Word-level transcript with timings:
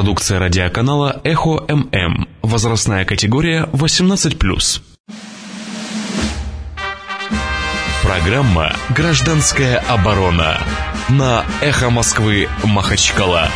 Продукция 0.00 0.38
радиоканала 0.38 1.20
«Эхо 1.24 1.62
ММ». 1.68 2.26
Возрастная 2.40 3.04
категория 3.04 3.64
18+. 3.64 4.80
Программа 8.02 8.72
«Гражданская 8.96 9.76
оборона» 9.76 10.56
на 11.10 11.44
«Эхо 11.60 11.90
Москвы» 11.90 12.48
Махачкала. 12.64 13.50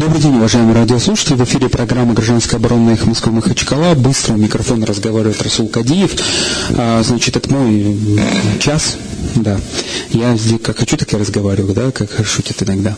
Добрый 0.00 0.22
день, 0.22 0.36
уважаемые 0.36 0.76
радиослушатели. 0.76 1.34
В 1.34 1.44
эфире 1.44 1.68
программа 1.68 2.14
«Гражданская 2.14 2.58
оборона» 2.58 2.92
их 2.92 3.04
Москвы 3.04 3.32
Махачкала. 3.32 3.94
Быстро 3.94 4.32
у 4.32 4.38
микрофона 4.38 4.86
разговаривает 4.86 5.42
Расул 5.42 5.68
Кадиев. 5.68 6.12
А, 6.70 7.02
значит, 7.02 7.36
это 7.36 7.52
мой 7.52 7.98
час. 8.60 8.96
Да. 9.34 9.60
Я 10.08 10.34
здесь 10.38 10.58
как 10.62 10.78
хочу, 10.78 10.96
так 10.96 11.12
и 11.12 11.18
разговариваю, 11.18 11.74
да, 11.74 11.90
как 11.90 12.08
шутят 12.24 12.62
иногда. 12.62 12.96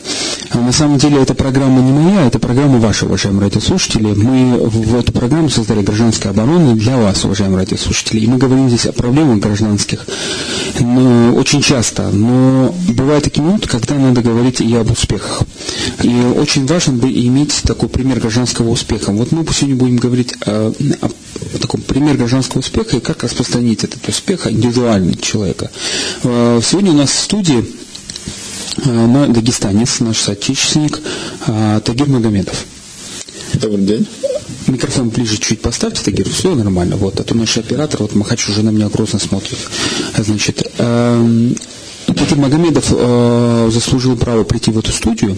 А 0.50 0.58
на 0.58 0.70
самом 0.70 0.98
деле 0.98 1.20
эта 1.20 1.34
программа 1.34 1.82
не 1.82 1.90
моя, 1.90 2.24
это 2.24 2.38
программа 2.38 2.79
ваша, 2.79 3.07
уважаемые 3.07 3.46
радиослушатели. 3.46 4.14
Мы 4.14 4.58
в 4.58 4.94
эту 4.94 5.10
программу 5.10 5.50
создали 5.50 5.82
«Гражданская 5.82 6.30
оборона» 6.30 6.76
для 6.76 6.96
вас, 6.98 7.24
уважаемые 7.24 7.58
радиослушатели. 7.58 8.21
И 8.21 8.29
мы 8.29 8.38
говорим 8.38 8.68
здесь 8.68 8.86
о 8.86 8.93
проблемах 8.93 9.40
гражданских 9.40 10.07
но, 10.80 11.34
очень 11.34 11.62
часто. 11.62 12.10
Но 12.10 12.74
бывают 12.88 13.24
такие 13.24 13.43
минуты, 13.43 13.68
когда 13.68 13.94
надо 13.94 14.22
говорить 14.22 14.60
и 14.60 14.74
об 14.74 14.90
успехах. 14.90 15.43
И 16.02 16.14
очень 16.36 16.66
важно 16.66 16.91
бы 16.96 17.10
иметь 17.10 17.62
такой 17.64 17.88
пример 17.88 18.20
гражданского 18.20 18.70
успеха. 18.70 19.10
Вот 19.12 19.32
мы 19.32 19.44
сегодня 19.52 19.76
будем 19.76 19.96
говорить 19.96 20.34
о, 20.46 20.72
о 21.02 21.58
таком 21.58 21.80
примере 21.80 22.18
гражданского 22.18 22.60
успеха 22.60 22.96
и 22.96 23.00
как 23.00 23.22
распространить 23.22 23.84
этот 23.84 24.06
успех 24.08 24.46
индивидуально 24.46 25.16
человека. 25.16 25.70
Э, 26.22 26.60
сегодня 26.62 26.92
у 26.92 26.96
нас 26.96 27.10
в 27.10 27.20
студии 27.20 27.64
э, 28.84 29.26
дагестанец, 29.28 30.00
наш 30.00 30.18
соотечественник 30.18 31.00
э, 31.46 31.80
Тагир 31.84 32.08
Магомедов. 32.08 32.64
Добрый 33.54 33.84
день. 33.84 34.06
Микрофон 34.66 35.10
ближе 35.10 35.38
чуть 35.38 35.60
поставьте, 35.60 36.02
Тагир, 36.02 36.28
все 36.28 36.54
нормально. 36.54 36.96
Вот, 36.96 37.20
а 37.20 37.24
то 37.24 37.34
наш 37.34 37.58
оператор, 37.58 38.02
вот 38.02 38.14
Махач 38.14 38.48
уже 38.48 38.62
на 38.62 38.70
меня 38.70 38.88
грозно 38.88 39.18
смотрит. 39.18 39.58
Значит, 40.16 40.70
Тагир 42.33 42.44
Магомедов 42.44 42.86
э, 42.91 43.69
заслужил 43.70 44.16
право 44.16 44.44
прийти 44.44 44.70
в 44.70 44.78
эту 44.78 44.91
студию 44.91 45.36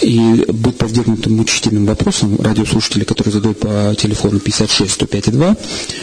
и 0.00 0.44
быть 0.48 0.78
подвергнутым 0.78 1.36
мучительным 1.36 1.84
вопросам 1.86 2.40
радиослушателей, 2.40 3.04
которые 3.04 3.32
задают 3.32 3.60
по 3.60 3.94
телефону 3.98 4.40
56 4.40 4.90
105 4.92 5.30
2, 5.30 5.56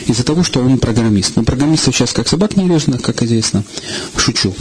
из-за 0.07 0.23
того, 0.23 0.43
что 0.43 0.59
он 0.59 0.77
программист. 0.77 1.35
Но 1.35 1.43
программистов 1.43 1.95
сейчас 1.95 2.13
как 2.13 2.27
собак 2.27 2.55
не 2.55 2.69
как 3.01 3.23
известно. 3.23 3.63
Шучу. 4.17 4.53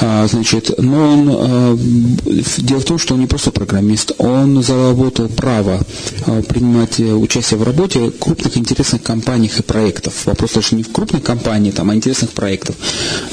А, 0.00 0.26
значит, 0.26 0.70
но 0.78 1.12
он, 1.12 1.28
а, 1.30 1.78
дело 2.58 2.80
в 2.80 2.84
том, 2.84 2.98
что 2.98 3.14
он 3.14 3.20
не 3.20 3.26
просто 3.26 3.50
программист, 3.50 4.12
он 4.18 4.62
заработал 4.62 5.28
право 5.28 5.80
а, 6.26 6.42
принимать 6.42 7.00
участие 7.00 7.58
в 7.58 7.62
работе 7.62 8.10
крупных 8.10 8.56
интересных 8.56 9.02
компаниях 9.02 9.58
и 9.58 9.62
проектов. 9.62 10.26
Вопрос 10.26 10.52
даже 10.52 10.76
не 10.76 10.82
в 10.82 10.92
крупной 10.92 11.22
компании, 11.22 11.70
там, 11.70 11.90
а 11.90 11.94
интересных 11.94 12.30
проектов. 12.30 12.76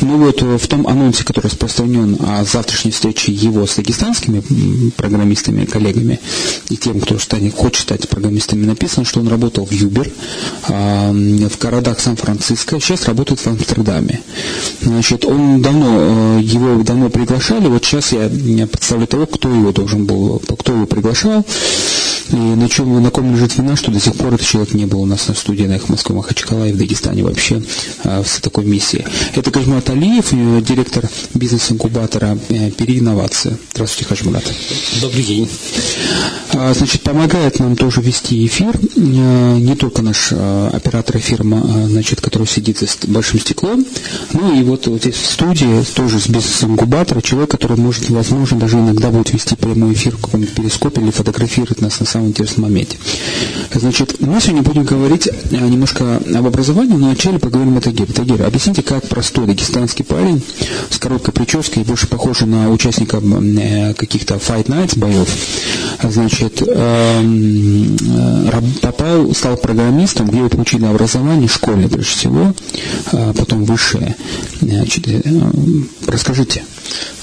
Но 0.02 0.18
вот 0.18 0.42
в 0.42 0.68
том 0.68 0.88
анонсе, 0.88 1.24
который 1.24 1.52
распространен 1.74 2.18
о 2.22 2.44
завтрашней 2.44 2.92
встрече 2.92 3.32
его 3.32 3.66
с 3.66 3.76
дагестанскими 3.76 4.44
программистами, 4.92 5.66
коллегами 5.66 6.20
и 6.70 6.78
тем, 6.78 7.00
кто 7.00 7.18
станет, 7.18 7.56
хочет 7.56 7.84
стать 7.84 8.08
программистами, 8.10 8.66
написано, 8.66 9.06
что 9.06 9.20
он 9.20 9.28
работал 9.28 9.66
в 9.66 9.72
Юбер, 9.72 10.10
в 10.68 11.58
городах 11.60 12.00
Сан-Франциско, 12.00 12.80
сейчас 12.80 13.06
работает 13.06 13.40
в 13.40 13.48
Амстердаме. 13.48 14.22
Значит, 14.82 15.26
он 15.26 15.62
давно, 15.62 16.38
э, 16.38 16.42
его 16.42 16.84
давно 16.84 17.10
приглашали, 17.10 17.68
вот 17.68 17.84
сейчас 17.86 18.12
я, 18.12 18.26
я 18.26 18.68
представляю 18.68 19.08
того, 19.08 19.26
кто 19.26 19.50
его 19.50 19.72
должен 19.72 20.06
был, 20.06 20.40
кто 20.40 20.74
его 20.74 20.86
приглашал, 20.86 21.46
и 22.32 22.36
на 22.36 22.70
чем, 22.70 23.02
на 23.02 23.12
ком 23.12 23.34
лежит 23.34 23.58
вина, 23.58 23.76
что 23.76 23.92
до 23.92 24.00
сих 24.00 24.16
пор 24.16 24.34
этот 24.34 24.48
человек 24.48 24.74
не 24.74 24.86
был 24.86 25.02
у 25.02 25.06
нас 25.06 25.28
на 25.28 25.34
студии 25.34 25.66
на 25.66 25.76
их 25.76 25.90
Москве, 25.90 26.16
Махачкала 26.16 26.68
и 26.68 26.72
в 26.72 26.78
Дагестане 26.78 27.24
вообще 27.24 27.62
а, 28.04 28.24
в 28.24 28.42
такой 28.42 28.66
миссии. 28.66 29.06
Это 29.36 29.52
Кажмат 29.52 29.90
Алиев, 29.90 30.32
э, 30.32 30.62
директор 30.62 31.10
бизнес-инкубатора 31.54 32.38
э, 32.50 32.72
«Переинновация». 32.72 33.58
Здравствуйте, 33.74 34.10
Хажмурат. 34.10 34.44
Добрый 35.02 35.24
день. 35.24 35.50
А, 36.54 36.74
значит, 36.74 37.02
помогает 37.04 37.60
нам 37.60 37.76
тоже 37.76 38.02
вести 38.02 38.46
эфир 38.46 38.80
не 38.96 39.76
только 39.76 40.02
наш 40.02 40.32
оператор 40.32 41.18
эфира, 41.18 41.44
значит, 41.88 42.22
который 42.22 42.48
сидит 42.48 42.80
за 42.80 42.88
большим 43.08 43.40
стеклом, 43.40 43.86
ну 44.34 44.60
и 44.60 44.64
вот, 44.64 44.86
здесь 44.86 45.16
в 45.16 45.26
студии 45.26 45.84
тоже 45.96 46.20
с 46.20 46.28
бизнес-инкубатора 46.28 47.22
человек, 47.22 47.52
который 47.52 47.78
может, 47.78 48.10
возможно, 48.10 48.60
даже 48.60 48.78
иногда 48.78 49.10
будет 49.10 49.34
вести 49.34 49.56
прямой 49.56 49.94
эфир 49.94 50.16
в 50.16 50.22
каком-нибудь 50.22 50.56
перископе 50.56 51.02
или 51.02 51.12
фотографировать 51.12 51.82
нас 51.82 52.00
на 52.00 52.06
самом 52.06 52.30
интересном 52.30 52.64
моменте. 52.64 52.98
Значит, 53.74 54.20
мы 54.20 54.40
сегодня 54.40 54.62
будем 54.62 54.84
говорить 54.84 55.28
э, 55.28 55.58
немножко 55.58 56.18
об 56.18 56.48
образовании, 56.48 56.94
но 56.96 57.08
вначале 57.08 57.40
поговорим 57.40 57.78
о 57.78 57.82
Тагире. 57.82 58.14
Тагир, 58.14 58.44
объясните, 58.44 58.84
как 58.84 59.08
простой 59.08 59.48
дагестанский 59.48 60.06
парень 60.06 60.42
с 60.90 60.98
короткой 60.98 61.34
прической, 61.44 61.84
больше 61.84 62.08
похожий 62.08 62.48
на 62.48 62.70
участника 62.70 63.18
э, 63.18 63.94
каких-то 63.96 64.36
Fight 64.36 64.68
Nights 64.68 64.98
боев, 64.98 65.28
значит, 66.02 66.62
эм, 66.62 67.96
э, 67.96 68.62
попал, 68.82 69.34
стал 69.34 69.58
программистом, 69.58 70.28
где 70.28 70.48
получили 70.48 70.86
образование, 70.86 71.50
школьное 71.50 71.90
прежде 71.90 72.12
всего, 72.12 72.54
а 73.12 73.34
потом 73.34 73.66
высшее. 73.66 74.16
Значит, 74.62 75.06
расскажите. 76.08 76.64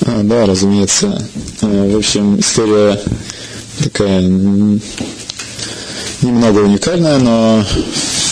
А, 0.03 0.23
да, 0.23 0.47
разумеется. 0.47 1.27
В 1.63 1.97
общем, 1.97 2.39
история 2.41 3.01
такая 3.79 4.21
немного 6.23 6.59
уникальная, 6.59 7.19
но 7.19 7.65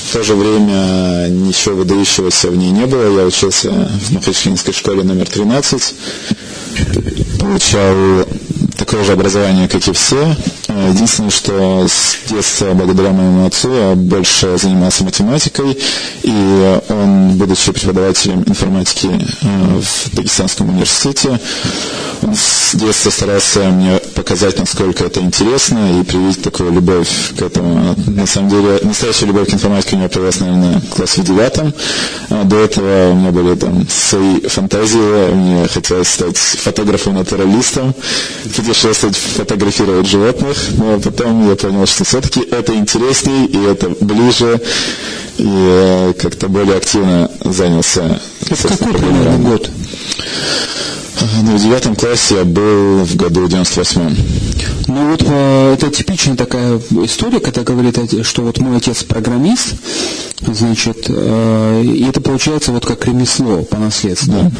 в 0.08 0.12
то 0.12 0.22
же 0.22 0.34
время 0.34 1.28
ничего 1.28 1.76
выдающегося 1.76 2.50
в 2.50 2.56
ней 2.56 2.70
не 2.70 2.86
было. 2.86 3.18
Я 3.20 3.26
учился 3.26 3.70
в 3.70 4.12
Махачкалинской 4.12 4.72
школе 4.72 5.02
номер 5.02 5.28
13, 5.28 5.94
получал 7.38 8.26
такое 8.78 9.04
же 9.04 9.12
образование, 9.12 9.68
как 9.68 9.86
и 9.86 9.92
все. 9.92 10.34
Единственное, 10.88 11.30
что 11.30 11.86
с 11.88 12.16
детства, 12.30 12.72
благодаря 12.74 13.10
моему 13.10 13.46
отцу, 13.46 13.72
я 13.72 13.94
больше 13.94 14.56
занимался 14.58 15.04
математикой, 15.04 15.78
и 16.22 16.78
он, 16.88 17.36
будучи 17.36 17.72
преподавателем 17.72 18.42
информатики 18.46 19.08
э, 19.42 19.80
в 19.80 20.14
Дагестанском 20.14 20.68
университете, 20.70 21.40
он 22.22 22.34
с 22.34 22.74
детства 22.74 23.10
старался 23.10 23.60
мне 23.70 23.98
показать, 24.14 24.58
насколько 24.58 25.04
это 25.04 25.20
интересно, 25.20 26.00
и 26.00 26.04
привить 26.04 26.42
такую 26.42 26.72
любовь 26.72 27.08
к 27.38 27.42
этому. 27.42 27.94
На 28.06 28.26
самом 28.26 28.50
деле, 28.50 28.80
настоящая 28.82 29.26
любовь 29.26 29.48
к 29.50 29.54
информатике 29.54 29.96
у 29.96 29.98
меня 29.98 30.08
появилась, 30.08 30.40
наверное, 30.40 30.80
в 30.80 30.94
классе 30.94 31.22
девятом. 31.22 31.72
А 32.30 32.44
до 32.44 32.56
этого 32.56 33.10
у 33.12 33.14
меня 33.14 33.30
были 33.30 33.54
там 33.54 33.86
свои 33.88 34.40
фантазии, 34.40 35.32
мне 35.34 35.68
хотелось 35.68 36.08
стать 36.08 36.36
фотографом-натуралистом, 36.36 37.94
путешествовать, 38.56 39.16
фотографировать 39.16 40.06
животных, 40.08 40.56
но 40.76 40.98
потом 41.00 41.48
я 41.48 41.56
понял, 41.56 41.86
что 41.86 42.04
все-таки 42.04 42.40
это 42.40 42.74
интереснее, 42.74 43.46
и 43.46 43.58
это 43.64 43.90
ближе, 44.00 44.60
и 45.38 45.46
э, 45.46 46.12
как-то 46.18 46.48
более 46.48 46.76
активно 46.76 47.30
занялся. 47.44 48.20
Это 48.48 48.68
какой 48.68 48.94
примерно 48.94 49.38
год? 49.38 49.70
Ну, 51.42 51.56
в 51.56 51.62
девятом 51.62 51.96
классе 51.96 52.36
я 52.36 52.44
был 52.44 53.04
в 53.04 53.16
году 53.16 53.46
98-м. 53.46 54.16
Ну 54.88 55.10
вот 55.10 55.22
э, 55.26 55.74
это 55.74 55.90
типичная 55.90 56.36
такая 56.36 56.80
история, 57.04 57.40
когда 57.40 57.62
говорит, 57.62 57.98
что 58.24 58.42
вот 58.42 58.58
мой 58.58 58.76
отец 58.76 59.04
программист, 59.04 59.74
значит, 60.40 61.06
э, 61.08 61.82
и 61.84 62.04
это 62.08 62.20
получается 62.20 62.72
вот 62.72 62.86
как 62.86 63.04
ремесло 63.06 63.62
по 63.62 63.76
наследству. 63.76 64.32
Да, 64.32 64.50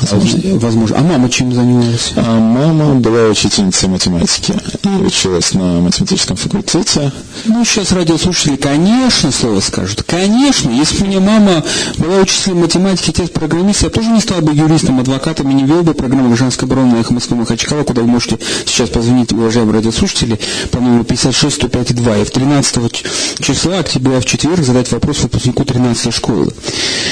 возможно. 0.00 0.58
возможно. 0.58 0.96
А 0.98 1.02
мама 1.02 1.30
чем 1.30 1.52
занималась? 1.52 2.12
А 2.16 2.38
мама 2.38 2.94
была 2.94 3.28
учительницей 3.28 3.88
математики 3.88 4.54
и 4.84 4.88
училась 5.02 5.54
на 5.54 5.80
математическом 5.80 6.36
факультете. 6.36 7.12
Ну, 7.44 7.64
сейчас 7.64 7.92
радиослушатели, 7.92 8.56
конечно, 8.56 9.30
слово 9.32 9.60
скажут. 9.60 10.02
Конечно, 10.02 10.70
если 10.70 10.98
бы 10.98 11.04
у 11.04 11.08
меня 11.08 11.20
мама 11.20 11.64
была 11.96 12.18
учителем 12.18 12.60
математики, 12.60 13.10
отец 13.10 13.30
программист, 13.30 13.82
я 13.82 13.90
тоже 13.90 14.08
не 14.10 14.20
стал 14.20 14.40
бы 14.40 14.52
юристом, 14.52 15.00
адвокатом 15.00 15.50
и 15.50 15.54
не 15.54 15.64
вел 15.64 15.82
бы 15.82 15.94
программу 16.08 16.28
гражданской 16.30 16.66
обороны 16.66 16.94
на 16.94 17.00
Эхо 17.00 17.12
Москвы 17.12 17.36
Махачкала, 17.36 17.82
куда 17.82 18.00
вы 18.00 18.08
можете 18.08 18.38
сейчас 18.64 18.88
позвонить, 18.88 19.30
уважаемые 19.32 19.74
радиослушатели 19.74 20.40
по 20.70 20.80
номеру 20.80 21.04
56 21.04 21.56
105 21.56 21.94
2. 21.96 22.16
И 22.18 22.24
в 22.24 22.30
13 22.30 23.04
числа 23.40 23.80
октября 23.80 24.20
в 24.20 24.24
четверг 24.24 24.64
задать 24.64 24.90
вопрос 24.90 25.20
выпускнику 25.20 25.66
13 25.66 26.14
школы. 26.14 26.50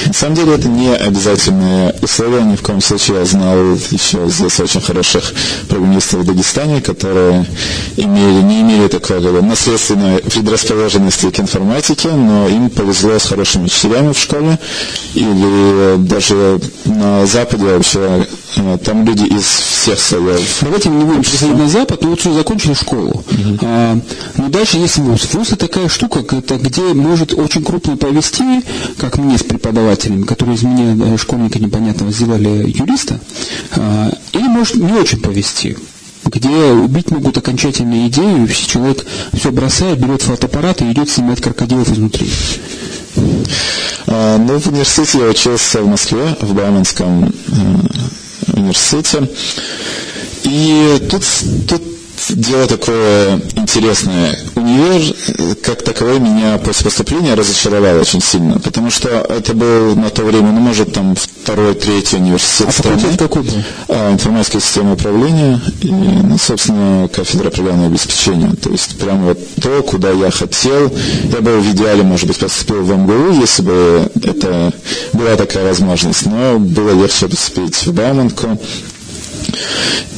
На 0.07 0.13
самом 0.13 0.35
деле 0.35 0.55
это 0.55 0.67
не 0.67 0.95
обязательное 0.95 1.95
условие. 2.01 2.41
Ни 2.43 2.55
в 2.55 2.61
коем 2.63 2.81
случае 2.81 3.19
я 3.19 3.25
знал 3.25 3.55
еще 3.91 4.27
здесь 4.29 4.59
очень 4.59 4.81
хороших 4.81 5.31
программистов 5.69 6.21
в 6.21 6.25
Дагестане, 6.25 6.81
которые 6.81 7.45
имели, 7.97 8.41
не 8.41 8.61
имели 8.61 8.87
такой 8.87 9.21
как 9.21 9.43
наследственной 9.43 10.17
предрасположенности 10.19 11.29
к 11.29 11.39
информатике, 11.39 12.09
но 12.09 12.47
им 12.47 12.71
повезло 12.71 13.19
с 13.19 13.25
хорошими 13.25 13.65
учителями 13.65 14.11
в 14.13 14.19
школе. 14.19 14.57
Или 15.13 15.97
даже 15.97 16.59
на 16.85 17.25
Западе 17.27 17.65
вообще 17.65 18.25
там 18.87 19.03
люди 19.03 19.25
из 19.25 19.43
всех 19.43 19.99
слоев. 19.99 20.59
Давайте 20.61 20.87
не 20.87 21.03
будем 21.03 21.21
переходить 21.21 21.57
на 21.57 21.67
Запад, 21.67 22.01
но 22.01 22.11
вот 22.11 22.21
все 22.21 22.31
закончили 22.31 22.73
школу. 22.73 23.21
Uh-huh. 23.27 23.59
А, 23.61 23.99
но 24.37 24.47
дальше 24.47 24.77
есть 24.77 24.97
вуз. 24.97 25.27
Вуз 25.33 25.49
это 25.49 25.67
такая 25.67 25.89
штука, 25.89 26.19
это 26.19 26.55
где 26.55 26.93
может 26.93 27.33
очень 27.33 27.65
крупно 27.65 27.97
повести, 27.97 28.63
как 28.97 29.17
мне 29.17 29.37
с 29.37 29.43
преподавателями, 29.43 30.23
которые 30.23 30.55
из 30.55 30.63
меня 30.63 30.95
э, 31.05 31.17
школьника 31.17 31.59
непонятного 31.59 32.13
сделали 32.13 32.69
юриста, 32.69 33.19
а, 33.75 34.09
или 34.31 34.47
может 34.47 34.75
не 34.75 34.93
очень 34.93 35.19
повести 35.19 35.77
где 36.25 36.49
убить 36.49 37.09
могут 37.09 37.37
окончательные 37.37 38.09
идеи, 38.09 38.43
и 38.43 38.53
человек 38.53 39.05
все 39.31 39.49
бросает, 39.49 39.97
берет 39.97 40.21
фотоаппарат 40.21 40.81
и 40.81 40.91
идет 40.91 41.09
снимать 41.09 41.39
крокодилов 41.39 41.89
изнутри. 41.89 42.29
А, 44.07 44.37
ну, 44.37 44.59
в 44.59 44.67
университете 44.67 45.19
я 45.19 45.25
учился 45.25 45.81
в 45.81 45.87
Москве, 45.87 46.35
в 46.41 46.53
Бауманском 46.53 47.29
э, 47.29 47.31
университете. 48.53 49.29
И 50.43 51.01
тут, 51.09 51.23
тут 51.67 51.96
дело 52.29 52.67
такое 52.67 53.39
интересное. 53.55 54.37
Универ, 54.55 55.55
как 55.63 55.81
таковой, 55.83 56.19
меня 56.19 56.57
после 56.57 56.85
поступления 56.85 57.33
разочаровал 57.33 57.99
очень 57.99 58.21
сильно, 58.21 58.59
потому 58.59 58.91
что 58.91 59.09
это 59.09 59.53
был 59.53 59.95
на 59.95 60.09
то 60.09 60.23
время, 60.23 60.51
ну, 60.51 60.59
может, 60.59 60.93
там, 60.93 61.15
второй, 61.15 61.75
третий 61.75 62.17
университет 62.17 62.67
а 62.69 62.71
страны. 62.71 63.17
какой 63.17 63.43
был? 63.43 63.53
А, 63.89 64.13
информатическая 64.13 64.61
система 64.61 64.93
управления 64.93 65.61
и, 65.81 65.91
ну, 65.91 66.37
собственно, 66.37 67.07
кафедра 67.07 67.49
программного 67.49 67.87
обеспечения. 67.87 68.53
То 68.55 68.69
есть, 68.69 68.97
прямо 68.97 69.27
вот 69.27 69.39
то, 69.61 69.83
куда 69.83 70.11
я 70.11 70.31
хотел. 70.31 70.91
Я 71.31 71.41
бы 71.41 71.59
в 71.59 71.71
идеале, 71.71 72.03
может 72.03 72.27
быть, 72.27 72.37
поступил 72.37 72.81
в 72.83 72.91
МГУ, 72.91 73.39
если 73.39 73.61
бы 73.61 74.11
это 74.23 74.73
была 75.13 75.35
такая 75.35 75.65
возможность, 75.65 76.25
но 76.25 76.59
было 76.59 76.91
легче 76.91 77.27
поступить 77.27 77.75
в 77.85 77.93
Бауманку. 77.93 78.59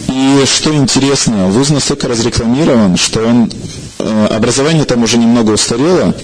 И 0.09 0.45
что 0.45 0.73
интересно, 0.73 1.47
вуз 1.47 1.69
настолько 1.69 2.07
разрекламирован, 2.07 2.97
что 2.97 3.21
он 3.21 3.51
э, 3.99 4.25
образование 4.31 4.85
там 4.85 5.03
уже 5.03 5.17
немного 5.17 5.51
устарело, 5.51 6.15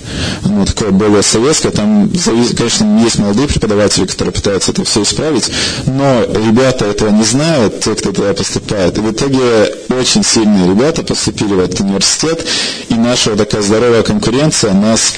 ну, 0.43 0.65
такое 0.65 0.91
более 0.91 1.21
советское, 1.21 1.69
там, 1.69 2.09
конечно, 2.57 2.99
есть 3.03 3.19
молодые 3.19 3.47
преподаватели, 3.47 4.05
которые 4.05 4.33
пытаются 4.33 4.71
это 4.71 4.83
все 4.85 5.03
исправить, 5.03 5.51
но 5.85 6.23
ребята 6.23 6.85
этого 6.85 7.09
не 7.09 7.23
знают, 7.23 7.81
те, 7.81 7.93
кто 7.95 8.11
туда 8.11 8.33
поступает. 8.33 8.97
И 8.97 9.01
в 9.01 9.11
итоге 9.11 9.75
очень 9.89 10.23
сильные 10.23 10.67
ребята 10.67 11.03
поступили 11.03 11.53
в 11.53 11.59
этот 11.59 11.81
университет, 11.81 12.45
и 12.89 12.95
наша 12.95 13.31
вот 13.31 13.39
такая 13.39 13.61
здоровая 13.61 14.01
конкуренция 14.01 14.73
нас 14.73 15.13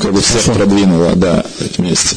как 0.00 0.12
бы 0.12 0.20
всех 0.20 0.44
продвинула, 0.54 1.12
да, 1.16 1.44
вместе. 1.76 2.16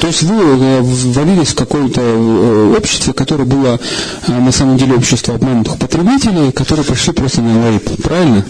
То 0.00 0.06
есть 0.06 0.22
вы 0.22 0.36
э, 0.36 0.80
ввалились 0.82 1.48
в 1.48 1.54
какое-то 1.54 2.00
э, 2.00 2.74
общество, 2.76 3.12
которое 3.12 3.44
было 3.44 3.80
э, 4.26 4.32
на 4.32 4.52
самом 4.52 4.76
деле 4.76 4.94
общество 4.94 5.34
обманутых 5.34 5.76
потребителей, 5.78 6.52
которые 6.52 6.84
пришли 6.84 7.12
просто 7.12 7.42
на 7.42 7.68
лейп, 7.68 8.02
правильно? 8.02 8.44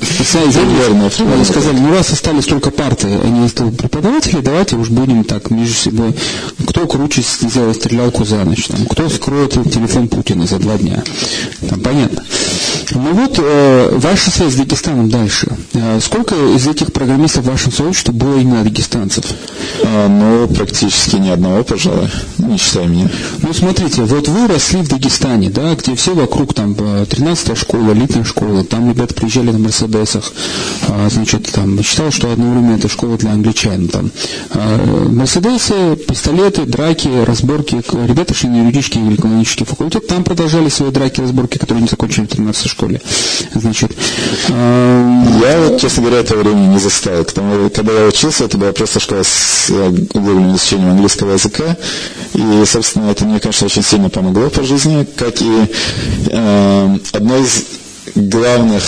Верно. 0.78 1.10
Они 1.34 1.44
сказали, 1.44 1.78
ну 1.78 1.90
раз 1.92 2.10
остались 2.12 2.44
только 2.44 2.70
парты, 2.70 3.08
а 3.08 3.26
не 3.26 3.48
преподаватели, 3.48 4.40
давайте 4.40 4.76
уж 4.76 4.88
будем 4.88 5.24
так 5.24 5.50
между 5.50 5.74
собой, 5.74 6.14
кто 6.66 6.86
круче 6.86 7.22
сделает 7.22 7.76
стрелялку 7.76 8.24
за 8.24 8.44
ночь, 8.44 8.66
там, 8.66 8.84
кто 8.86 9.08
скроет 9.08 9.52
телефон 9.52 10.08
Путина 10.08 10.46
за 10.46 10.58
два 10.58 10.76
дня. 10.76 11.02
Там, 11.68 11.80
понятно. 11.80 12.22
Ну 12.92 13.12
вот, 13.12 13.38
э, 13.38 13.90
ваша 13.96 14.30
связь 14.30 14.52
с 14.54 14.56
Дагестаном 14.56 15.10
дальше. 15.10 15.48
Э, 15.74 16.00
сколько 16.02 16.34
из 16.34 16.66
этих 16.66 16.92
программистов 16.92 17.44
в 17.44 17.50
вашем 17.50 17.72
сообществе 17.72 18.14
было 18.14 18.38
именно 18.38 18.64
дагестанцев? 18.64 19.24
А, 19.84 20.08
ну, 20.08 20.48
практически 20.48 21.16
ни 21.16 21.28
одного, 21.38 21.64
пожалуй, 21.64 22.08
не 22.38 22.58
считая 22.58 22.86
меня. 22.86 23.08
Ну, 23.42 23.52
смотрите, 23.52 24.02
вот 24.02 24.28
вы 24.28 24.46
росли 24.48 24.82
в 24.82 24.88
Дагестане, 24.88 25.50
да, 25.50 25.74
где 25.74 25.94
все 25.94 26.14
вокруг, 26.14 26.52
там, 26.54 26.72
13-я 26.72 27.54
школа, 27.54 27.92
элитная 27.92 28.24
школа, 28.24 28.64
там 28.64 28.90
ребята 28.90 29.14
приезжали 29.14 29.50
на 29.50 29.58
Мерседесах, 29.58 30.32
а, 30.88 31.08
значит, 31.08 31.48
там, 31.52 31.82
считал, 31.82 32.10
что 32.10 32.32
одно 32.32 32.50
время 32.50 32.76
это 32.76 32.88
школа 32.88 33.16
для 33.16 33.30
англичан, 33.32 33.88
там. 33.88 34.10
А, 34.50 35.08
Мерседесы, 35.08 35.96
пистолеты, 35.96 36.64
драки, 36.64 37.08
разборки, 37.24 37.82
ребята 38.06 38.34
шли 38.34 38.50
на 38.50 38.62
юридический 38.62 39.00
или 39.00 39.14
экономический 39.14 39.64
факультет, 39.64 40.06
там 40.06 40.24
продолжали 40.24 40.68
свои 40.68 40.90
драки, 40.90 41.20
разборки, 41.20 41.58
которые 41.58 41.82
не 41.82 41.88
закончили 41.88 42.24
в 42.24 42.28
13 42.28 42.68
школе. 42.68 43.00
Значит, 43.54 43.92
я, 44.48 45.64
вот, 45.68 45.80
честно 45.80 46.02
говоря, 46.02 46.20
это 46.20 46.36
время 46.36 46.66
не 46.66 46.78
застал. 46.78 47.24
Когда 47.24 47.92
я 47.92 48.08
учился, 48.08 48.44
это 48.44 48.58
была 48.58 48.72
просто 48.72 49.00
школа 49.00 49.22
с 49.22 49.70
углубленным 49.70 50.56
изучением 50.56 50.90
английского 50.90 51.27
языка. 51.34 51.76
И, 52.34 52.64
собственно, 52.66 53.10
это 53.10 53.24
мне, 53.24 53.40
конечно, 53.40 53.66
очень 53.66 53.82
сильно 53.82 54.10
помогло 54.10 54.50
по 54.50 54.62
жизни, 54.62 55.06
как 55.16 55.40
и 55.40 55.72
э, 56.30 56.98
одно 57.12 57.36
из 57.38 57.64
главных 58.14 58.82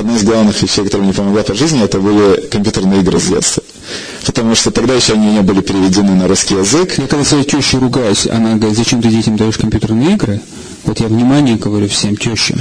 одна 0.00 0.16
из 0.16 0.22
главных 0.22 0.60
вещей, 0.62 0.84
которая 0.84 1.06
мне 1.06 1.14
помогла 1.14 1.42
по 1.42 1.54
жизни, 1.54 1.82
это 1.82 1.98
были 1.98 2.46
компьютерные 2.48 3.00
игры 3.00 3.20
с 3.20 3.24
детства. 3.24 3.62
Потому 4.24 4.54
что 4.54 4.70
тогда 4.70 4.94
еще 4.94 5.14
они 5.14 5.32
не 5.32 5.42
были 5.42 5.60
переведены 5.60 6.14
на 6.14 6.28
русский 6.28 6.54
язык. 6.54 6.98
Я 6.98 7.06
когда 7.06 7.24
своей 7.24 7.44
тещей 7.44 7.78
ругаюсь, 7.78 8.26
она 8.26 8.54
говорит, 8.54 8.76
зачем 8.76 9.02
ты 9.02 9.08
детям 9.08 9.36
даешь 9.36 9.58
компьютерные 9.58 10.14
игры? 10.14 10.40
Вот 10.84 11.00
я 11.00 11.08
внимание 11.08 11.56
говорю 11.56 11.88
всем 11.88 12.16
тещам. 12.16 12.58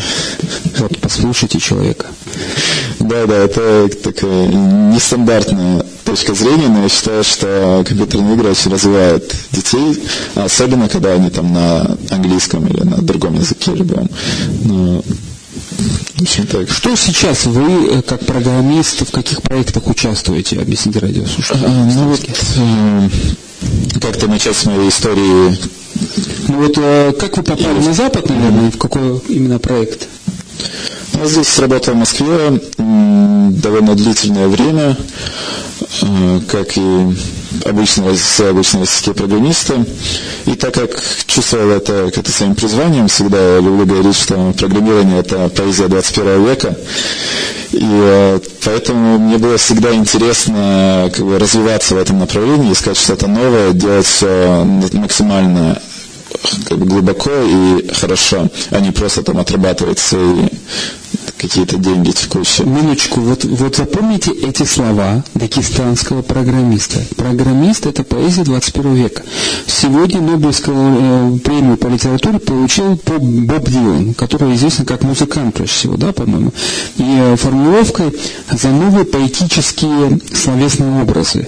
Вот, 0.77 0.97
послушайте 0.99 1.59
человека. 1.59 2.07
Да, 2.99 3.25
да, 3.25 3.35
это 3.35 3.89
такая 4.03 4.47
нестандартная 4.47 5.85
точка 6.09 6.33
зрения, 6.33 6.67
но 6.67 6.83
я 6.83 6.89
считаю, 6.89 7.23
что 7.23 7.83
компьютерные 7.87 8.33
игры 8.33 8.49
очень 8.49 8.71
развивают 8.71 9.31
детей, 9.51 10.03
особенно 10.35 10.89
когда 10.89 11.13
они 11.13 11.29
там 11.29 11.53
на 11.53 11.97
английском 12.09 12.65
или 12.67 12.83
на 12.83 12.97
другом 12.97 13.35
языке 13.35 13.71
любом. 13.75 14.09
Но 14.63 15.03
общем, 16.19 16.47
так. 16.47 16.69
Что 16.69 16.95
сейчас 16.95 17.45
вы, 17.45 17.91
э, 17.91 18.01
как 18.01 18.25
программист, 18.25 19.07
в 19.07 19.11
каких 19.11 19.41
проектах 19.41 19.87
участвуете? 19.87 20.59
Объясните 20.59 20.99
радиослушателям. 20.99 21.71
А, 21.71 21.91
ну 21.93 22.09
вот, 22.09 22.21
э, 22.57 23.09
как-то 24.01 24.27
начать 24.27 24.55
с 24.55 24.65
моей 24.65 24.89
истории 24.89 25.57
ну 26.47 26.61
вот 26.61 26.77
э, 26.77 27.13
как 27.19 27.37
вы 27.37 27.43
попали 27.43 27.79
на 27.79 27.93
Запад, 27.93 28.29
наверное, 28.29 28.69
и 28.69 28.71
в 28.71 28.77
какой 28.77 29.19
именно 29.27 29.59
проект? 29.59 30.07
Я 31.13 31.25
здесь 31.25 31.59
работал 31.59 31.93
в 31.93 31.97
Москве 31.97 32.61
довольно 32.77 33.95
длительное 33.95 34.47
время, 34.47 34.95
как 36.49 36.77
и 36.77 37.15
обычно, 37.65 38.13
все 38.15 38.49
обычные 38.49 38.81
российские 38.81 39.15
программисты. 39.15 39.73
И 40.45 40.55
так 40.55 40.73
как 40.73 41.01
чувствовал 41.25 41.71
это 41.71 42.11
как-то 42.13 42.31
своим 42.31 42.55
призванием, 42.55 43.07
всегда 43.07 43.55
я 43.55 43.59
люблю 43.59 43.85
говорить, 43.85 44.15
что 44.15 44.53
программирование– 44.57 45.19
это 45.21 45.49
поэзия 45.49 45.87
21 45.87 46.45
века. 46.45 46.77
И 47.71 47.79
э, 47.81 48.39
поэтому 48.63 49.19
мне 49.19 49.37
было 49.37 49.57
всегда 49.57 49.93
интересно 49.93 51.09
как 51.13 51.25
бы, 51.25 51.37
развиваться 51.37 51.95
в 51.95 51.97
этом 51.99 52.19
направлении, 52.19 52.73
искать 52.73 52.97
что-то 52.97 53.27
новое, 53.27 53.73
делать 53.73 54.05
все 54.07 54.63
максимально 54.93 55.79
как 56.67 56.77
бы 56.77 56.85
глубоко 56.85 57.31
и 57.31 57.87
хорошо, 57.93 58.49
а 58.71 58.79
не 58.79 58.91
просто 58.91 59.23
там 59.23 59.37
отрабатывать 59.39 59.99
свои 59.99 60.49
какие-то 61.39 61.77
деньги 61.77 62.11
текущие. 62.11 62.67
Минуточку, 62.67 63.21
вот, 63.21 63.45
вот 63.45 63.75
запомните 63.75 64.31
эти 64.31 64.63
слова 64.63 65.23
дагестанского 65.33 66.21
программиста. 66.21 66.99
Программист– 67.15 67.85
это 67.87 68.03
поэзия 68.03 68.43
21 68.43 68.93
века. 68.95 69.23
Сегодня 69.65 70.21
Нобелевскую 70.21 70.75
э, 70.75 71.39
премию 71.39 71.77
по 71.77 71.87
литературе 71.87 72.39
получил 72.39 72.99
Боб 73.05 73.69
Дилан, 73.69 74.13
который 74.13 74.53
известен 74.55 74.85
как 74.85 75.03
музыкант, 75.03 75.55
прежде 75.55 75.73
всего, 75.73 75.97
да, 75.97 76.11
по-моему. 76.11 76.51
И 76.97 77.03
э, 77.05 77.35
формулировкой 77.37 78.13
за 78.51 78.69
новые 78.69 79.05
поэтические 79.05 80.19
словесные 80.33 81.01
образы. 81.01 81.47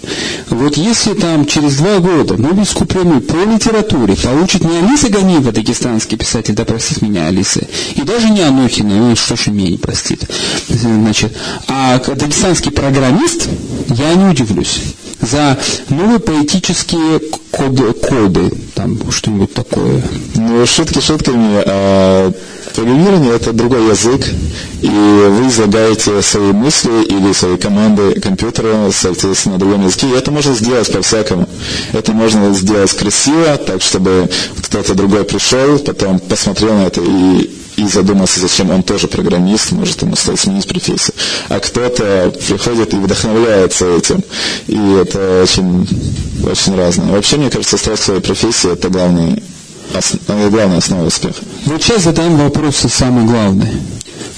Вот 0.50 0.78
если 0.78 1.14
там 1.14 1.46
через 1.46 1.76
два 1.76 2.00
года 2.00 2.38
Нобелевскую 2.38 2.88
премию 2.88 3.22
по 3.22 3.36
литературе 3.36 4.16
получит 4.16 4.64
не 4.64 4.78
Алиса 4.78 5.10
Ганиева, 5.10 5.52
дагестанский 5.52 6.18
писатель, 6.18 6.54
да 6.54 6.64
простит 6.64 7.02
меня 7.02 7.28
Алиса, 7.28 7.68
и 7.96 8.02
даже 8.04 8.30
не 8.30 8.42
Анохина, 8.42 8.96
ну 8.96 9.16
что 9.16 9.36
ж 9.36 9.48
менее 9.48 9.81
простит. 9.82 10.26
Значит, 10.70 11.36
а 11.68 12.00
дагестанский 12.00 12.72
программист, 12.72 13.48
я 13.90 14.14
не 14.16 14.26
удивлюсь. 14.26 14.82
за 15.22 15.58
новые 15.90 16.20
поэтические 16.20 17.20
коды, 17.52 17.94
коды 17.94 18.52
там 18.76 18.98
что-нибудь 19.12 19.54
такое? 19.54 20.02
Ну, 20.36 20.66
шутки 20.66 21.00
шутками, 21.00 21.62
а 21.66 22.32
программирование 22.74 23.36
это 23.36 23.54
другой 23.54 23.88
язык, 23.90 24.26
и 24.82 24.88
вы 24.88 25.48
излагаете 25.48 26.22
свои 26.22 26.52
мысли 26.52 27.04
или 27.04 27.34
свои 27.34 27.58
команды 27.58 28.20
компьютера, 28.20 28.90
соответственно, 28.92 29.56
на 29.56 29.60
другом 29.60 29.86
языке, 29.86 30.08
и 30.08 30.18
это 30.18 30.32
можно 30.32 30.54
сделать 30.54 30.92
по-всякому. 30.92 31.48
Это 31.94 32.12
можно 32.14 32.54
сделать 32.54 32.92
красиво, 32.94 33.58
так, 33.58 33.82
чтобы 33.82 34.30
кто-то 34.62 34.94
другой 34.94 35.24
пришел, 35.24 35.80
потом 35.80 36.20
посмотрел 36.20 36.74
на 36.74 36.88
это 36.88 37.02
и 37.02 37.61
и 37.82 37.88
задумался, 37.88 38.40
зачем 38.40 38.70
он 38.70 38.84
тоже 38.84 39.08
программист, 39.08 39.72
может 39.72 40.02
ему 40.02 40.16
стоит 40.16 40.40
сменить 40.40 40.68
профессию. 40.68 41.16
А 41.50 41.60
кто-то 41.60 42.32
приходит 42.48 42.94
и 42.94 42.98
вдохновляется 42.98 43.86
этим. 43.86 44.24
И 44.68 44.78
это 45.02 45.44
очень, 45.44 45.88
очень 46.44 46.76
разное. 46.76 47.08
Вообще, 47.08 47.38
мне 47.38 47.50
кажется, 47.50 47.78
страсть 47.78 48.04
своей 48.04 48.22
профессии– 48.22 48.72
это 48.74 48.90
главный, 48.90 49.42
главная 50.28 50.78
основа 50.78 51.08
успеха. 51.08 51.42
Вот 51.66 51.82
сейчас 51.82 52.04
задаем 52.04 52.38
вопросы 52.38 52.88
самые 52.88 53.26
главные 53.26 53.74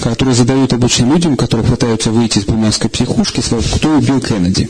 которые 0.00 0.34
задают 0.34 0.72
обычным 0.72 1.12
людям, 1.12 1.36
которые 1.36 1.66
пытаются 1.66 2.10
выйти 2.10 2.38
из 2.38 2.44
бумажской 2.44 2.90
психушки, 2.90 3.40
кто 3.40 3.88
убил 3.96 4.20
Кеннеди, 4.20 4.68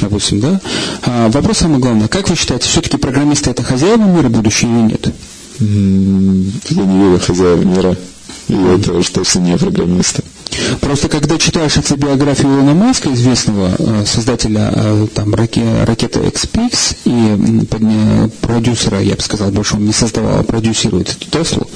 допустим, 0.00 0.40
да? 0.40 0.60
А 1.02 1.28
вопрос 1.30 1.58
самый 1.58 1.78
главный. 1.78 2.08
Как 2.08 2.28
вы 2.28 2.36
считаете, 2.36 2.66
все-таки 2.66 2.96
программисты 2.96 3.50
это 3.50 3.62
хозяева 3.62 4.02
мира 4.02 4.28
будущего 4.28 4.70
или 4.70 4.92
нет? 4.92 5.08
Я 5.60 6.84
не 6.84 6.98
верю 6.98 7.18
хозяев 7.18 7.64
мира. 7.64 7.96
И 8.48 8.54
это 8.54 8.92
уж 8.92 9.08
точно 9.10 9.40
не 9.40 9.56
программисты. 9.56 10.22
Просто 10.80 11.08
когда 11.08 11.38
читаешь 11.38 11.76
автобиографию 11.76 12.48
Илона 12.48 12.74
Маска, 12.74 13.12
известного 13.12 13.70
э, 13.78 14.04
создателя 14.06 14.72
э, 14.74 15.06
там, 15.14 15.34
ракеты 15.34 16.20
XPX 16.20 16.96
и 17.04 18.26
продюсера, 18.40 19.00
я 19.00 19.14
бы 19.14 19.22
сказал, 19.22 19.50
больше 19.50 19.76
он 19.76 19.86
не 19.86 19.92
создавал, 19.92 20.40
а 20.40 20.42
продюсирует 20.42 21.16
Теслу, 21.30 21.66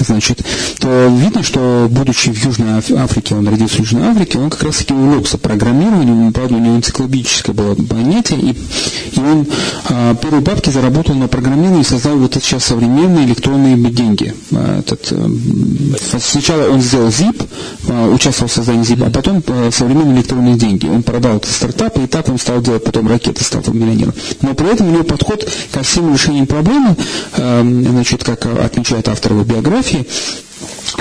значит, 0.00 0.42
то 0.78 1.08
видно, 1.08 1.42
что 1.42 1.88
будучи 1.90 2.30
в 2.30 2.44
Южной 2.44 2.80
Африке, 2.96 3.34
он 3.34 3.48
родился 3.48 3.76
в 3.76 3.80
Южной 3.80 4.08
Африке, 4.08 4.38
он 4.38 4.50
как 4.50 4.62
раз 4.62 4.76
таки 4.76 4.94
увлекся 4.94 5.38
программированием, 5.38 6.32
правда, 6.32 6.54
у 6.56 6.58
него 6.58 6.76
энциклопедическое 6.76 7.54
было 7.54 7.74
понятие, 7.74 8.40
и, 8.40 8.50
и 8.50 9.20
он 9.20 9.46
а, 9.88 10.14
первые 10.14 10.42
бабки 10.42 10.70
заработал 10.70 11.14
на 11.14 11.28
программировании 11.28 11.82
и 11.82 11.84
создал 11.84 12.16
вот 12.16 12.34
сейчас 12.34 12.64
современные 12.64 13.26
электронные 13.26 13.76
деньги. 13.76 14.34
А, 14.52 14.80
этот, 14.80 15.12
а, 15.12 16.18
сначала 16.20 16.70
он 16.70 16.80
сделал 16.80 17.08
ZIP, 17.08 17.46
а, 17.88 18.13
участвовал 18.14 18.48
в 18.48 18.52
создании 18.52 18.84
ZIP, 18.84 19.06
а 19.06 19.10
потом 19.10 19.42
а, 19.48 19.70
современные 19.70 20.16
электронные 20.16 20.54
деньги. 20.56 20.86
Он 20.86 21.02
продал 21.02 21.36
этот 21.36 21.50
стартап, 21.50 21.98
и 21.98 22.06
так 22.06 22.28
он 22.28 22.38
стал 22.38 22.60
делать 22.62 22.84
потом 22.84 23.08
ракеты, 23.08 23.42
стал 23.44 23.62
миллионером. 23.72 24.14
Но 24.42 24.54
при 24.54 24.72
этом 24.72 24.88
у 24.88 24.90
него 24.90 25.04
подход 25.04 25.48
ко 25.72 25.82
всем 25.82 26.12
решениям 26.12 26.46
проблемы, 26.46 26.96
а, 27.36 27.62
значит, 27.62 28.24
как 28.24 28.46
отмечает 28.46 29.08
автор 29.08 29.32
его 29.32 29.44
биографии, 29.44 30.06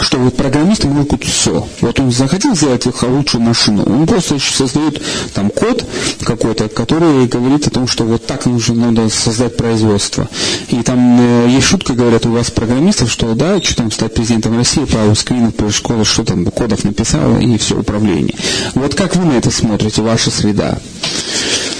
что 0.02 0.18
вот 0.18 0.36
программисты 0.36 0.88
могут 0.88 1.24
все. 1.24 1.68
Вот 1.82 2.00
он 2.00 2.12
захотел 2.12 2.56
сделать 2.56 2.86
их 2.86 3.04
лучшую 3.04 3.42
машину, 3.42 3.84
он 3.84 4.08
просто 4.08 4.40
создает 4.40 5.02
там 5.34 5.50
код 5.50 5.86
какой-то, 6.24 6.70
который 6.70 7.28
говорит 7.28 7.68
о 7.68 7.70
том, 7.70 7.88
что 7.88 8.04
вот 8.04 8.26
так 8.26 8.46
нужно 8.46 8.92
надо 8.92 9.10
создать 9.10 9.58
производство. 9.58 10.28
И 10.70 10.82
там 10.82 11.20
э, 11.20 11.50
есть 11.50 11.68
шутка, 11.68 11.94
говорят, 11.94 12.26
у 12.26 12.32
вас 12.32 12.52
программистов, 12.52 13.12
что 13.12 13.34
да, 13.36 13.62
что 13.62 13.76
там 13.76 13.92
стать 13.92 14.14
президентом 14.14 14.58
России, 14.58 14.86
пару 14.86 15.16
скринов 15.16 15.56
по 15.56 15.72
школе, 15.72 16.04
что 16.04 16.24
там, 16.24 16.46
кодов 16.46 16.84
написал 16.84 17.38
и 17.40 17.58
все 17.58 17.80
управление. 17.80 18.36
Вот 18.76 18.96
как 18.96 19.16
вы 19.16 19.26
на 19.26 19.38
это 19.38 19.52
смотрите, 19.52 20.02
ваша 20.02 20.32
среда? 20.32 20.80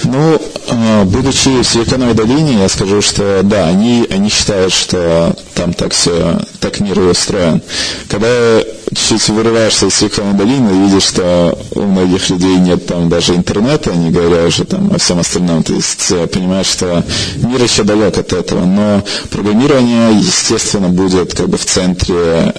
Ну, 0.04 0.40
а, 0.68 1.04
будучи 1.04 1.62
в 1.62 1.64
Силиконовой 1.64 2.14
долине, 2.14 2.60
я 2.60 2.68
скажу, 2.68 3.00
что 3.00 3.40
да, 3.42 3.66
они, 3.66 4.06
они 4.10 4.28
считают, 4.28 4.72
что 4.72 5.34
там 5.54 5.72
так 5.72 5.92
все, 5.92 6.40
так 6.60 6.80
мир 6.80 6.98
устроен. 7.00 7.62
Когда 8.08 8.62
чуть 8.94 9.28
вырываешься 9.28 9.86
из 9.86 9.94
Силиконовой 9.94 10.36
долины 10.36 10.70
и 10.70 10.88
видишь, 10.88 11.04
что 11.04 11.58
у 11.72 11.82
многих 11.82 12.28
людей 12.30 12.56
нет 12.58 12.86
там 12.86 13.08
даже 13.08 13.34
интернета, 13.34 13.94
не 13.94 14.10
говоря 14.10 14.44
уже 14.46 14.64
там 14.64 14.92
о 14.92 14.98
всем 14.98 15.18
остальном, 15.18 15.62
то 15.62 15.72
есть 15.72 16.10
э, 16.10 16.26
понимаешь, 16.26 16.66
что 16.66 17.04
мир 17.36 17.62
еще 17.62 17.82
далек 17.82 18.18
от 18.18 18.32
этого, 18.32 18.64
но 18.64 19.02
программирование, 19.30 20.18
естественно, 20.18 20.88
будет 20.88 21.34
как 21.34 21.48
бы 21.48 21.56
в 21.56 21.64
центре 21.64 22.54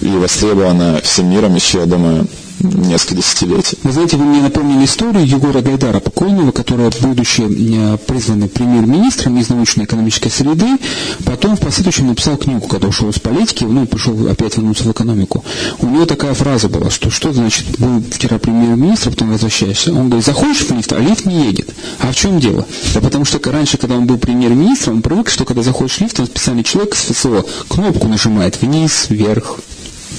и 0.00 0.08
востребовано 0.08 1.00
всем 1.02 1.30
миром 1.30 1.54
еще, 1.54 1.78
я 1.78 1.86
думаю, 1.86 2.26
несколько 2.64 3.16
десятилетий. 3.16 3.78
Вы 3.82 3.92
знаете, 3.92 4.16
вы 4.16 4.24
мне 4.24 4.40
напомнили 4.40 4.84
историю 4.84 5.26
Егора 5.26 5.60
Гайдара 5.60 6.00
покойного, 6.00 6.50
который, 6.50 6.90
будучи 7.00 7.42
э, 7.42 7.98
признанным 7.98 8.48
премьер-министром 8.48 9.38
из 9.38 9.48
научно-экономической 9.48 10.30
среды, 10.30 10.78
потом 11.24 11.56
в 11.56 11.60
последующем 11.60 12.08
написал 12.08 12.36
книгу, 12.36 12.66
когда 12.66 12.88
ушел 12.88 13.10
из 13.10 13.18
политики, 13.18 13.64
ну, 13.64 13.86
пришел 13.86 14.28
опять 14.28 14.56
вернуться 14.56 14.84
в 14.84 14.92
экономику. 14.92 15.44
У 15.80 15.86
него 15.86 16.06
такая 16.06 16.34
фраза 16.34 16.68
была, 16.68 16.90
что 16.90 17.10
что 17.10 17.32
значит, 17.32 17.78
был 17.78 18.02
вчера 18.10 18.38
премьер-министр, 18.38 19.10
потом 19.10 19.30
возвращаешься. 19.30 19.92
Он 19.92 20.08
говорит, 20.08 20.26
заходишь 20.26 20.62
в 20.62 20.70
лифт, 20.72 20.92
а 20.92 20.98
лифт 20.98 21.26
не 21.26 21.46
едет. 21.46 21.70
А 22.00 22.12
в 22.12 22.16
чем 22.16 22.40
дело? 22.40 22.66
Да 22.94 23.00
потому 23.00 23.24
что 23.24 23.38
раньше, 23.50 23.78
когда 23.78 23.96
он 23.96 24.06
был 24.06 24.18
премьер-министром, 24.18 24.96
он 24.96 25.02
привык, 25.02 25.30
что 25.30 25.44
когда 25.44 25.62
заходишь 25.62 25.96
в 25.96 26.00
лифт, 26.00 26.20
он 26.20 26.26
специальный 26.26 26.64
человек 26.64 26.94
с 26.94 27.12
ФСО 27.12 27.44
кнопку 27.68 28.08
нажимает 28.08 28.60
вниз, 28.60 29.06
вверх, 29.08 29.58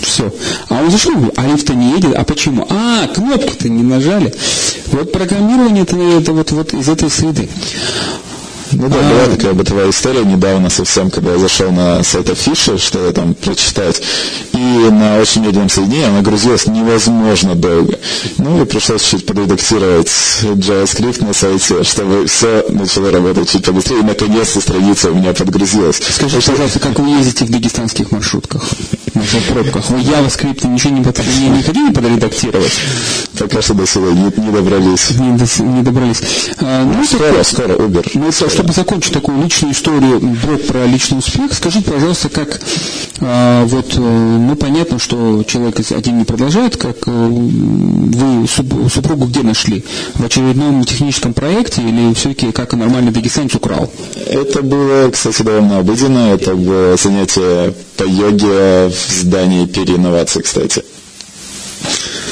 все. 0.05 0.33
А 0.69 0.81
он 0.81 0.91
зашел, 0.91 1.13
а 1.35 1.47
лифта 1.47 1.73
не 1.73 1.91
едет. 1.91 2.15
А 2.15 2.23
почему? 2.23 2.67
А, 2.69 3.07
кнопку-то 3.07 3.69
не 3.69 3.83
нажали. 3.83 4.33
Вот 4.87 5.11
программирование 5.11 5.83
это, 5.83 5.97
это 5.97 6.33
вот, 6.33 6.51
вот 6.51 6.73
из 6.73 6.87
этой 6.89 7.09
среды. 7.09 7.49
Ну 8.71 8.89
да, 8.89 8.97
была 8.97 9.27
такая 9.27 9.53
бытовая 9.53 9.89
история 9.89 10.25
недавно 10.25 10.69
совсем, 10.69 11.09
когда 11.09 11.33
я 11.33 11.39
зашел 11.39 11.71
на 11.71 12.03
сайт 12.03 12.29
Афиши, 12.29 12.77
что 12.77 13.11
там 13.13 13.33
прочитать, 13.33 14.01
и 14.53 14.57
на 14.57 15.19
очень 15.19 15.43
медленном 15.43 15.69
соединении 15.69 16.07
она 16.07 16.21
грузилась 16.21 16.67
невозможно 16.67 17.55
долго. 17.55 17.97
Ну 18.37 18.61
и 18.61 18.65
пришлось 18.65 19.03
чуть 19.03 19.25
подредактировать 19.25 20.07
JavaScript 20.41 21.25
на 21.25 21.33
сайте, 21.33 21.83
чтобы 21.83 22.25
все 22.27 22.65
начало 22.69 23.11
работать 23.11 23.49
чуть 23.49 23.63
побыстрее, 23.63 23.99
и 23.99 24.03
наконец-то 24.03 24.59
страница 24.59 25.11
у 25.11 25.15
меня 25.15 25.33
подгрузилась. 25.33 25.97
Скажи, 25.97 26.41
пожалуйста, 26.41 26.79
как 26.79 26.99
вы 26.99 27.09
ездите 27.09 27.45
в 27.45 27.51
дагестанских 27.51 28.11
маршрутках? 28.11 28.67
На 29.15 29.53
пробках. 29.53 29.89
Вы 29.89 29.99
JavaScript 29.99 30.67
ничего 30.67 30.97
не, 30.97 31.03
под... 31.03 31.17
не, 31.19 31.49
не 31.49 31.63
хотели 31.63 31.91
подредактировать? 31.91 32.73
Пока 33.47 33.61
что 33.61 33.75
до 33.75 33.85
сюда 33.85 34.11
не, 34.11 34.31
не 34.43 34.51
добрались. 34.51 35.11
Не, 35.11 35.37
до, 35.37 35.63
не 35.63 35.83
добрались. 35.83 36.21
А, 36.59 36.83
ну, 36.83 37.05
скоро, 37.05 37.27
такое, 37.27 37.43
скоро, 37.43 37.73
Uber. 37.75 38.11
Ну, 38.15 38.31
скоро 38.31 38.49
чтобы 38.49 38.73
закончить 38.73 39.13
такую 39.13 39.43
личную 39.43 39.73
историю, 39.73 40.19
блок 40.19 40.63
про 40.63 40.87
личный 40.87 41.19
успех, 41.19 41.53
скажите, 41.53 41.91
пожалуйста, 41.91 42.29
как 42.29 42.59
а, 43.21 43.65
вот, 43.65 43.93
э, 43.95 43.99
ну, 43.99 44.55
понятно, 44.55 44.97
что 44.97 45.43
человек 45.43 45.79
один 45.91 46.17
не 46.17 46.25
продолжает, 46.25 46.75
как 46.75 47.07
э, 47.07 47.11
вы 47.11 48.47
супругу 48.89 49.25
где 49.27 49.43
нашли? 49.43 49.85
В 50.15 50.25
очередном 50.25 50.83
техническом 50.83 51.35
проекте 51.35 51.83
или 51.83 52.15
все-таки 52.15 52.51
как 52.51 52.73
нормальный 52.73 53.11
дагестанец 53.11 53.53
украл? 53.53 53.91
Это 54.25 54.63
было, 54.63 55.11
кстати, 55.11 55.43
довольно 55.43 55.79
обыденно. 55.79 56.33
Это 56.33 56.55
было 56.55 56.97
занятие 56.97 57.75
по 57.95 58.03
йоге 58.03 58.89
в 58.89 59.21
здании 59.21 59.67
переинновации, 59.67 60.41
кстати. 60.41 60.83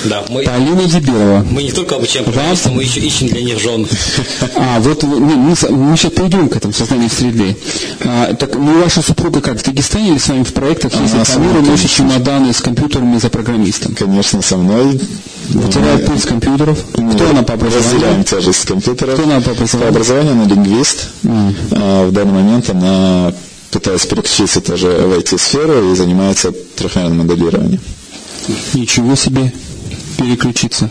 Да, 0.05 0.23
мы, 0.29 0.43
Полина 0.43 0.83
Дебилова. 0.85 1.45
Мы 1.49 1.63
не 1.63 1.71
только 1.71 1.95
обучаем 1.95 2.25
программистов, 2.25 2.73
мы 2.73 2.83
еще 2.83 2.99
ищем 2.99 3.27
для 3.27 3.41
них 3.41 3.59
жен. 3.59 3.87
А, 4.55 4.79
вот 4.79 5.03
мы, 5.03 5.19
мы, 5.19 5.55
мы 5.69 5.97
сейчас 5.97 6.11
перейдем 6.11 6.49
к 6.49 6.55
этому 6.57 6.73
созданию 6.73 7.09
среды. 7.09 7.55
А, 8.01 8.33
так, 8.33 8.55
ну, 8.55 8.81
ваша 8.81 9.01
супруга 9.01 9.41
как, 9.41 9.57
в 9.59 9.63
Дагестане 9.63 10.09
или 10.11 10.17
с 10.17 10.27
вами 10.27 10.43
в 10.43 10.53
проектах 10.53 10.93
ездит 10.99 11.27
по 11.27 11.39
миру, 11.39 11.61
носит 11.61 11.89
чемоданы 11.89 12.53
с 12.53 12.61
компьютерами 12.61 13.17
за 13.17 13.29
программистом? 13.29 13.95
Конечно, 13.95 14.41
со 14.41 14.57
мной. 14.57 14.99
Вытирает 15.49 16.05
пыль 16.05 16.19
с 16.19 16.25
компьютеров. 16.25 16.79
Мы 16.97 17.13
Кто 17.13 17.29
она 17.29 17.43
по 17.43 17.53
образованию? 17.53 17.91
Разделяем 17.91 18.23
тяжесть 18.23 18.61
с 18.61 18.65
компьютеров. 18.65 19.15
Кто 19.15 19.23
она 19.23 19.41
по 19.41 19.51
образованию? 19.51 19.81
По 19.81 19.99
образованию 19.99 20.33
она 20.33 20.45
лингвист. 20.45 21.09
Mm. 21.23 21.55
А, 21.71 22.07
в 22.07 22.11
данный 22.11 22.33
момент 22.33 22.69
она 22.69 23.33
пытается 23.71 24.07
переключиться 24.07 24.61
тоже 24.61 24.87
в 24.87 25.17
IT-сферу 25.17 25.91
и 25.91 25.95
занимается 25.95 26.51
трехмерным 26.51 27.19
моделированием. 27.19 27.81
Ничего 28.73 29.15
себе 29.15 29.51
переключиться. 30.13 30.89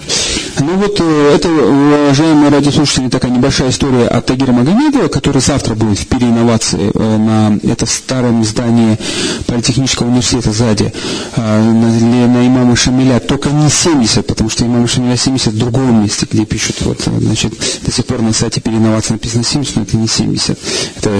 Ну 0.60 0.76
вот 0.76 1.00
э, 1.00 1.34
это, 1.34 1.48
уважаемые 1.48 2.50
радиослушатели, 2.50 3.08
такая 3.08 3.30
небольшая 3.30 3.70
история 3.70 4.06
от 4.06 4.26
Тагира 4.26 4.52
Магомедова, 4.52 5.08
который 5.08 5.40
завтра 5.40 5.74
будет 5.74 5.98
в 5.98 6.06
переинновации 6.06 6.90
э, 6.94 7.16
на 7.16 7.58
это 7.62 7.86
старом 7.86 8.44
здании 8.44 8.98
Политехнического 9.46 10.08
университета 10.08 10.52
сзади, 10.52 10.92
э, 11.36 11.40
на, 11.40 12.28
на 12.28 12.46
имама 12.46 12.76
Шамиля, 12.76 13.18
только 13.20 13.50
не 13.50 13.68
70, 13.68 14.26
потому 14.26 14.50
что 14.50 14.64
имама 14.64 14.86
Шамиля 14.86 15.16
70 15.16 15.52
в 15.52 15.58
другом 15.58 16.02
месте, 16.02 16.26
где 16.30 16.44
пишут, 16.44 16.76
вот, 16.82 17.00
значит, 17.18 17.52
до 17.82 17.92
сих 17.92 18.06
пор 18.06 18.22
на 18.22 18.32
сайте 18.32 18.60
переинновации 18.60 19.14
написано 19.14 19.44
70, 19.44 19.76
но 19.76 19.82
это 19.82 19.96
не 19.96 20.08
70. 20.08 20.58
Это 20.96 21.10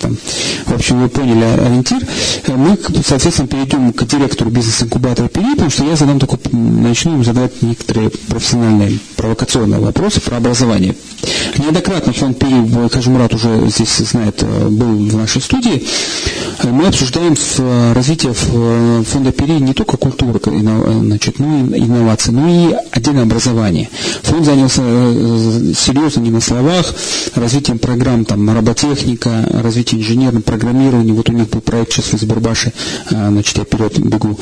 там, 0.00 0.16
в 0.66 0.74
общем, 0.74 1.00
вы 1.00 1.08
поняли 1.08 1.44
ориентир. 1.44 1.98
Мы, 2.48 2.78
соответственно, 3.06 3.48
перейдем 3.48 3.92
к 3.92 4.04
директору 4.04 4.50
бизнес-инкубатора 4.50 5.28
ПИРИ, 5.28 5.52
потому 5.52 5.70
что 5.70 5.84
я 5.84 5.96
задам 5.96 6.18
только, 6.18 6.38
начну 6.52 7.14
им 7.14 7.24
задавать 7.50 7.62
некоторые 7.62 8.10
профессиональные 8.28 8.98
провокационные 9.16 9.80
вопросы 9.80 10.20
про 10.20 10.36
образование. 10.36 10.94
Неоднократно 11.58 12.12
фонд 12.12 12.38
Пи, 12.38 12.46
Кажмурат 12.90 13.34
уже 13.34 13.68
здесь 13.68 13.96
знает, 13.98 14.42
был 14.42 15.08
в 15.08 15.16
нашей 15.16 15.42
студии. 15.42 15.84
Мы 16.64 16.86
обсуждаем 16.86 17.34
развитие 17.94 18.32
фонда 18.32 19.32
Пери 19.32 19.60
не 19.60 19.74
только 19.74 19.96
культуры, 19.96 20.40
значит, 20.42 21.38
ну, 21.38 21.66
и 21.70 21.80
инноваций, 21.80 22.32
но 22.32 22.48
и 22.48 22.74
отдельное 22.90 23.24
образование. 23.24 23.88
Фонд 24.22 24.44
занялся 24.44 24.82
серьезно 25.74 26.20
не 26.20 26.30
на 26.30 26.40
словах, 26.40 26.94
развитием 27.34 27.78
программ 27.78 28.24
там, 28.24 28.48
роботехника, 28.50 29.48
развитие 29.52 30.00
инженерного 30.00 30.42
программирования. 30.42 31.12
Вот 31.12 31.28
у 31.28 31.32
них 31.32 31.48
был 31.48 31.60
проект 31.60 31.92
сейчас 31.92 32.06
в 32.06 32.14
Избербаше, 32.14 32.72
значит, 33.10 33.58
я 33.58 33.64
вперед 33.64 33.98
бегу, 33.98 34.38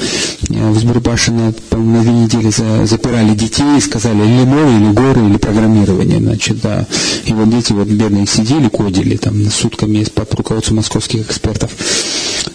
в 0.48 0.78
Избербаше 0.78 1.32
на, 1.32 1.54
на 1.72 2.02
две 2.02 2.12
недели 2.12 2.50
за, 2.50 2.86
запирали 2.98 3.34
детей, 3.34 3.80
сказали, 3.80 4.18
или 4.18 4.44
море, 4.44 4.76
или 4.76 4.92
горы, 4.92 5.28
или 5.28 5.36
программирование, 5.36 6.18
значит, 6.18 6.60
да. 6.60 6.84
И 7.26 7.32
вот 7.32 7.48
дети 7.48 7.72
вот 7.72 7.86
бедные 7.86 8.26
сидели, 8.26 8.68
кодили 8.68 9.16
там 9.16 9.40
сутками 9.50 10.04
под 10.04 10.34
руководством 10.34 10.78
московских 10.78 11.20
экспертов. 11.22 11.70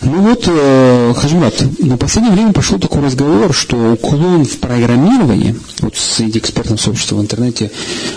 Ну 0.01 0.21
вот, 0.21 0.43
э, 0.47 1.13
Хажмат, 1.15 1.63
на 1.79 1.97
последнее 1.97 2.33
время 2.33 2.53
пошел 2.53 2.79
такой 2.79 3.01
разговор, 3.01 3.53
что 3.53 3.93
уклон 3.93 4.45
в 4.45 4.57
программировании, 4.57 5.55
вот 5.79 5.95
среди 5.95 6.39
экспертного 6.39 6.77
сообщества 6.77 7.15
в 7.15 7.21
интернете 7.21 7.71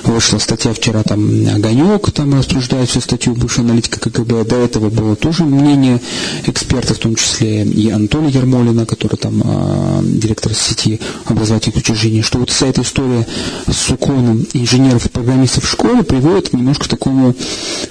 вышла 0.05 0.39
статья 0.39 0.73
вчера, 0.73 1.03
там 1.03 1.47
Огонек 1.55 2.11
там 2.13 2.39
рассуждает 2.39 2.89
всю 2.89 3.01
статью 3.01 3.35
бывшего 3.35 3.67
аналитика 3.67 4.01
КГБ, 4.01 4.45
до 4.45 4.57
этого 4.57 4.91
было 4.91 5.17
тоже 5.17 5.45
мнение 5.45 6.01
экспертов, 6.47 6.97
в 6.97 7.01
том 7.01 7.15
числе 7.15 7.65
и 7.65 7.91
Анатолия 7.91 8.31
Ермолина, 8.31 8.87
который 8.87 9.17
там 9.17 9.43
э, 9.45 10.01
директор 10.05 10.55
сети 10.55 11.01
образовательных 11.27 11.79
учреждений, 11.79 12.23
что 12.23 12.39
вот 12.39 12.51
вся 12.51 12.67
эта 12.67 12.83
история 12.83 13.27
с 13.71 13.91
уклоном 13.91 14.47
инженеров 14.55 15.07
и 15.07 15.09
программистов 15.09 15.65
в 15.65 15.71
школе 15.71 16.03
приводит 16.03 16.53
немножко 16.53 16.85
к 16.85 16.89
такому 16.89 17.35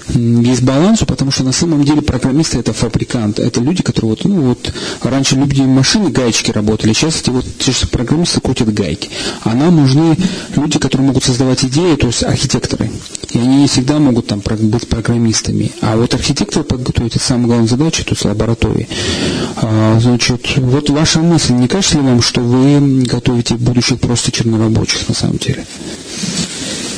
дисбалансу, 0.09 1.05
потому 1.05 1.31
что 1.31 1.43
на 1.43 1.51
самом 1.51 1.83
деле 1.83 2.01
программисты 2.01 2.59
это 2.59 2.73
фабриканты, 2.73 3.43
это 3.43 3.61
люди, 3.61 3.83
которые 3.85 4.09
вот, 4.11 4.25
ну 4.25 4.41
вот, 4.41 4.73
раньше 5.01 5.35
люди 5.35 5.61
машины 5.61 6.09
гаечки 6.09 6.51
работали, 6.51 6.93
сейчас 6.93 7.21
эти 7.21 7.29
вот 7.29 7.45
те 7.59 7.71
же 7.71 7.87
программисты 7.87 8.41
крутят 8.41 8.73
гайки. 8.73 9.09
А 9.43 9.53
нам 9.53 9.75
нужны 9.77 10.17
люди, 10.55 10.79
которые 10.79 11.07
могут 11.07 11.23
создавать 11.23 11.63
идеи, 11.63 11.95
то 11.95 12.07
есть 12.07 12.23
архитекторы. 12.23 12.89
И 13.31 13.37
они 13.37 13.57
не 13.57 13.67
всегда 13.67 13.99
могут 13.99 14.27
там 14.27 14.41
быть 14.41 14.87
программистами. 14.87 15.71
А 15.81 15.95
вот 15.95 16.13
архитектор 16.13 16.63
подготовить, 16.63 17.15
это 17.15 17.25
самая 17.25 17.47
главная 17.47 17.67
задача, 17.67 18.03
то 18.03 18.11
есть 18.11 18.25
лаборатории. 18.25 18.87
А, 19.57 19.99
значит, 19.99 20.57
вот 20.57 20.89
ваша 20.89 21.19
мысль, 21.19 21.53
не 21.53 21.67
кажется 21.67 21.97
ли 21.97 22.03
вам, 22.03 22.21
что 22.21 22.41
вы 22.41 23.03
готовите 23.03 23.55
будущих 23.55 23.99
просто 23.99 24.31
чернорабочих 24.31 25.07
на 25.07 25.15
самом 25.15 25.37
деле? 25.37 25.65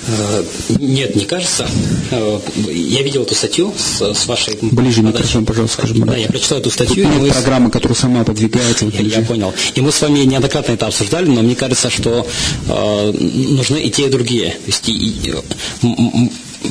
Э, 0.07 0.43
нет, 0.79 1.15
не 1.15 1.25
кажется. 1.25 1.67
Э, 2.11 2.39
я 2.69 3.01
видел 3.01 3.23
эту 3.23 3.35
статью 3.35 3.73
с, 3.77 4.01
с 4.13 4.25
вашей... 4.27 4.57
Ближе 4.61 5.01
микрофон, 5.01 5.45
пожалуйста, 5.45 5.85
скажи, 5.85 5.95
Да, 5.95 6.15
я 6.15 6.27
прочитал 6.27 6.59
эту 6.59 6.69
статью. 6.69 7.05
Тут 7.05 7.21
мы... 7.21 7.29
программа, 7.29 7.69
которая 7.69 7.95
сама 7.95 8.23
подвигается. 8.23 8.85
Я, 8.85 9.01
я 9.01 9.21
понял. 9.21 9.53
И 9.75 9.81
мы 9.81 9.91
с 9.91 10.01
вами 10.01 10.19
неоднократно 10.19 10.73
это 10.73 10.87
обсуждали, 10.87 11.27
но 11.27 11.41
мне 11.41 11.55
кажется, 11.55 11.89
что 11.89 12.25
э, 12.67 13.11
нужны 13.11 13.77
и 13.77 13.91
те, 13.91 14.07
и 14.07 14.09
другие. 14.09 14.51
То 14.51 14.67
есть, 14.67 14.87
и, 14.87 14.93
и, 14.93 15.35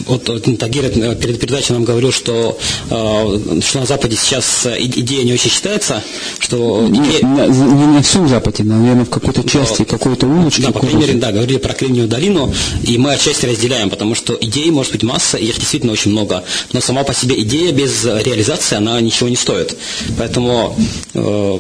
вот 0.07 0.25
Тагир 0.59 0.85
э, 0.85 1.15
перед 1.17 1.41
передачей 1.41 1.73
нам 1.73 1.85
говорил, 1.85 2.13
что, 2.13 2.59
э, 2.91 3.61
что 3.61 3.81
на 3.81 3.87
Западе 3.87 4.17
сейчас 4.17 4.67
идея 4.79 5.25
не 5.25 5.33
очень 5.33 5.51
считается, 5.51 6.03
что... 6.39 6.87
Идея... 6.89 7.23
Не, 7.23 7.49
не 7.49 7.87
на 7.87 8.03
всем 8.03 8.29
Западе, 8.29 8.63
наверное, 8.63 9.05
в 9.05 9.11
какой-то 9.11 9.49
части, 9.49 9.85
какой-то 9.85 10.27
улочке. 10.27 10.63
Да, 10.63 10.73
по 10.73 10.81
крайней 10.81 11.01
мере, 11.01 11.15
да, 11.15 11.33
говорили 11.33 11.59
про 11.59 11.75
Кремниевую 11.75 12.09
долину, 12.09 12.53
и 12.83 12.99
мы 12.99 13.13
отчасти 13.13 13.47
разделяем, 13.47 13.91
потому 13.91 14.15
что 14.15 14.37
идей 14.41 14.71
может 14.71 14.93
быть 14.93 15.03
масса, 15.03 15.37
и 15.39 15.47
их 15.47 15.59
действительно 15.59 15.93
очень 15.93 16.11
много, 16.11 16.45
но 16.73 16.81
сама 16.81 17.05
по 17.05 17.15
себе 17.15 17.41
идея 17.43 17.73
без 17.73 18.05
реализации, 18.05 18.77
она 18.77 19.01
ничего 19.01 19.29
не 19.29 19.37
стоит. 19.37 19.77
Поэтому 20.19 20.77
э, 21.15 21.59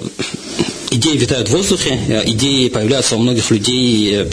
идеи 0.90 1.16
витают 1.16 1.49
в 1.49 1.52
воздухе, 1.52 1.99
э, 2.09 2.23
идеи 2.30 2.68
появляются 2.68 3.16
у 3.16 3.18
многих 3.18 3.50
людей 3.50 4.26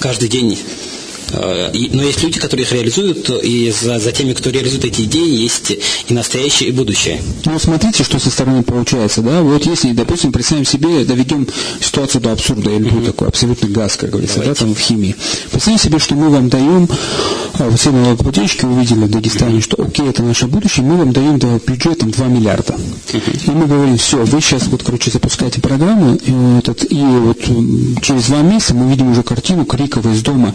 каждый 0.00 0.28
день 0.28 0.58
Э, 0.60 0.99
но 1.32 2.02
есть 2.02 2.22
люди, 2.22 2.38
которые 2.38 2.64
их 2.64 2.72
реализуют, 2.72 3.30
и 3.30 3.70
за, 3.70 3.98
за 3.98 4.12
теми, 4.12 4.32
кто 4.32 4.50
реализует 4.50 4.84
эти 4.84 5.02
идеи, 5.02 5.42
есть 5.42 5.72
и 6.08 6.14
настоящее, 6.14 6.70
и 6.70 6.72
будущее. 6.72 7.22
Ну, 7.44 7.58
смотрите, 7.58 8.04
что 8.04 8.18
со 8.18 8.30
стороны 8.30 8.62
получается, 8.62 9.22
да? 9.22 9.42
Вот 9.42 9.64
если, 9.66 9.92
допустим, 9.92 10.32
представим 10.32 10.64
себе, 10.64 11.04
доведем 11.04 11.46
ситуацию 11.80 12.20
до 12.20 12.32
абсурда, 12.32 12.70
или 12.70 12.90
mm-hmm. 12.90 13.06
такой 13.06 13.28
абсолютный 13.28 13.70
газ, 13.70 13.96
как 13.96 14.10
говорится, 14.10 14.36
Давайте. 14.40 14.60
да, 14.60 14.66
там 14.66 14.74
в 14.74 14.78
химии. 14.78 15.14
Представим 15.50 15.78
себе, 15.78 15.98
что 15.98 16.14
мы 16.14 16.30
вам 16.30 16.48
даем, 16.48 16.88
а, 17.54 17.68
вот 17.68 17.78
все 17.78 17.90
налогоплательщики 17.90 18.64
увидели 18.64 19.04
в 19.04 19.10
Дагестане, 19.10 19.58
mm-hmm. 19.58 19.62
что 19.62 19.82
окей, 19.82 20.08
это 20.08 20.22
наше 20.22 20.46
будущее, 20.46 20.84
мы 20.84 20.96
вам 20.96 21.12
даем 21.12 21.38
бюджетом 21.38 22.10
2 22.10 22.26
миллиарда. 22.26 22.74
Mm-hmm. 22.74 23.46
И 23.46 23.50
мы 23.50 23.66
говорим, 23.66 23.96
все, 23.98 24.24
вы 24.24 24.40
сейчас, 24.40 24.66
вот, 24.66 24.82
короче, 24.82 25.10
запускаете 25.10 25.60
программу, 25.60 26.16
и, 26.16 26.58
этот, 26.58 26.90
и 26.90 27.00
вот 27.00 27.38
через 28.02 28.26
два 28.26 28.42
месяца 28.42 28.74
мы 28.74 28.90
видим 28.90 29.10
уже 29.10 29.22
картину 29.22 29.64
Крикова 29.64 30.12
из 30.12 30.22
дома 30.22 30.54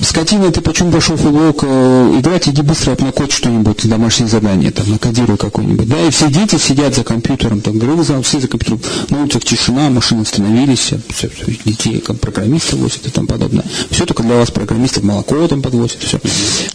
с 0.00 0.12
скотина, 0.14 0.52
ты 0.52 0.60
почему 0.60 0.92
пошел 0.92 1.16
в 1.16 1.26
уголок 1.26 1.64
э, 1.64 2.18
играть, 2.20 2.48
иди 2.48 2.62
быстро 2.62 2.92
обнакоть 2.92 3.32
что-нибудь, 3.32 3.88
домашнее 3.88 4.28
задание, 4.28 4.70
там, 4.70 4.88
накодируй 4.88 5.36
какое-нибудь. 5.36 5.88
Да, 5.88 6.00
и 6.06 6.10
все 6.10 6.30
дети 6.30 6.56
сидят 6.56 6.94
за 6.94 7.02
компьютером, 7.02 7.60
там, 7.60 7.78
игровой 7.78 8.04
все 8.22 8.38
за 8.38 8.46
компьютером, 8.46 8.80
на 9.10 9.28
тишина, 9.28 9.90
машины 9.90 10.22
остановились, 10.22 10.78
все, 10.78 11.00
все, 11.08 11.28
все, 11.28 11.58
детей 11.64 11.98
там, 11.98 12.16
программисты 12.16 12.76
возят 12.76 13.04
и 13.06 13.10
тому 13.10 13.26
подобное. 13.26 13.64
Все 13.90 14.06
только 14.06 14.22
для 14.22 14.36
вас 14.36 14.52
программистов 14.52 15.02
молоко 15.02 15.48
там 15.48 15.62
подвозят, 15.62 15.98
все. 16.00 16.20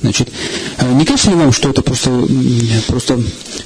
Значит, 0.01 0.29
э, 0.77 0.93
не 0.93 1.05
кажется 1.05 1.29
ли 1.29 1.37
вам, 1.37 1.53
что 1.53 1.69
это 1.69 1.81
просто, 1.81 2.11
просто 2.87 3.21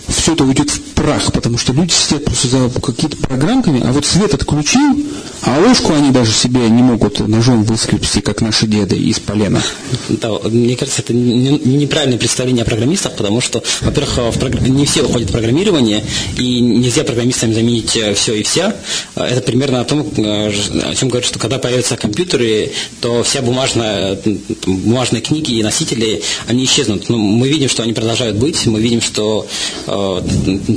все 0.07 0.33
это 0.33 0.43
уйдет 0.43 0.69
в 0.69 0.81
прах, 0.93 1.31
потому 1.33 1.57
что 1.57 1.73
люди 1.73 1.91
сидят 1.91 2.25
просто 2.25 2.47
за 2.47 2.69
какими-то 2.69 3.17
программками, 3.17 3.81
а 3.83 3.91
вот 3.91 4.05
свет 4.05 4.35
отключил, 4.35 5.03
а 5.45 5.59
ложку 5.59 5.93
они 5.93 6.11
даже 6.11 6.31
себе 6.31 6.69
не 6.69 6.81
могут 6.81 7.19
ножом 7.19 7.63
выскребсти, 7.63 8.21
как 8.21 8.41
наши 8.41 8.65
деды 8.65 8.95
из 8.95 9.19
полена. 9.19 9.61
Да, 10.07 10.31
мне 10.45 10.77
кажется, 10.77 11.01
это 11.01 11.13
неправильное 11.13 12.17
представление 12.17 12.63
о 12.63 12.65
программистах, 12.65 13.15
потому 13.15 13.41
что, 13.41 13.61
во-первых, 13.81 14.35
прогр... 14.35 14.61
не 14.69 14.85
все 14.85 15.03
уходят 15.03 15.29
в 15.29 15.31
программирование, 15.33 16.03
и 16.37 16.61
нельзя 16.61 17.03
программистами 17.03 17.53
заменить 17.53 17.95
э, 17.97 18.13
все 18.13 18.35
и 18.35 18.43
вся. 18.43 18.75
Это 19.15 19.41
примерно 19.41 19.81
о 19.81 19.83
том, 19.83 20.07
э, 20.15 20.51
о 20.83 20.95
чем 20.95 21.09
говорят, 21.09 21.27
что 21.27 21.39
когда 21.39 21.59
появятся 21.59 21.97
компьютеры, 21.97 22.71
то 23.01 23.23
вся 23.23 23.41
бумажная, 23.41 24.17
бумажные 24.65 25.21
книги 25.21 25.55
и 25.55 25.63
носители, 25.63 26.21
они 26.47 26.63
исчезнут. 26.63 27.09
Но 27.09 27.17
мы 27.17 27.49
видим, 27.49 27.67
что 27.67 27.83
они 27.83 27.91
продолжают 27.91 28.37
быть, 28.37 28.65
мы 28.65 28.79
видим, 28.79 29.01
что 29.01 29.45
э, 29.87 30.21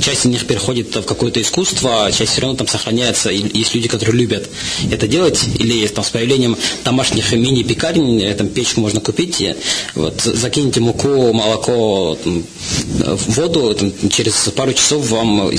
часть 0.03 0.25
из 0.25 0.25
них 0.25 0.45
переходит 0.45 0.93
в 0.93 1.03
какое-то 1.03 1.41
искусство, 1.41 2.07
а 2.07 2.11
часть 2.11 2.33
все 2.33 2.41
равно 2.41 2.57
там 2.57 2.67
сохраняется, 2.67 3.29
и 3.29 3.57
есть 3.57 3.73
люди, 3.73 3.87
которые 3.87 4.17
любят 4.17 4.49
это 4.91 5.07
делать, 5.07 5.43
или 5.59 5.85
там, 5.87 6.03
с 6.03 6.09
появлением 6.09 6.57
домашних 6.83 7.31
мини-пекарень, 7.31 8.33
там, 8.35 8.47
печку 8.47 8.81
можно 8.81 8.99
купить, 8.99 9.43
вот, 9.95 10.21
закиньте 10.21 10.79
муку, 10.79 11.33
молоко, 11.33 12.17
там, 12.23 12.43
воду, 13.27 13.75
там, 13.75 13.91
через 14.09 14.33
пару 14.55 14.73
часов 14.73 15.09
вам 15.09 15.49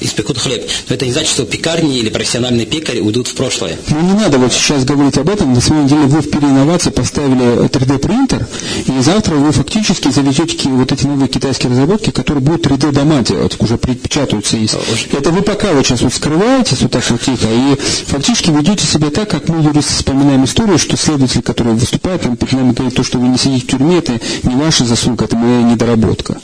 испекут 0.00 0.38
хлеб. 0.38 0.68
Но 0.88 0.94
это 0.94 1.06
не 1.06 1.12
значит, 1.12 1.30
что 1.30 1.44
пекарни 1.44 1.98
или 1.98 2.08
профессиональные 2.08 2.66
пекари 2.66 3.00
уйдут 3.00 3.28
в 3.28 3.34
прошлое. 3.34 3.76
Ну 3.88 4.00
не 4.00 4.12
надо 4.14 4.38
вот 4.38 4.52
сейчас 4.52 4.84
говорить 4.84 5.16
об 5.18 5.28
этом. 5.28 5.52
На 5.54 5.60
самом 5.60 5.86
деле 5.86 6.02
вы 6.02 6.20
в 6.20 6.30
переинновации 6.30 6.90
поставили 6.90 7.68
3D 7.68 7.98
принтер, 7.98 8.46
и 8.86 9.02
завтра 9.02 9.36
вы 9.36 9.52
фактически 9.52 10.10
завезете 10.10 10.68
вот 10.68 10.92
эти 10.92 11.06
новые 11.06 11.28
китайские 11.28 11.70
разработки, 11.70 12.10
которые 12.10 12.42
будут 12.42 12.66
3D 12.66 12.92
дома 12.92 13.22
делать, 13.22 13.56
уже 13.58 13.76
предпечатаются. 13.76 14.56
Есть. 14.56 14.76
Это 15.12 15.30
вы 15.30 15.42
пока 15.42 15.72
вот 15.72 15.86
сейчас 15.86 16.02
вот 16.02 16.12
скрываетесь 16.12 16.80
вот 16.82 16.90
так 16.90 17.08
вот 17.10 17.20
тихо, 17.20 17.46
и 17.50 17.76
фактически 18.06 18.41
ведете 18.50 18.86
себя 18.86 19.10
так, 19.10 19.30
как 19.30 19.48
мы 19.48 19.62
юристы 19.62 19.92
вспоминаем 19.94 20.44
историю, 20.44 20.78
что 20.78 20.96
следователь, 20.96 21.42
который 21.42 21.74
выступает, 21.74 22.26
он 22.26 22.36
нам 22.50 22.72
говорит, 22.72 22.94
то, 22.94 23.04
что 23.04 23.18
вы 23.18 23.28
не 23.28 23.38
сидите 23.38 23.66
в 23.66 23.70
тюрьме, 23.70 23.98
это 23.98 24.20
не 24.42 24.54
ваша 24.54 24.84
заслуга, 24.84 25.24
это 25.24 25.36
моя 25.36 25.62
недоработка. 25.62 26.38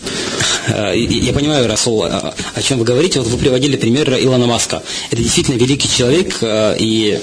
Э, 0.69 0.93
я 0.97 1.33
понимаю, 1.33 1.67
Расул, 1.69 2.05
о 2.05 2.63
чем 2.63 2.79
вы 2.79 2.85
говорите. 2.85 3.21
Вот 3.21 3.29
вы 3.29 3.39
приводили 3.39 3.77
пример 3.77 4.11
Илона 4.15 4.47
Маска. 4.47 4.83
Это 5.11 5.23
действительно 5.23 5.57
великий 5.57 5.89
человек. 5.89 6.37
Э, 6.41 6.77
и, 6.79 7.21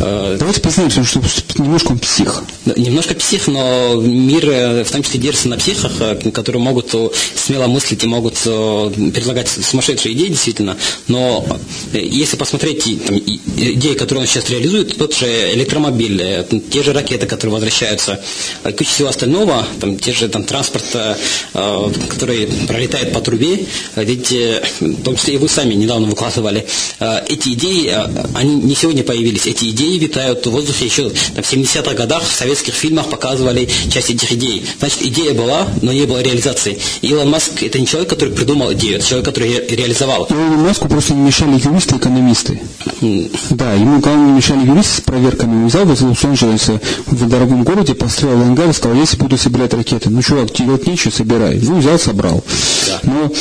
э, 0.00 0.36
Давайте 0.38 0.60
признаемся, 0.60 1.04
что 1.04 1.20
немножко 1.58 1.92
он 1.92 1.98
псих. 1.98 2.42
Немножко 2.64 3.14
псих, 3.14 3.46
но 3.48 3.94
мир 4.00 4.84
в 4.84 4.90
том 4.90 5.02
числе 5.02 5.20
держится 5.20 5.48
на 5.48 5.56
психах, 5.56 5.92
которые 6.32 6.62
могут 6.62 6.94
смело 7.34 7.66
мыслить 7.66 8.04
и 8.04 8.06
могут 8.06 8.34
предлагать 8.34 9.48
сумасшедшие 9.48 10.14
идеи, 10.14 10.28
действительно. 10.28 10.76
Но 11.08 11.46
если 11.92 12.36
посмотреть 12.36 12.84
там, 13.06 13.18
идеи, 13.18 13.94
которые 13.94 14.15
он 14.18 14.26
сейчас 14.26 14.50
реализует, 14.50 14.96
тот 14.96 15.14
же 15.14 15.26
электромобиль, 15.54 16.46
те 16.70 16.82
же 16.82 16.92
ракеты, 16.92 17.26
которые 17.26 17.54
возвращаются, 17.54 18.20
куча 18.62 18.90
всего 18.90 19.08
остального, 19.08 19.66
там, 19.80 19.98
те 19.98 20.12
же 20.12 20.28
там, 20.28 20.44
транспорт, 20.44 20.84
э, 20.94 21.14
который 22.08 22.46
пролетает 22.66 23.12
по 23.12 23.20
трубе, 23.20 23.66
ведь, 23.96 24.30
в 24.80 25.02
том 25.02 25.16
числе 25.16 25.34
и 25.34 25.38
вы 25.38 25.48
сами 25.48 25.74
недавно 25.74 26.06
выкладывали, 26.06 26.66
э, 27.00 27.20
эти 27.28 27.50
идеи, 27.50 27.90
э, 27.90 28.26
они 28.34 28.54
не 28.56 28.74
сегодня 28.74 29.02
появились, 29.02 29.46
эти 29.46 29.66
идеи 29.70 29.98
витают 29.98 30.46
в 30.46 30.50
воздухе 30.50 30.86
еще 30.86 31.10
там, 31.34 31.44
в 31.44 31.52
70-х 31.52 31.94
годах 31.94 32.22
в 32.22 32.34
советских 32.34 32.74
фильмах 32.74 33.08
показывали 33.08 33.68
часть 33.92 34.10
этих 34.10 34.32
идей. 34.32 34.64
Значит, 34.78 35.02
идея 35.02 35.34
была, 35.34 35.66
но 35.82 35.92
не 35.92 36.06
было 36.06 36.22
реализации. 36.22 36.78
Илон 37.02 37.30
Маск 37.30 37.62
это 37.62 37.78
не 37.78 37.86
человек, 37.86 38.10
который 38.10 38.34
придумал 38.34 38.72
идею, 38.72 38.96
это 38.96 39.06
человек, 39.06 39.26
который 39.26 39.48
ее 39.48 39.66
реализовал. 39.68 40.26
Илону 40.30 40.56
Маску 40.56 40.88
просто 40.88 41.14
не 41.14 41.20
мешали 41.20 41.60
юристы 41.62 41.94
и 41.94 41.98
экономисты. 41.98 42.60
Да, 43.50 43.74
ему 43.74 44.00
главное 44.06 44.26
не 44.28 44.32
мешали 44.36 44.66
юристы 44.66 44.98
с 44.98 45.00
проверками. 45.00 45.62
Он 45.62 45.66
взял 45.66 45.84
в 45.84 45.88
Лос-Анджелесе 45.88 46.80
в 47.06 47.28
дорогом 47.28 47.64
городе, 47.64 47.94
построил 47.94 48.40
ангар 48.40 48.70
и 48.70 48.72
сказал, 48.72 48.96
если 48.96 49.16
буду 49.16 49.36
собирать 49.36 49.74
ракеты. 49.74 50.10
Ну, 50.10 50.22
чувак, 50.22 50.52
делать 50.52 50.86
нечего, 50.86 51.10
собирай. 51.10 51.58
Ну, 51.60 51.78
взял, 51.78 51.98
собрал. 51.98 52.44
Да. 52.86 53.00
Но 53.02 53.32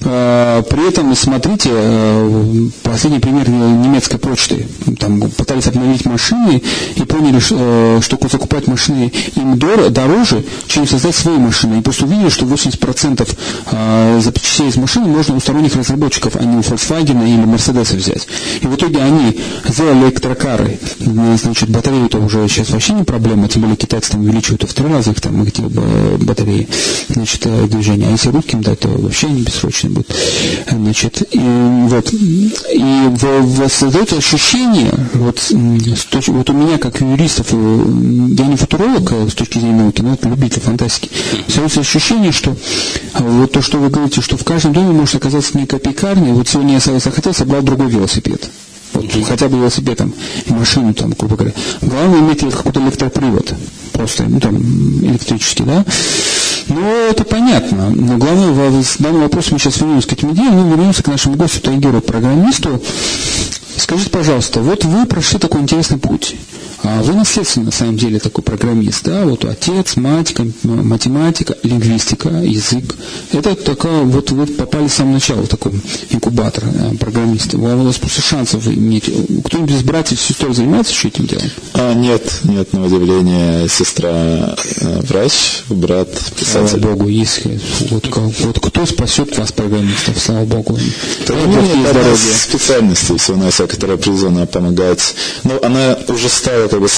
э, 0.00 0.62
при 0.68 0.88
этом, 0.88 1.14
смотрите, 1.14 1.70
э, 1.72 2.68
последний 2.82 3.20
пример 3.20 3.48
немецкой 3.50 4.18
почты. 4.18 4.66
Там 4.98 5.20
пытались 5.20 5.66
обновить 5.66 6.06
машины 6.06 6.62
и 6.96 7.02
поняли, 7.02 7.38
что, 7.38 8.00
что 8.02 8.16
закупать 8.28 8.66
машины 8.66 9.12
им 9.36 9.58
дороже, 9.58 10.42
чем 10.68 10.86
создать 10.86 11.14
свои 11.14 11.36
машины. 11.36 11.80
И 11.80 11.82
просто 11.82 12.06
увидели, 12.06 12.30
что 12.30 12.46
80% 12.46 13.28
э, 13.72 14.20
запчастей 14.22 14.68
из 14.68 14.76
машины 14.76 15.06
можно 15.06 15.36
у 15.36 15.40
сторонних 15.40 15.76
разработчиков, 15.76 16.36
а 16.36 16.44
не 16.44 16.56
у 16.56 16.60
Volkswagen 16.60 17.22
или 17.26 17.44
Mercedes 17.44 17.94
взять. 17.94 18.26
И 18.62 18.66
в 18.66 18.74
итоге 18.74 19.02
они 19.02 19.38
сделали 19.66 20.13
электрокары. 20.14 20.78
Значит, 20.98 21.68
батареи 21.68 22.06
это 22.06 22.18
уже 22.18 22.48
сейчас 22.48 22.70
вообще 22.70 22.92
не 22.94 23.04
проблема, 23.04 23.48
тем 23.48 23.62
более 23.62 23.76
китайцы 23.76 24.12
там 24.12 24.22
увеличивают 24.22 24.62
в 24.62 24.72
три 24.72 24.86
раза 24.86 25.10
их 25.10 25.20
там 25.20 25.42
эти 25.42 25.60
батареи 25.60 26.68
значит, 27.08 27.46
э, 27.46 27.66
движения. 27.66 28.08
А 28.08 28.10
если 28.10 28.30
русским 28.30 28.62
дать, 28.62 28.80
то 28.80 28.88
вообще 28.88 29.26
они 29.26 29.42
бессрочные 29.42 29.90
будут. 29.90 30.14
Значит, 30.70 31.22
и, 31.32 31.38
вот, 31.38 32.12
и 32.12 33.68
создается 33.68 34.16
ощущение, 34.16 34.92
вот, 35.14 35.40
вот 35.50 36.50
у 36.50 36.52
меня 36.52 36.78
как 36.78 37.00
юристов, 37.00 37.48
э, 37.50 37.56
я 37.56 38.46
не 38.46 38.56
футуролог 38.56 39.12
э, 39.12 39.28
с 39.28 39.34
точки 39.34 39.58
зрения 39.58 39.82
науки, 39.82 40.02
но 40.02 40.14
это 40.14 40.28
любитель 40.28 40.60
фантастики, 40.60 41.10
создается 41.46 41.80
ощущение, 41.80 42.32
что 42.32 42.56
вот 43.18 43.52
то, 43.52 43.62
что 43.62 43.78
вы 43.78 43.90
говорите, 43.90 44.20
что 44.20 44.36
в 44.36 44.44
каждом 44.44 44.72
доме 44.72 44.92
может 44.92 45.16
оказаться 45.16 45.56
некая 45.58 45.78
пекарня, 45.78 46.32
вот 46.32 46.48
сегодня 46.48 46.74
я 46.74 46.80
захотел, 46.80 47.34
собрал 47.34 47.62
другой 47.62 47.90
велосипед. 47.90 48.50
Хотя 49.28 49.48
бы 49.48 49.58
велосипед 49.58 49.98
там, 49.98 50.12
машину 50.48 50.94
там, 50.94 51.14
грубо 51.18 51.36
говоря. 51.36 51.54
Главное 51.80 52.20
иметь 52.20 52.40
какой-то 52.40 52.80
электропривод. 52.80 53.54
Просто, 53.92 54.24
ну 54.24 54.40
там, 54.40 54.56
электрический, 55.04 55.64
да. 55.64 55.84
Ну, 56.68 56.80
это 57.10 57.24
понятно. 57.24 57.90
Но 57.90 58.16
главное, 58.16 58.70
в 58.70 58.96
данном 58.98 59.22
вопросе 59.22 59.50
мы 59.52 59.58
сейчас 59.58 59.80
вернемся 59.80 60.08
к 60.08 60.12
этим 60.12 60.32
идеям, 60.32 60.54
мы 60.54 60.70
вернемся 60.70 61.02
к 61.02 61.08
нашему 61.08 61.36
гостю, 61.36 61.60
Тайгеру, 61.60 62.00
программисту. 62.00 62.82
Скажите, 63.76 64.10
пожалуйста, 64.10 64.60
вот 64.60 64.84
вы 64.84 65.06
прошли 65.06 65.38
такой 65.38 65.60
интересный 65.60 65.98
путь. 65.98 66.36
А 66.84 67.02
вы 67.02 67.14
наследственный, 67.14 67.66
на 67.66 67.72
самом 67.72 67.96
деле, 67.96 68.18
такой 68.18 68.44
программист, 68.44 69.04
да, 69.04 69.24
вот 69.24 69.44
отец, 69.46 69.96
мать, 69.96 70.34
математика, 70.62 71.56
лингвистика, 71.62 72.28
язык. 72.28 72.94
Это 73.32 73.54
такая, 73.54 74.02
вот 74.02 74.30
вы 74.30 74.46
попали 74.46 74.88
с 74.88 74.94
самого 74.94 75.14
начала 75.14 75.42
в 75.42 75.48
такой 75.48 75.72
инкубатор 76.10 76.64
э, 76.64 76.94
программиста. 76.96 77.56
У 77.56 77.62
вас 77.62 77.96
просто 77.96 78.20
шансов 78.20 78.66
иметь. 78.68 79.10
Кто-нибудь 79.44 79.72
из 79.72 79.82
братьев, 79.82 80.20
сестер 80.20 80.52
занимается 80.52 80.92
еще 80.92 81.08
этим 81.08 81.26
делом? 81.26 81.50
А, 81.72 81.94
нет, 81.94 82.22
нет, 82.44 82.72
на 82.74 82.84
удивление, 82.84 83.66
сестра 83.68 84.54
э, 84.80 85.00
врач, 85.02 85.62
брат 85.70 86.10
писатель. 86.36 86.68
Слава 86.68 86.76
Богу, 86.76 87.08
если 87.08 87.58
вот, 87.90 88.06
вот 88.40 88.60
кто 88.60 88.84
спасет 88.84 89.36
вас, 89.38 89.52
программистов, 89.52 90.18
слава 90.18 90.44
Богу. 90.44 90.78
Это 91.22 91.34
нет 91.34 92.18
специальности 92.34 93.16
всего 93.16 93.36
на 93.38 93.50
которая 93.50 93.96
призвана 93.96 94.46
помогать. 94.46 95.14
Ну, 95.44 95.58
она 95.62 95.96
уже 96.08 96.28
стала 96.28 96.68
как 96.74 96.80
бы 96.80 96.88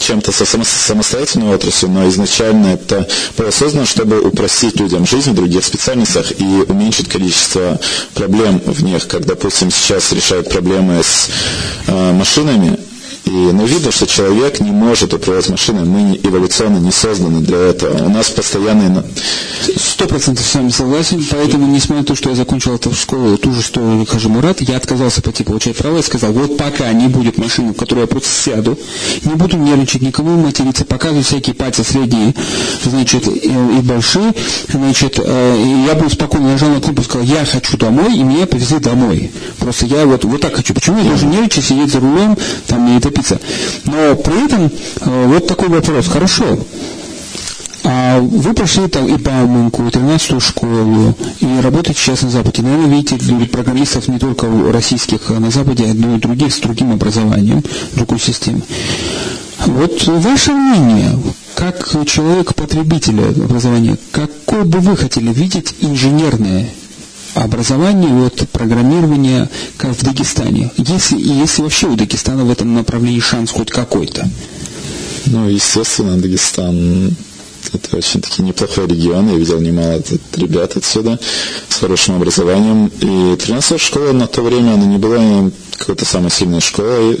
чем-то 0.00 0.32
самостоятельной 0.32 1.54
отраслью, 1.54 1.90
но 1.90 2.08
изначально 2.08 2.68
это 2.68 3.06
было 3.36 3.50
создано, 3.50 3.84
чтобы 3.84 4.22
упростить 4.22 4.80
людям 4.80 5.06
жизнь 5.06 5.32
в 5.32 5.34
других 5.34 5.62
специальностях 5.62 6.32
и 6.40 6.44
уменьшить 6.66 7.10
количество 7.10 7.78
проблем 8.14 8.62
в 8.64 8.82
них. 8.82 9.06
Как, 9.06 9.26
допустим, 9.26 9.70
сейчас 9.70 10.10
решают 10.12 10.48
проблемы 10.48 11.02
с 11.02 11.28
э, 11.86 12.12
машинами, 12.12 12.78
и, 13.26 13.30
ну, 13.30 13.66
видно, 13.66 13.90
что 13.90 14.06
человек 14.06 14.60
не 14.60 14.70
может 14.70 15.12
управлять 15.12 15.48
машиной. 15.48 15.84
Мы 15.84 16.20
эволюционно 16.22 16.78
не 16.78 16.92
созданы 16.92 17.40
для 17.40 17.58
этого. 17.58 18.04
У 18.04 18.08
нас 18.08 18.30
постоянные... 18.30 19.02
Сто 19.76 20.06
процентов 20.06 20.46
с 20.46 20.54
вами 20.54 20.68
согласен. 20.68 21.24
Поэтому, 21.28 21.66
несмотря 21.66 22.02
на 22.02 22.04
то, 22.04 22.14
что 22.14 22.30
я 22.30 22.36
закончил 22.36 22.76
эту 22.76 22.94
школу, 22.94 23.36
ту 23.36 23.52
же, 23.52 23.62
что 23.62 24.04
Хажи 24.08 24.28
Мурат, 24.28 24.60
я 24.60 24.76
отказался 24.76 25.22
пойти 25.22 25.42
получать 25.42 25.76
права 25.76 25.98
и 25.98 26.02
сказал, 26.02 26.32
вот 26.32 26.56
пока 26.56 26.92
не 26.92 27.08
будет 27.08 27.36
машины, 27.36 27.72
в 27.72 27.76
которую 27.76 28.02
я 28.02 28.06
просто 28.06 28.28
сяду, 28.28 28.78
не 29.24 29.34
буду 29.34 29.56
нервничать, 29.56 30.02
никому 30.02 30.36
материться, 30.36 30.84
показываю 30.84 31.24
всякие 31.24 31.54
пальцы 31.54 31.82
средние, 31.82 32.32
значит, 32.84 33.26
и, 33.26 33.48
и 33.48 33.80
большие, 33.82 34.34
значит, 34.68 35.18
э, 35.18 35.84
я 35.88 35.94
бы 35.94 36.08
спокойно 36.10 36.52
нажал 36.52 36.68
на 36.68 36.80
кнопку 36.80 37.02
и 37.02 37.04
сказал, 37.04 37.26
я 37.26 37.44
хочу 37.44 37.76
домой, 37.76 38.16
и 38.16 38.22
меня 38.22 38.46
повезли 38.46 38.78
домой. 38.78 39.32
Просто 39.58 39.86
я 39.86 40.06
вот, 40.06 40.24
вот 40.24 40.40
так 40.40 40.54
хочу. 40.54 40.74
Почему 40.74 40.98
я 40.98 41.04
должен 41.04 41.30
нервничать, 41.30 41.64
сидеть 41.64 41.90
за 41.90 41.98
рулем, 41.98 42.36
там, 42.68 42.86
и 42.88 42.98
это 42.98 43.15
торопиться. 43.16 43.40
Но 43.84 44.14
при 44.16 44.44
этом 44.44 44.70
э, 45.00 45.26
вот 45.26 45.46
такой 45.46 45.68
вопрос. 45.68 46.08
Хорошо. 46.08 46.58
А 47.84 48.18
вы 48.18 48.52
прошли 48.52 48.88
там 48.88 49.06
и 49.06 49.16
Бауманку, 49.16 49.86
и 49.86 49.90
13 49.90 50.42
школу, 50.42 51.14
и 51.38 51.60
работаете 51.62 52.00
сейчас 52.00 52.22
на 52.22 52.30
Западе. 52.30 52.62
Наверное, 52.62 52.96
видите 52.96 53.46
программистов 53.46 54.08
не 54.08 54.18
только 54.18 54.48
российских 54.72 55.30
на 55.30 55.50
Западе, 55.50 55.92
но 55.94 56.16
и 56.16 56.18
других 56.18 56.52
с 56.52 56.58
другим 56.58 56.92
образованием, 56.92 57.62
другой 57.94 58.18
системой. 58.18 58.64
Вот 59.66 60.04
ваше 60.04 60.52
мнение, 60.52 61.16
как 61.54 61.88
человека-потребителя 62.06 63.28
образования, 63.28 63.96
какой 64.10 64.64
бы 64.64 64.80
вы 64.80 64.96
хотели 64.96 65.32
видеть 65.32 65.74
инженерное 65.80 66.68
образование, 67.44 68.12
вот 68.12 68.48
программирование 68.50 69.48
как 69.76 69.92
в 69.92 70.02
Дагестане. 70.02 70.70
Если, 70.76 71.18
и 71.18 71.28
если 71.28 71.62
вообще 71.62 71.86
у 71.86 71.96
Дагестана 71.96 72.44
в 72.44 72.50
этом 72.50 72.74
направлении 72.74 73.20
шанс 73.20 73.50
хоть 73.50 73.70
какой-то? 73.70 74.28
Ну, 75.26 75.48
естественно, 75.48 76.16
Дагестан 76.16 77.16
это 77.72 77.96
очень 77.96 78.20
таки 78.20 78.42
неплохой 78.42 78.86
регион. 78.86 79.28
Я 79.30 79.36
видел 79.36 79.60
немало 79.60 80.00
ребят 80.34 80.76
отсюда 80.76 81.18
с 81.68 81.74
хорошим 81.76 82.16
образованием. 82.16 82.90
И 83.00 83.36
13 83.36 83.80
школа 83.80 84.12
на 84.12 84.26
то 84.26 84.42
время, 84.42 84.74
она 84.74 84.86
не 84.86 84.98
была 84.98 85.50
какой-то 85.76 86.04
самой 86.04 86.30
сильной 86.30 86.60
школой 86.60 87.18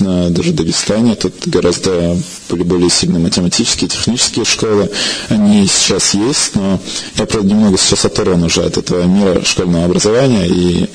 даже 0.00 0.52
Дагестане. 0.52 1.14
Тут 1.14 1.46
гораздо 1.46 2.16
были 2.48 2.62
более 2.62 2.90
сильные 2.90 3.20
математические, 3.20 3.88
технические 3.88 4.44
школы. 4.44 4.90
Они 5.28 5.66
сейчас 5.66 6.14
есть, 6.14 6.54
но 6.54 6.80
я, 7.16 7.26
правда, 7.26 7.48
немного 7.48 7.78
сейчас 7.78 8.04
оторван 8.04 8.42
уже 8.44 8.62
от 8.62 8.76
этого 8.78 9.04
мира 9.04 9.42
школьного 9.44 9.84
образования 9.86 10.46
и 10.46 10.88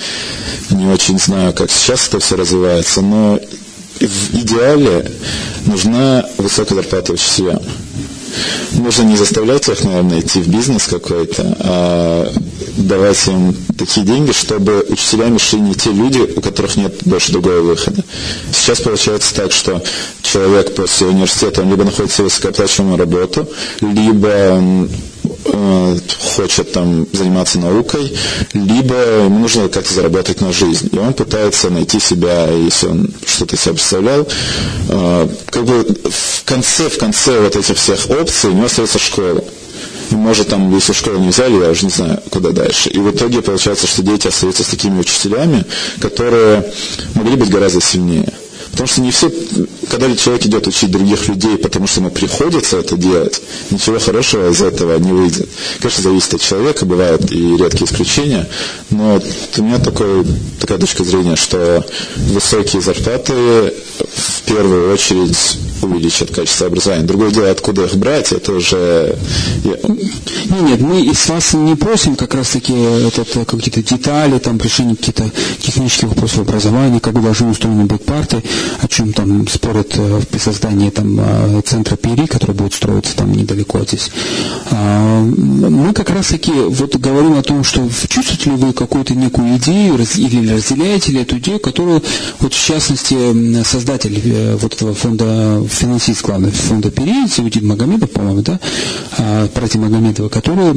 не 0.71 0.87
очень 0.87 1.19
знаю, 1.19 1.53
как 1.53 1.71
сейчас 1.71 2.07
это 2.07 2.19
все 2.19 2.35
развивается, 2.35 3.01
но 3.01 3.39
в 3.99 4.35
идеале 4.35 5.11
нужна 5.65 6.25
высокая 6.37 6.75
зарплата 6.75 7.13
учителям 7.13 7.61
нужно 8.73 9.03
не 9.03 9.17
заставлять 9.17 9.67
их, 9.67 9.83
наверное, 9.83 10.19
идти 10.19 10.39
в 10.41 10.47
бизнес 10.47 10.87
какой-то, 10.87 11.57
а 11.59 12.33
давать 12.77 13.27
им 13.27 13.55
такие 13.77 14.05
деньги, 14.05 14.31
чтобы 14.31 14.85
учителями 14.89 15.37
шли 15.37 15.59
не 15.59 15.75
те 15.75 15.91
люди, 15.91 16.21
у 16.35 16.41
которых 16.41 16.75
нет 16.75 16.95
больше 17.05 17.31
другого 17.31 17.61
выхода. 17.61 18.03
Сейчас 18.51 18.79
получается 18.81 19.33
так, 19.35 19.51
что 19.51 19.81
человек 20.21 20.75
после 20.75 21.07
университета, 21.07 21.61
он 21.61 21.69
либо 21.69 21.83
находится 21.83 22.21
в 22.21 22.25
высокооплачиваемую 22.25 22.97
работу, 22.97 23.47
либо 23.81 24.87
хочет 26.35 26.71
там 26.71 27.07
заниматься 27.11 27.59
наукой, 27.59 28.13
либо 28.53 28.95
ему 29.25 29.39
нужно 29.39 29.69
как-то 29.69 29.93
заработать 29.93 30.41
на 30.41 30.51
жизнь. 30.51 30.89
И 30.91 30.97
он 30.97 31.13
пытается 31.13 31.69
найти 31.69 31.99
себя, 31.99 32.49
если 32.49 32.87
он 32.87 33.09
что-то 33.25 33.57
себе 33.57 33.73
представлял, 33.73 34.27
э, 34.89 35.27
как 35.49 35.65
бы 35.65 35.85
в 36.09 36.43
конце, 36.45 36.89
в 36.89 36.97
конце 36.97 37.39
вот 37.39 37.55
этих 37.55 37.77
всех 37.77 38.09
опций 38.09 38.49
у 38.49 38.53
него 38.53 38.65
остается 38.65 38.99
школа. 38.99 39.43
Может 40.11 40.49
там, 40.49 40.73
если 40.73 40.93
школу 40.93 41.17
не 41.17 41.29
взяли, 41.29 41.53
я 41.63 41.69
уже 41.69 41.85
не 41.85 41.91
знаю, 41.91 42.21
куда 42.29 42.51
дальше. 42.51 42.89
И 42.89 42.99
в 42.99 43.11
итоге 43.11 43.41
получается, 43.41 43.87
что 43.87 44.03
дети 44.03 44.27
остаются 44.27 44.63
с 44.63 44.67
такими 44.67 44.99
учителями, 44.99 45.65
которые 45.99 46.71
могли 47.15 47.35
быть 47.35 47.49
гораздо 47.49 47.81
сильнее. 47.81 48.31
Потому 48.73 48.87
что 48.87 49.01
не 49.01 49.11
все, 49.11 49.31
когда 49.87 50.13
человек 50.15 50.47
идет 50.47 50.65
учить 50.65 50.89
других 50.89 51.27
людей, 51.27 51.57
потому 51.57 51.85
что 51.85 51.99
ему 51.99 52.09
приходится 52.09 52.77
это 52.77 52.97
делать, 52.97 53.39
ничего 53.69 53.99
хорошего 53.99 54.49
из 54.49 54.63
этого 54.63 54.97
не 54.97 55.11
выйдет. 55.11 55.47
Конечно, 55.79 56.03
зависит 56.03 56.33
от 56.33 56.41
человека, 56.41 56.83
бывают 56.83 57.31
и 57.31 57.55
редкие 57.55 57.85
исключения, 57.85 58.49
но 58.89 59.21
у 59.57 59.61
меня 59.61 59.77
такой, 59.77 60.25
такая 60.59 60.79
точка 60.79 61.03
зрения, 61.03 61.35
что 61.35 61.85
высокие 62.15 62.81
зарплаты 62.81 63.33
в 63.33 64.41
первую 64.47 64.91
очередь 64.91 65.59
увеличат 65.83 66.31
качество 66.31 66.67
образования. 66.67 67.03
Другое 67.03 67.31
дело, 67.31 67.49
откуда 67.49 67.85
их 67.85 67.95
брать, 67.95 68.31
это 68.31 68.53
уже... 68.53 69.17
Нет, 69.63 69.83
нет, 70.61 70.81
мы 70.81 71.01
из 71.01 71.27
вас 71.27 71.53
не 71.53 71.75
просим 71.75 72.15
как 72.15 72.33
раз-таки 72.33 72.73
какие-то 73.45 73.83
детали, 73.83 74.39
там, 74.39 74.57
решение 74.57 74.95
каких-то 74.95 75.29
технических 75.59 76.09
вопросов 76.09 76.39
образования, 76.39 76.99
как 76.99 77.21
должны 77.21 77.49
устроены 77.49 77.85
быть 77.85 78.03
парты, 78.03 78.43
о 78.81 78.87
чем 78.87 79.13
там 79.13 79.47
спорят 79.47 79.93
э, 79.95 80.21
при 80.29 80.37
создании 80.37 80.89
там, 80.89 81.19
э, 81.19 81.61
центра 81.65 81.95
ПИРИ, 81.95 82.27
который 82.27 82.55
будет 82.55 82.73
строиться 82.73 83.15
там 83.15 83.31
недалеко 83.31 83.81
здесь. 83.81 84.11
А, 84.71 85.21
мы 85.21 85.93
как 85.93 86.09
раз-таки 86.09 86.51
вот 86.51 86.95
говорим 86.95 87.37
о 87.37 87.43
том, 87.43 87.63
что 87.63 87.87
чувствуете 88.07 88.51
ли 88.51 88.55
вы 88.57 88.73
какую-то 88.73 89.15
некую 89.15 89.57
идею 89.57 89.95
или 90.15 90.53
разделяете 90.53 91.11
ли 91.11 91.21
эту 91.21 91.37
идею, 91.37 91.59
которую 91.59 92.03
вот 92.39 92.53
в 92.53 92.65
частности 92.65 93.63
создатель 93.63 94.21
э, 94.23 94.55
вот 94.55 94.73
этого 94.73 94.93
фонда, 94.93 95.63
финансист, 95.73 96.21
главный 96.23 96.51
фонда 96.51 96.91
ПИРИ, 96.91 97.27
Саудин 97.27 97.67
Магомедов, 97.67 98.11
по-моему, 98.11 98.41
да, 98.41 98.59
а, 99.17 99.49
братья 99.53 99.79
Магомедова, 99.79 100.29
которые 100.29 100.75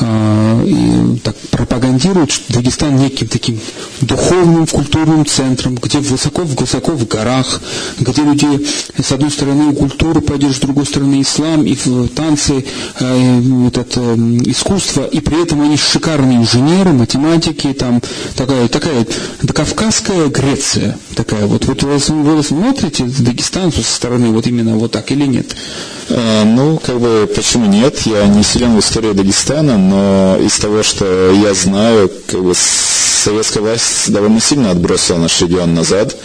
а, 0.00 1.16
так 1.22 1.36
пропагандируют 1.50 2.30
Дагестан 2.48 2.96
неким 2.96 3.28
таким 3.28 3.58
духовным, 4.00 4.66
культурным 4.66 5.24
центром, 5.26 5.76
где 5.76 5.98
высоко-высоко 5.98 6.92
в 6.92 7.06
горах, 7.06 7.60
где 7.98 8.22
люди, 8.22 8.66
с 9.00 9.12
одной 9.12 9.30
стороны, 9.30 9.74
культуру 9.74 10.20
поддерживают, 10.20 10.56
с 10.56 10.60
другой 10.60 10.86
стороны, 10.86 11.22
ислам, 11.22 11.64
и 11.64 11.76
танцы, 12.08 12.64
э, 13.00 13.66
этот, 13.68 13.96
э, 13.96 14.14
искусство, 14.46 15.04
и 15.04 15.20
при 15.20 15.42
этом 15.42 15.62
они 15.62 15.76
шикарные 15.76 16.38
инженеры, 16.38 16.92
математики, 16.92 17.72
там 17.72 18.00
такая, 18.36 18.68
такая 18.68 19.06
кавказская 19.54 20.28
Греция, 20.28 20.98
такая 21.14 21.46
вот. 21.46 21.64
Вот 21.66 21.82
вы, 21.82 21.96
вы 21.96 22.42
смотрите 22.42 23.04
Дагестан 23.04 23.72
со 23.72 23.82
стороны 23.82 24.31
вот 24.32 24.46
именно 24.46 24.76
вот 24.76 24.92
так 24.92 25.10
или 25.12 25.26
нет? 25.26 25.54
А, 26.08 26.44
ну, 26.44 26.78
как 26.78 27.00
бы, 27.00 27.30
почему 27.34 27.66
нет? 27.66 28.00
Я 28.00 28.26
не 28.26 28.42
силен 28.42 28.76
в 28.76 28.80
истории 28.80 29.12
Дагестана, 29.12 29.78
но 29.78 30.36
из 30.40 30.58
того, 30.58 30.82
что 30.82 31.32
я 31.32 31.54
знаю, 31.54 32.10
как 32.26 32.42
бы, 32.42 32.54
советская 32.54 33.62
власть 33.62 34.10
довольно 34.10 34.40
сильно 34.40 34.70
отбросила 34.70 35.18
наш 35.18 35.40
регион 35.40 35.74
назад 35.74 36.16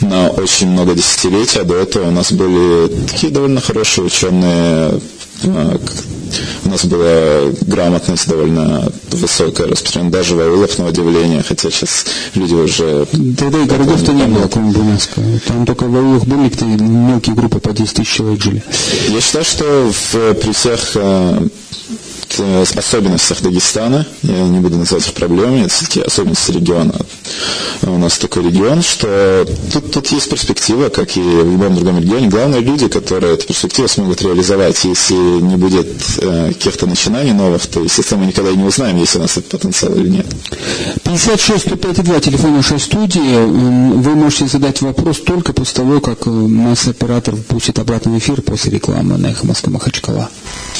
на 0.00 0.30
очень 0.30 0.68
много 0.68 0.94
десятилетий, 0.94 1.60
а 1.60 1.64
до 1.64 1.76
этого 1.76 2.08
у 2.08 2.10
нас 2.10 2.32
были 2.32 2.88
такие 3.06 3.32
довольно 3.32 3.60
хорошие 3.60 4.04
ученые, 4.04 5.00
у 5.44 6.68
нас 6.68 6.84
была 6.84 7.52
грамотность 7.62 8.28
довольно 8.28 8.90
высокая, 9.10 9.66
распространена 9.66 10.12
даже 10.12 10.36
в 10.36 10.40
аулах 10.40 10.78
на 10.78 10.86
удивление, 10.86 11.42
хотя 11.42 11.70
сейчас 11.70 12.04
люди 12.34 12.54
уже... 12.54 13.06
Тогда 13.36 13.62
и 13.62 13.66
городов-то 13.66 14.12
не 14.12 14.24
было, 14.24 14.46
кроме 14.48 14.72
Бунянска. 14.72 15.20
Там 15.46 15.66
только 15.66 15.84
в 15.84 15.96
аулах 15.96 16.24
были 16.24 16.48
какие-то 16.48 16.84
мелкие 16.84 17.34
группы 17.34 17.58
по 17.58 17.72
10 17.72 17.94
тысяч 17.94 18.08
человек 18.12 18.42
жили. 18.42 18.62
Я 19.08 19.20
считаю, 19.20 19.44
что 19.44 19.92
в, 19.92 20.34
при 20.34 20.52
всех 20.52 20.96
Э, 21.02 21.46
особенностях 22.38 23.42
Дагестана, 23.42 24.06
я 24.22 24.42
не 24.42 24.58
буду 24.60 24.76
называть 24.76 25.06
их 25.06 25.14
проблемами, 25.14 25.62
это 25.62 25.74
все-таки 25.74 26.00
особенности 26.00 26.52
региона. 26.52 26.94
У 27.82 27.98
нас 27.98 28.18
такой 28.18 28.44
регион, 28.44 28.82
что 28.82 29.46
тут, 29.72 29.92
тут 29.92 30.06
есть 30.08 30.28
перспектива, 30.28 30.88
как 30.88 31.16
и 31.16 31.20
в 31.20 31.50
любом 31.50 31.74
другом 31.74 31.98
регионе. 31.98 32.28
Главное, 32.28 32.60
люди, 32.60 32.88
которые 32.88 33.34
эту 33.34 33.46
перспективу 33.46 33.88
смогут 33.88 34.22
реализовать. 34.22 34.84
Если 34.84 35.14
не 35.14 35.56
будет 35.56 35.88
э, 36.18 36.48
каких-то 36.48 36.86
начинаний 36.86 37.32
новых, 37.32 37.66
то, 37.66 37.80
естественно, 37.80 38.20
мы 38.20 38.26
никогда 38.26 38.52
не 38.52 38.64
узнаем, 38.64 38.96
есть 38.98 39.16
у 39.16 39.20
нас 39.20 39.36
этот 39.36 39.50
потенциал 39.50 39.94
или 39.94 40.08
нет. 40.08 40.26
56 41.04 41.66
105 41.66 42.24
телефон 42.24 42.56
нашей 42.56 42.78
студии. 42.78 43.44
Вы 43.46 44.14
можете 44.14 44.46
задать 44.46 44.80
вопрос 44.82 45.20
только 45.20 45.52
после 45.52 45.74
того, 45.76 46.00
как 46.00 46.26
э, 46.26 46.30
нас 46.30 46.86
оператор 46.86 47.36
пустит 47.36 47.78
обратно 47.78 48.12
в 48.12 48.18
эфир 48.18 48.42
после 48.42 48.72
рекламы 48.72 49.16
на 49.16 49.28
Эхо 49.28 49.46
Москва 49.46 49.72
Махачкала. 49.72 50.28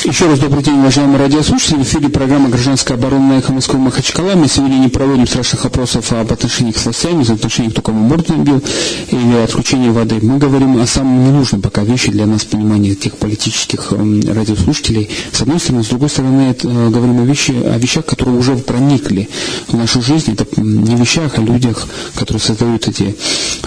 Еще 0.05 0.27
раз 0.27 0.39
добрый 0.39 0.63
день, 0.63 0.79
уважаемые 0.79 1.19
радиослушатели. 1.19 1.77
В 1.77 1.83
эфире 1.83 2.09
программа 2.09 2.49
«Гражданская 2.49 2.97
оборона» 2.97 3.35
на 3.35 3.39
Эхо 3.39 3.53
Москвы 3.53 3.79
Махачкала. 3.79 4.35
Мы 4.35 4.49
сегодня 4.49 4.77
не 4.77 4.89
проводим 4.89 5.27
страшных 5.27 5.67
опросов 5.67 6.11
об 6.13 6.33
отношениях 6.33 6.79
с 6.79 6.85
властями, 6.87 7.23
за 7.23 7.35
отношения, 7.35 7.71
кто 7.71 7.81
кому 7.81 8.01
морду 8.09 8.35
набил, 8.35 8.63
или 9.11 9.37
отключение 9.45 9.93
воды. 9.93 10.19
Мы 10.23 10.39
говорим 10.39 10.81
о 10.81 10.87
самом 10.87 11.27
ненужном 11.27 11.61
пока 11.61 11.83
вещи 11.85 12.11
для 12.11 12.25
нас 12.27 12.45
понимания 12.45 12.95
тех 12.97 13.19
политических 13.19 13.93
эм, 13.93 14.21
радиослушателей. 14.23 15.11
С 15.33 15.43
одной 15.43 15.61
стороны, 15.61 15.85
с 15.85 15.89
другой 15.89 16.09
стороны, 16.09 16.51
это, 16.51 16.67
э, 16.67 16.89
говорим 16.89 17.21
о, 17.21 17.25
вещи, 17.25 17.51
о 17.51 17.77
вещах, 17.77 18.07
которые 18.07 18.39
уже 18.39 18.57
проникли 18.57 19.29
в 19.69 19.75
нашу 19.75 20.01
жизнь. 20.01 20.33
Это 20.33 20.47
не 20.61 20.97
вещах, 20.97 21.35
а 21.37 21.43
людях, 21.43 21.87
которые 22.15 22.41
создают 22.41 22.89
эти, 22.89 23.15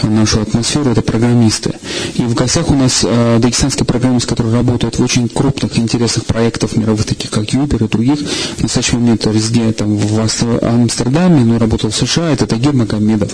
э, 0.02 0.08
нашу 0.08 0.42
атмосферу, 0.42 0.90
это 0.90 1.04
программисты. 1.04 1.76
И 2.16 2.24
в 2.24 2.34
гостях 2.34 2.70
у 2.72 2.74
нас 2.74 3.06
э, 3.08 3.38
дагестанский 3.40 3.86
программист, 3.86 4.26
который 4.26 4.52
работает 4.52 4.98
в 4.98 5.04
очень 5.04 5.30
крупных, 5.30 5.78
интересных 5.78 5.93
проектов 6.26 6.76
мировых, 6.76 7.06
таких 7.06 7.30
как 7.32 7.50
Юбер 7.54 7.84
и 7.84 7.88
других. 7.88 8.20
В 8.20 8.64
настоящий 8.64 8.96
момент 8.96 9.26
резидент 9.28 9.78
там, 9.78 9.96
в 9.96 10.20
Амстердаме, 10.20 11.42
но 11.42 11.60
работал 11.60 11.90
в 11.90 11.96
США, 11.96 12.32
это 12.32 12.48
Тагир 12.48 12.74
Магомедов. 12.74 13.32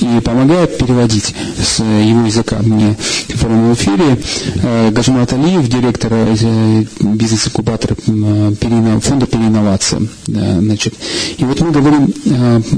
И 0.00 0.20
помогает 0.20 0.78
переводить 0.78 1.34
с 1.58 1.80
его 1.80 2.26
языка 2.26 2.58
мне 2.60 2.96
в 3.28 3.38
прямом 3.40 3.72
эфире. 3.74 4.18
Э, 4.62 4.90
Гажмат 4.90 5.32
Алиев, 5.32 5.68
директор 5.68 6.12
э, 6.12 6.84
бизнес-инкубатора 7.00 7.96
э, 8.06 9.00
фонда 9.00 9.26
переинновации. 9.26 10.08
Значит. 10.26 10.94
И 11.38 11.44
вот 11.44 11.60
мы 11.60 11.70
говорим 11.70 12.12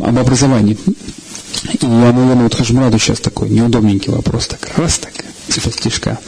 об 0.02 0.18
образовании. 0.18 0.78
И 1.64 1.84
я, 1.84 2.12
наверное, 2.12 2.44
вот 2.44 2.54
Хажмураду 2.54 2.98
сейчас 2.98 3.20
такой 3.20 3.50
неудобненький 3.50 4.12
вопрос, 4.12 4.46
так 4.46 4.70
раз 4.76 4.98
так, 4.98 5.12
стишка 5.48 6.18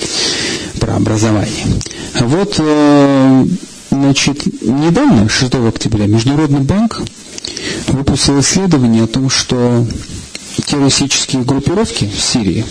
про 0.81 0.97
образование. 0.97 1.67
Вот, 2.21 2.57
э, 2.59 3.47
значит, 3.91 4.63
недавно, 4.63 5.29
6 5.29 5.69
октября, 5.69 6.07
Международный 6.07 6.61
банк 6.61 7.03
выпустил 7.89 8.41
исследование 8.41 9.05
о 9.05 9.07
том, 9.07 9.31
что 9.31 9.87
террористические 10.67 11.43
группировки 11.43 12.11
в 12.15 12.21
Сирии, 12.21 12.65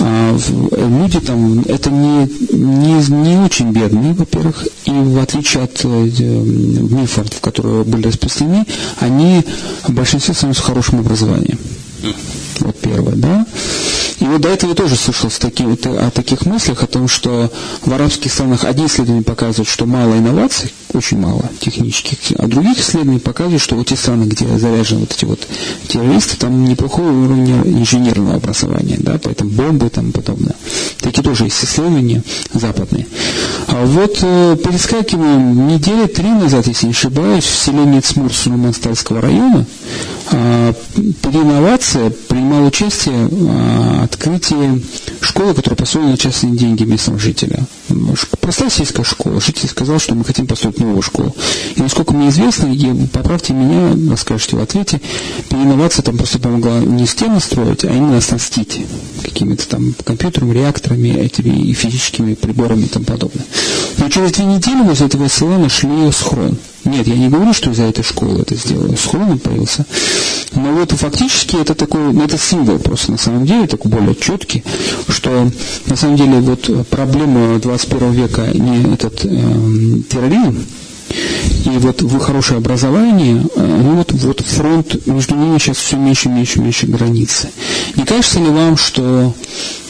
а, 0.00 0.36
люди 0.76 1.20
там, 1.20 1.60
это 1.62 1.90
не, 1.90 2.28
не, 2.52 3.10
не 3.10 3.38
очень 3.38 3.72
бедные, 3.72 4.14
во-первых, 4.14 4.66
и 4.84 4.90
в 4.90 5.18
отличие 5.18 5.64
от 5.64 5.80
э, 5.84 5.88
мифов, 5.88 7.26
которые 7.40 7.84
были 7.84 8.08
распространены, 8.08 8.66
они 9.00 9.44
в 9.84 9.92
большинстве 9.92 10.34
становятся 10.34 10.62
с 10.62 10.66
хорошим 10.66 11.00
образованием. 11.00 11.58
Вот 12.60 12.78
первое, 12.80 13.14
да. 13.14 13.46
Вот 14.28 14.42
до 14.42 14.50
этого 14.50 14.70
я 14.70 14.76
тоже 14.76 14.94
слышал 14.94 15.30
с 15.30 15.38
таким, 15.38 15.72
о 15.72 16.10
таких 16.10 16.44
мыслях, 16.44 16.82
о 16.82 16.86
том, 16.86 17.08
что 17.08 17.50
в 17.80 17.92
арабских 17.92 18.30
странах 18.30 18.64
одни 18.64 18.84
исследования 18.84 19.22
показывают, 19.22 19.68
что 19.68 19.86
мало 19.86 20.18
инноваций, 20.18 20.70
очень 20.94 21.18
мало 21.18 21.44
технических, 21.60 22.18
а 22.38 22.46
других 22.46 22.78
исследований 22.78 23.20
показывают, 23.20 23.62
что 23.62 23.76
вот 23.76 23.86
те 23.86 23.96
страны, 23.96 24.24
где 24.24 24.46
заряжены 24.58 25.00
вот 25.00 25.12
эти 25.12 25.24
вот 25.24 25.40
террористы, 25.88 26.36
там 26.36 26.64
неплохого 26.64 27.10
уровня 27.10 27.62
инженерного 27.64 28.36
образования, 28.36 28.96
да, 28.98 29.18
поэтому 29.22 29.50
бомбы 29.50 29.86
и 29.86 29.90
тому 29.90 30.12
подобное. 30.12 30.54
Такие 31.00 31.22
тоже 31.22 31.44
есть 31.44 31.62
исследования 31.62 32.22
западные. 32.52 33.06
А 33.66 33.84
вот 33.84 34.18
э, 34.22 34.56
перескакиваем 34.64 35.68
недели 35.68 36.06
три 36.06 36.30
назад, 36.30 36.66
если 36.66 36.86
не 36.86 36.92
ошибаюсь, 36.92 37.44
в 37.44 37.56
селении 37.56 38.00
Цмур 38.00 38.32
Сулейманстальского 38.32 39.20
района 39.20 39.66
э, 40.30 40.72
переинновация 41.22 42.10
принимал 42.10 42.66
участие 42.66 43.28
э, 43.30 44.04
открытие 44.04 44.80
школы, 45.20 45.54
которая 45.54 45.76
построена 45.76 46.12
на 46.12 46.16
частные 46.16 46.56
деньги 46.56 46.84
местного 46.84 47.18
жителя. 47.18 47.64
Простая 48.40 48.70
сельская 48.70 49.04
школа. 49.04 49.40
Житель 49.40 49.68
сказал, 49.68 49.98
что 49.98 50.14
мы 50.14 50.24
хотим 50.24 50.46
построить 50.46 50.77
новую 50.78 51.02
школу. 51.02 51.34
И 51.76 51.82
насколько 51.82 52.14
мне 52.14 52.28
известно, 52.28 52.66
и 52.66 53.06
поправьте 53.06 53.52
меня, 53.52 53.96
расскажите 54.10 54.56
в 54.56 54.60
ответе, 54.60 55.00
переинновация 55.48 56.02
там 56.02 56.16
просто 56.16 56.38
помогла 56.38 56.78
не 56.80 57.06
стены 57.06 57.40
строить, 57.40 57.84
а 57.84 57.88
именно 57.88 58.18
оснастить 58.18 58.80
какими-то 59.22 59.68
там 59.68 59.94
компьютерами, 60.04 60.54
реакторами, 60.54 61.08
этими 61.08 61.72
физическими 61.72 62.34
приборами 62.34 62.82
и 62.82 62.88
тому 62.88 63.04
подобное. 63.04 63.44
Но 63.98 64.08
через 64.08 64.32
две 64.32 64.44
недели 64.44 64.82
возле 64.82 65.06
этого 65.06 65.28
села 65.28 65.58
нашли 65.58 66.10
схрон. 66.12 66.56
Нет, 66.88 67.06
я 67.06 67.16
не 67.16 67.28
говорю, 67.28 67.52
что 67.52 67.70
из-за 67.70 67.84
этой 67.84 68.02
школы 68.02 68.40
это 68.40 68.54
сделали. 68.54 68.96
Схрон 68.96 69.38
появился. 69.38 69.84
Но 70.52 70.72
вот 70.72 70.92
фактически 70.92 71.56
это 71.56 71.74
такой, 71.74 72.12
ну, 72.12 72.24
это 72.24 72.38
символ 72.38 72.78
просто 72.78 73.12
на 73.12 73.18
самом 73.18 73.44
деле, 73.44 73.66
такой 73.66 73.90
более 73.90 74.14
четкий, 74.14 74.64
что 75.08 75.50
на 75.86 75.96
самом 75.96 76.16
деле 76.16 76.40
вот 76.40 76.88
проблема 76.88 77.58
21 77.58 78.12
века 78.12 78.46
не 78.54 78.94
этот 78.94 79.24
э, 79.24 79.28
терроризм, 80.08 80.64
и 81.64 81.78
вот 81.78 82.02
в 82.02 82.18
хорошее 82.18 82.58
образование, 82.58 83.42
э, 83.56 83.80
ну 83.82 83.96
вот, 83.96 84.12
вот 84.12 84.40
фронт 84.40 85.06
между 85.06 85.34
ними 85.34 85.58
сейчас 85.58 85.78
все 85.78 85.96
меньше, 85.96 86.28
меньше, 86.28 86.60
меньше 86.60 86.86
границы. 86.86 87.50
Не 87.96 88.04
кажется 88.04 88.40
ли 88.40 88.48
вам, 88.48 88.76
что 88.76 89.34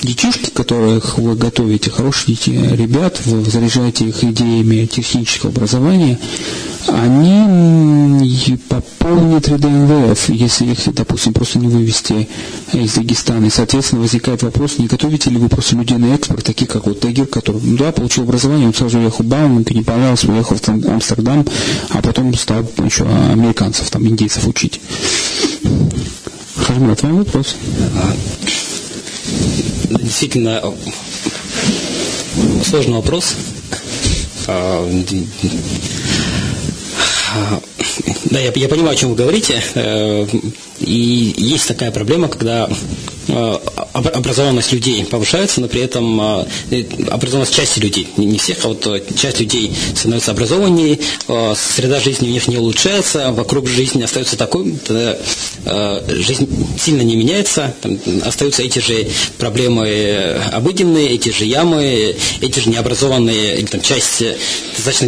детишки, 0.03 0.51
которых 0.51 1.19
вы 1.19 1.35
готовите, 1.35 1.91
хорошие 1.91 2.35
дети, 2.35 2.51
ребят, 2.51 3.21
вы 3.25 3.43
заряжаете 3.51 4.07
их 4.07 4.23
идеями 4.23 4.87
технического 4.87 5.51
образования, 5.51 6.19
они 6.87 8.59
пополнят 8.69 9.49
ряды 9.49 9.69
МВФ, 9.69 10.31
если 10.31 10.67
их, 10.67 10.95
допустим, 10.95 11.33
просто 11.33 11.59
не 11.59 11.69
вывести 11.69 12.29
из 12.73 12.95
Дагестана. 12.95 13.47
И, 13.47 13.51
соответственно, 13.51 14.03
возникает 14.03 14.43
вопрос, 14.43 14.79
не 14.79 14.87
готовите 14.87 15.31
ли 15.31 15.37
вы 15.39 15.49
просто 15.49 15.77
людей 15.77 15.99
на 15.99 16.15
экспорт, 16.15 16.45
такие 16.45 16.67
как 16.67 16.87
вот 16.87 17.01
Тагир, 17.01 17.27
который, 17.27 17.61
ну 17.63 17.77
да, 17.77 17.93
получил 17.93 18.25
образование, 18.25 18.69
он 18.69 18.75
сразу 18.75 18.99
уехал 18.99 19.25
в 19.25 19.29
Бауманку, 19.29 19.75
не 19.75 19.83
понравился, 19.83 20.31
уехал 20.31 20.57
в 20.57 20.69
Амстердам, 20.69 21.45
а 21.91 22.03
потом 22.03 22.35
стал 22.35 22.63
еще 22.85 23.05
американцев, 23.05 23.91
там, 23.91 24.07
индейцев 24.07 24.47
учить. 24.47 24.81
Хажмат, 26.57 27.03
вам 27.03 27.19
вопрос? 27.19 27.57
Действительно, 29.91 30.63
сложный 32.65 32.95
вопрос. 32.95 33.35
Да, 38.31 38.39
я, 38.39 38.53
я 38.55 38.69
понимаю, 38.69 38.93
о 38.93 38.97
чем 38.97 39.11
вы 39.11 39.17
говорите. 39.17 39.63
Э, 39.75 40.27
и 40.81 41.35
есть 41.37 41.67
такая 41.67 41.91
проблема, 41.91 42.29
когда 42.29 42.69
э, 43.29 43.59
образованность 43.93 44.73
людей 44.73 45.05
повышается, 45.05 45.61
но 45.61 45.69
при 45.69 45.81
этом 45.81 46.21
э, 46.71 46.85
образованность 47.11 47.55
части 47.55 47.81
людей, 47.81 48.09
не 48.17 48.39
всех, 48.39 48.65
а 48.65 48.69
вот 48.69 48.87
часть 49.17 49.41
людей 49.41 49.73
становится 49.95 50.33
образованнее, 50.33 50.99
среда 51.57 52.01
жизни 52.01 52.29
у 52.29 52.31
них 52.31 52.49
не 52.49 52.57
улучшается, 52.59 53.33
вокруг 53.33 53.67
жизни 53.69 54.03
остается 54.03 54.37
такой, 54.37 54.75
жизнь 56.09 56.49
сильно 56.79 57.03
не 57.03 57.17
меняется, 57.17 57.75
остаются 58.25 58.63
эти 58.63 58.79
же 58.79 59.09
проблемы 59.39 60.41
обыденные, 60.53 61.11
эти 61.11 61.31
же 61.31 61.45
ямы, 61.45 62.17
эти 62.41 62.61
же 62.61 62.71
необразованные, 62.71 63.59
или 63.59 63.67
там 63.67 63.81
часть 63.81 64.23
достаточно 64.77 65.07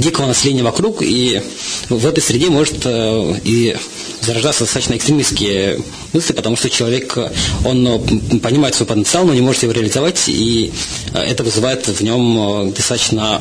дикого 0.00 0.26
населения 0.26 0.62
вокруг, 0.62 1.02
и 1.02 1.40
в 1.88 2.06
этой 2.06 2.20
среде 2.20 2.50
может 2.50 2.80
э, 2.84 3.34
и 3.44 3.76
зарождаться 4.20 4.64
достаточно 4.64 4.94
экстремистские 4.96 5.80
мысли, 6.12 6.32
потому 6.32 6.56
что 6.56 6.68
человек, 6.70 7.16
он 7.64 7.86
э, 7.86 8.38
понимает 8.38 8.74
свой 8.74 8.86
потенциал, 8.86 9.24
но 9.24 9.34
не 9.34 9.40
может 9.40 9.62
его 9.62 9.72
реализовать, 9.72 10.28
и 10.28 10.72
э, 11.12 11.18
это 11.18 11.44
вызывает 11.44 11.86
в 11.86 12.00
нем 12.02 12.72
достаточно, 12.72 13.40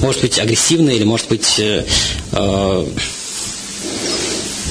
может 0.00 0.20
быть, 0.22 0.38
агрессивные 0.38 0.96
или, 0.96 1.04
может 1.04 1.28
быть, 1.28 1.60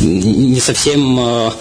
не 0.02 0.60
совсем 0.60 1.54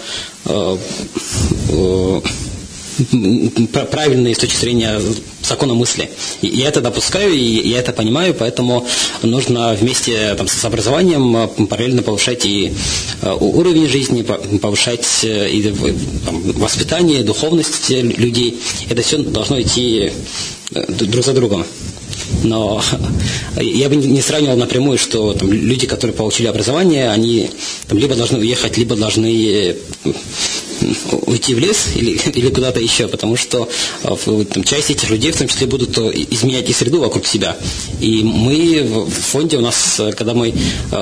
правильные 3.91 4.35
с 4.35 4.37
точки 4.37 4.57
зрения 4.57 4.99
закона 5.43 5.73
мысли. 5.73 6.09
Я 6.41 6.67
это 6.67 6.81
допускаю, 6.81 7.33
и 7.33 7.69
я 7.69 7.79
это 7.79 7.93
понимаю, 7.93 8.33
поэтому 8.33 8.85
нужно 9.23 9.73
вместе 9.73 10.35
там, 10.35 10.47
с 10.47 10.63
образованием 10.65 11.49
параллельно 11.67 12.01
повышать 12.01 12.45
и 12.45 12.73
э, 13.21 13.37
уровень 13.39 13.87
жизни, 13.87 14.21
повышать 14.21 15.07
э, 15.23 15.49
и 15.49 15.73
воспитание, 16.55 17.23
духовность 17.23 17.89
людей. 17.89 18.59
Это 18.89 19.01
все 19.01 19.17
должно 19.17 19.61
идти 19.61 20.11
э, 20.71 20.85
друг 20.91 21.25
за 21.25 21.33
другом. 21.33 21.65
Но 22.43 22.81
я 23.57 23.89
бы 23.89 23.95
не 23.95 24.21
сравнивал 24.21 24.55
напрямую, 24.57 24.97
что 24.97 25.33
там, 25.33 25.51
люди, 25.51 25.87
которые 25.87 26.15
получили 26.15 26.47
образование, 26.47 27.09
они 27.09 27.49
там, 27.87 27.97
либо 27.97 28.15
должны 28.15 28.39
уехать, 28.39 28.77
либо 28.77 28.95
должны 28.95 29.75
уйти 31.25 31.53
в 31.53 31.59
лес 31.59 31.89
или, 31.95 32.11
или 32.33 32.49
куда-то 32.49 32.79
еще, 32.79 33.07
потому 33.07 33.35
что 33.37 33.69
э, 34.03 34.45
там, 34.53 34.63
часть 34.63 34.91
этих 34.91 35.09
людей 35.09 35.31
в 35.31 35.37
том 35.37 35.47
числе 35.47 35.67
будут 35.67 35.97
э, 35.97 36.11
изменять 36.31 36.69
и 36.69 36.73
среду 36.73 36.99
вокруг 36.99 37.25
себя. 37.25 37.57
И 37.99 38.23
мы 38.23 38.83
в 38.83 39.09
фонде 39.09 39.57
у 39.57 39.61
нас, 39.61 39.99
э, 39.99 40.11
когда 40.11 40.33
мы 40.33 40.53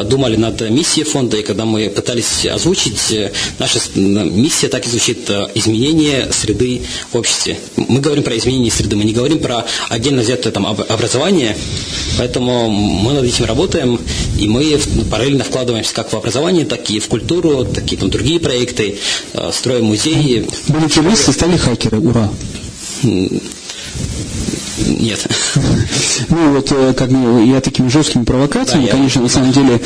думали 0.05 0.35
над 0.35 0.69
миссией 0.69 1.05
фонда, 1.05 1.37
и 1.37 1.43
когда 1.43 1.65
мы 1.65 1.89
пытались 1.89 2.45
озвучить, 2.45 3.31
наша 3.59 3.79
миссия 3.95 4.67
так 4.67 4.85
и 4.85 4.89
звучит 4.89 5.29
изменение 5.55 6.31
среды 6.31 6.81
в 7.11 7.17
обществе. 7.17 7.57
Мы 7.75 7.99
говорим 7.99 8.23
про 8.23 8.37
изменение 8.37 8.71
среды, 8.71 8.95
мы 8.95 9.03
не 9.03 9.13
говорим 9.13 9.39
про 9.39 9.65
отдельно 9.89 10.21
взятое 10.21 10.51
там, 10.51 10.65
образование, 10.65 11.57
поэтому 12.17 12.69
мы 12.69 13.13
над 13.13 13.25
этим 13.25 13.45
работаем, 13.45 13.99
и 14.39 14.47
мы 14.47 14.79
параллельно 15.09 15.43
вкладываемся 15.43 15.93
как 15.93 16.11
в 16.11 16.15
образование, 16.15 16.65
так 16.65 16.89
и 16.89 16.99
в 16.99 17.07
культуру, 17.07 17.65
так 17.65 17.91
и 17.91 17.95
там, 17.95 18.09
другие 18.09 18.39
проекты, 18.39 18.97
строим 19.51 19.76
музеи. 19.81 20.47
Были 20.67 20.87
террористы, 20.87 21.31
стали 21.31 21.57
хакеры, 21.57 21.99
ура. 21.99 22.29
Нет. 24.77 25.27
Ну 26.29 26.53
вот, 26.53 26.71
э, 26.71 26.93
как 26.93 27.09
я 27.09 27.61
такими 27.61 27.87
жесткими 27.87 28.23
провокациями, 28.23 28.85
да, 28.85 28.91
конечно, 28.91 29.19
я... 29.19 29.23
на 29.23 29.29
самом 29.29 29.51
деле, 29.51 29.79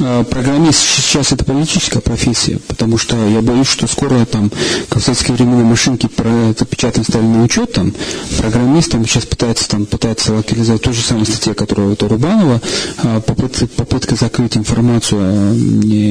э, 0.00 0.24
программист 0.28 0.80
сейчас 0.80 1.32
это 1.32 1.44
политическая 1.44 2.00
профессия, 2.00 2.58
потому 2.66 2.98
что 2.98 3.16
я 3.28 3.40
боюсь, 3.40 3.68
что 3.68 3.86
скоро 3.86 4.24
там, 4.26 4.50
как 4.88 5.00
в 5.00 5.04
советские 5.04 5.36
времена 5.36 5.62
машинки 5.62 6.06
про 6.08 6.28
это 6.50 6.64
печатно 6.66 7.04
стали 7.04 7.24
на 7.24 7.42
учет, 7.42 7.72
там, 7.72 7.94
программист 8.38 8.92
там 8.92 9.06
сейчас 9.06 9.24
пытается 9.24 9.68
там, 9.68 9.86
пытается 9.86 10.34
локализовать 10.34 10.82
ту 10.82 10.92
же 10.92 11.00
самую 11.00 11.26
статью, 11.26 11.54
которая 11.54 11.88
у 11.88 12.08
Рубанова, 12.08 12.60
э, 13.02 13.20
попытка, 13.26 13.66
попытка 13.66 14.14
закрыть 14.16 14.56
информацию, 14.56 15.54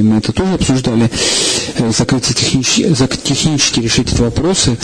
мы 0.04 0.18
это 0.18 0.32
тоже 0.32 0.54
обсуждали, 0.54 1.10
закрыть 1.96 2.26
технически, 2.26 2.94
технически 3.24 3.80
решить 3.80 4.12
эти 4.12 4.22
вопросы. 4.22 4.78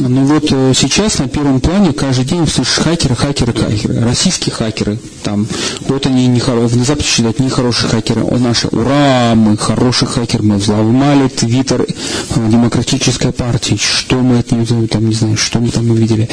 Но 0.00 0.24
вот 0.24 0.48
сейчас 0.76 1.18
на 1.18 1.28
первом 1.28 1.60
плане 1.60 1.92
каждый 1.92 2.24
день 2.24 2.46
слышишь 2.46 2.67
хакеры, 2.76 3.14
хакеры, 3.14 3.52
хакеры, 3.52 4.00
российские 4.00 4.54
хакеры, 4.54 4.98
там, 5.22 5.46
вот 5.88 6.06
они 6.06 6.26
не 6.26 6.40
внезапно 6.40 7.04
считают 7.04 7.40
нехорошие 7.40 7.90
хакеры, 7.90 8.22
о, 8.22 8.38
наши, 8.38 8.68
ура, 8.68 9.34
мы 9.34 9.56
хороший 9.56 10.08
хакер, 10.08 10.42
мы 10.42 10.56
взломали 10.56 11.28
твиттер 11.28 11.82
э, 11.82 12.48
демократической 12.48 13.32
партии, 13.32 13.78
что 13.80 14.16
мы 14.16 14.38
от 14.38 14.50
нее, 14.52 14.88
там, 14.88 15.08
не 15.08 15.14
знаю, 15.14 15.36
что 15.36 15.60
мы 15.60 15.70
там 15.70 15.90
увидели. 15.90 16.28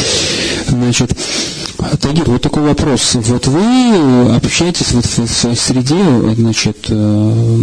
Значит, 0.67 1.15
Тагир, 1.99 2.29
вот 2.29 2.41
такой 2.41 2.63
вопрос. 2.63 3.15
Вот 3.15 3.47
вы 3.47 4.35
общаетесь 4.35 4.91
вот 4.93 5.05
в 5.05 5.27
своей 5.27 5.55
среде, 5.55 5.97
значит, 6.35 6.77
э, 6.89 7.57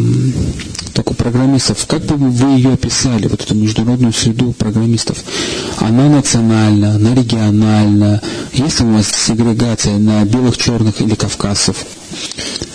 такой 0.93 1.17
программистов. 1.17 1.87
Как 1.87 2.03
бы 2.05 2.17
вы 2.17 2.57
ее 2.57 2.73
описали, 2.75 3.27
вот 3.27 3.43
эту 3.43 3.55
международную 3.55 4.13
среду 4.13 4.53
программистов? 4.53 5.19
Она 5.79 6.09
национальна, 6.09 6.95
она 6.95 7.15
региональна? 7.15 8.21
Есть 8.63 8.81
у 8.81 8.87
вас 8.87 9.09
сегрегация 9.09 9.99
на 9.99 10.25
белых, 10.25 10.57
черных 10.57 11.01
или 11.01 11.17
кавказцев? 11.17 11.85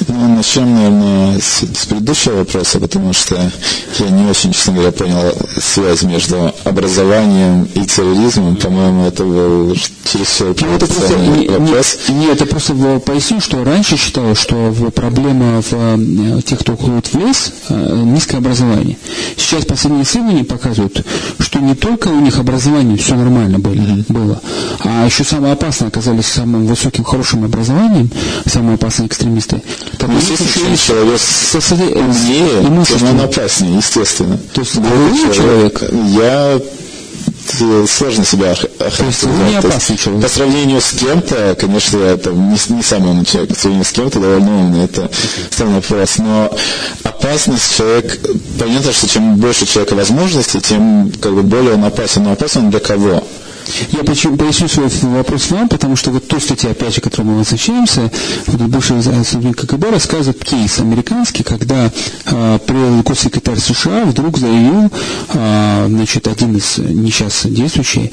Ну, 0.08 0.36
начнем, 0.36 0.74
наверное, 0.74 1.40
с, 1.40 1.64
с 1.64 1.86
предыдущего 1.86 2.38
вопроса, 2.38 2.80
потому 2.80 3.14
что 3.14 3.36
я 4.00 4.10
не 4.10 4.30
очень, 4.30 4.54
честно 4.54 4.74
говоря, 4.74 4.92
понял 4.92 5.34
связь 5.62 6.04
между 6.04 6.54
образованием 6.64 7.68
и 7.74 7.86
терроризмом. 7.86 8.56
По-моему, 8.56 9.06
это 9.06 9.24
был 9.24 9.76
чересчур 10.06 10.56
ну, 10.62 10.76
это 10.76 10.88
просто, 10.88 11.18
не, 11.18 11.50
вопрос. 11.50 11.98
Не, 12.08 12.16
не, 12.16 12.26
это 12.28 12.46
просто 12.46 12.74
поясню, 13.06 13.42
что 13.42 13.64
раньше 13.64 13.98
считалось, 13.98 14.40
что 14.40 14.74
проблема 14.96 15.62
в 15.62 15.74
э, 15.74 16.42
тех, 16.44 16.60
кто 16.60 16.74
уходит 16.74 17.08
в 17.08 17.20
лес, 17.20 17.52
э, 17.70 18.02
низкое 18.06 18.38
образование. 18.38 18.98
Сейчас 19.36 19.66
последние 19.66 20.04
исследования 20.04 20.46
показывают, 20.46 21.06
что 21.40 21.60
не 21.60 21.76
только 21.76 22.08
у 22.08 22.20
них 22.20 22.40
образование 22.40 22.98
все 22.98 23.16
нормально 23.16 23.60
было, 23.60 23.74
mm-hmm. 23.74 24.06
было 24.08 24.42
а 24.84 25.06
еще 25.06 25.24
самое 25.24 25.54
опасное 25.54 25.90
оказались 25.90 26.28
самым 26.28 26.66
высоким, 26.66 27.04
хорошим 27.04 27.44
образованием, 27.44 28.10
самые 28.46 28.76
опасные 28.76 29.08
экстремисты. 29.08 29.27
Так, 29.98 30.10
ну, 30.10 30.18
естественно, 30.18 30.78
человек 30.78 31.20
со, 31.20 31.62
со, 31.62 31.76
умнее, 31.76 32.86
тем 32.86 33.08
он 33.08 33.22
опаснее, 33.22 33.78
естественно. 33.78 34.38
То 34.54 34.62
есть 34.62 34.76
вы 34.76 35.34
человек? 35.34 35.84
Я 36.16 36.60
сложно 37.88 38.26
себя 38.26 38.52
охарактеризовать. 38.52 40.22
По 40.22 40.30
сравнению 40.30 40.82
с 40.82 40.92
кем-то, 40.92 41.56
конечно, 41.60 41.98
я 41.98 42.18
там 42.18 42.52
не, 42.52 42.58
не 42.70 42.84
самый 42.84 43.12
умный 43.12 43.26
человек, 43.26 43.50
по 43.50 43.56
сравнению 43.56 43.86
с 43.86 43.92
кем-то 43.92 44.20
довольно 44.20 44.60
умный, 44.60 44.86
это 44.86 45.10
странный 45.50 45.76
вопрос. 45.76 46.18
Но 46.18 46.56
опасность 47.04 47.78
человек, 47.78 48.20
понятно, 48.60 48.92
что 48.92 49.08
чем 49.08 49.36
больше 49.38 49.66
человека 49.66 49.96
возможностей, 49.96 50.62
тем 50.62 51.12
как 51.22 51.34
бы 51.34 51.44
более 51.44 51.74
он 51.74 51.86
опасен. 51.86 52.24
Но 52.24 52.34
опасен 52.34 52.66
он 52.66 52.70
для 52.70 52.80
кого? 52.80 53.24
Я 53.92 54.04
поясню 54.04 54.68
свой 54.68 54.90
вопрос 55.16 55.52
вам, 55.52 55.70
потому 55.70 55.96
что 55.96 56.12
вот 56.12 56.28
ту 56.28 56.40
статью, 56.40 56.72
опять 56.72 56.96
же, 56.96 57.02
которой 57.02 57.26
мы 57.26 57.38
возвращаемся, 57.38 58.12
вот 58.48 58.62
бывший 58.62 59.02
сотрудник 59.02 59.58
КГБ 59.58 59.92
рассказывает 59.92 60.44
кейс 60.44 60.80
американский, 60.80 61.44
когда 61.44 61.92
э, 62.26 62.60
при 62.66 63.02
госсекретарь 63.02 63.60
США 63.60 64.06
вдруг 64.06 64.38
заявил, 64.38 64.92
э, 65.34 65.86
значит, 65.90 66.28
один 66.28 66.56
из 66.56 66.78
не 66.78 67.12
сейчас 67.12 67.46
действующий, 67.46 68.12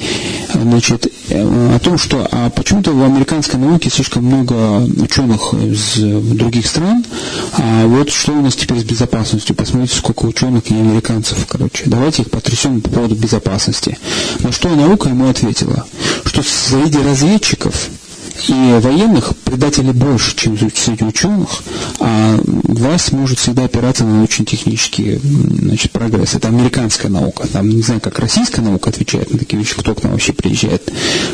значит, 0.53 1.11
о 1.31 1.79
том, 1.79 1.97
что 1.97 2.27
а 2.31 2.49
почему-то 2.49 2.91
в 2.91 3.03
американской 3.03 3.59
науке 3.59 3.89
слишком 3.89 4.25
много 4.25 4.83
ученых 5.01 5.53
из 5.53 5.95
других 5.97 6.67
стран, 6.67 7.03
а 7.57 7.87
вот 7.87 8.09
что 8.09 8.33
у 8.33 8.41
нас 8.41 8.55
теперь 8.55 8.79
с 8.79 8.83
безопасностью? 8.83 9.55
Посмотрите, 9.55 9.97
сколько 9.97 10.25
ученых 10.25 10.69
и 10.69 10.75
американцев, 10.75 11.45
короче. 11.47 11.83
Давайте 11.85 12.23
их 12.23 12.29
потрясем 12.29 12.81
по 12.81 12.89
поводу 12.89 13.15
безопасности. 13.15 13.97
На 14.39 14.51
что 14.51 14.69
наука 14.69 15.09
ему 15.09 15.29
ответила, 15.29 15.44
что 16.25 16.43
среди 16.43 16.99
разведчиков 16.99 17.89
и 18.47 18.79
военных 18.81 19.35
предателей 19.37 19.93
больше, 19.93 20.35
чем 20.35 20.57
среди 20.57 21.03
ученых, 21.03 21.63
а 21.99 22.37
власть 22.43 23.11
может 23.11 23.39
всегда 23.39 23.65
опираться 23.65 24.03
на 24.03 24.15
научно-технический 24.15 25.19
значит, 25.23 25.91
прогресс. 25.91 26.35
Это 26.35 26.49
американская 26.49 27.11
наука. 27.11 27.47
Там 27.47 27.69
не 27.69 27.81
знаю, 27.81 28.01
как 28.01 28.19
российская 28.19 28.61
наука 28.61 28.89
отвечает 28.89 29.31
на 29.31 29.39
такие 29.39 29.59
вещи, 29.59 29.75
кто 29.75 29.95
к 29.95 30.03
нам 30.03 30.13
вообще 30.13 30.33
приезжает, 30.33 30.91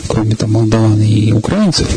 кроме 0.08 0.36
там 0.36 0.52
молдаван 0.52 1.02
и 1.02 1.32
украинцев, 1.32 1.88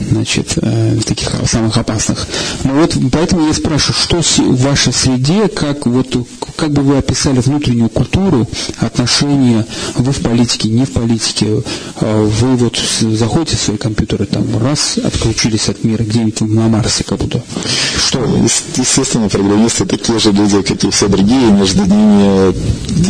значит, 0.00 0.54
э, 0.56 0.98
таких 1.04 1.30
самых 1.46 1.76
опасных. 1.76 2.26
Но 2.64 2.74
вот 2.74 2.96
поэтому 3.12 3.46
я 3.46 3.54
спрашиваю, 3.54 4.22
что 4.22 4.42
в 4.42 4.62
вашей 4.62 4.92
среде, 4.92 5.48
как, 5.48 5.86
вот, 5.86 6.16
как 6.56 6.72
бы 6.72 6.82
вы 6.82 6.98
описали 6.98 7.40
внутреннюю 7.40 7.88
культуру, 7.88 8.48
отношения, 8.78 9.66
вы 9.96 10.12
в 10.12 10.20
политике, 10.20 10.68
не 10.68 10.84
в 10.84 10.92
политике, 10.92 11.62
э, 12.00 12.30
вы 12.40 12.56
вот 12.56 12.78
заходите 13.00 13.56
в 13.56 13.60
свои 13.60 13.76
компьютеры, 13.76 14.26
там 14.30 14.44
раз 14.62 14.98
отключились 15.02 15.68
от 15.68 15.84
мира 15.84 16.02
где-нибудь 16.02 16.40
на 16.42 16.68
Марсе 16.68 17.04
как 17.04 17.18
будто. 17.18 17.42
Что? 18.06 18.24
Естественно, 18.76 19.28
программисты 19.28 19.84
такие 19.86 20.18
же 20.18 20.32
люди, 20.32 20.62
как 20.62 20.82
и 20.84 20.90
все 20.90 21.08
другие. 21.08 21.50
Между 21.52 21.84
ними 21.84 22.54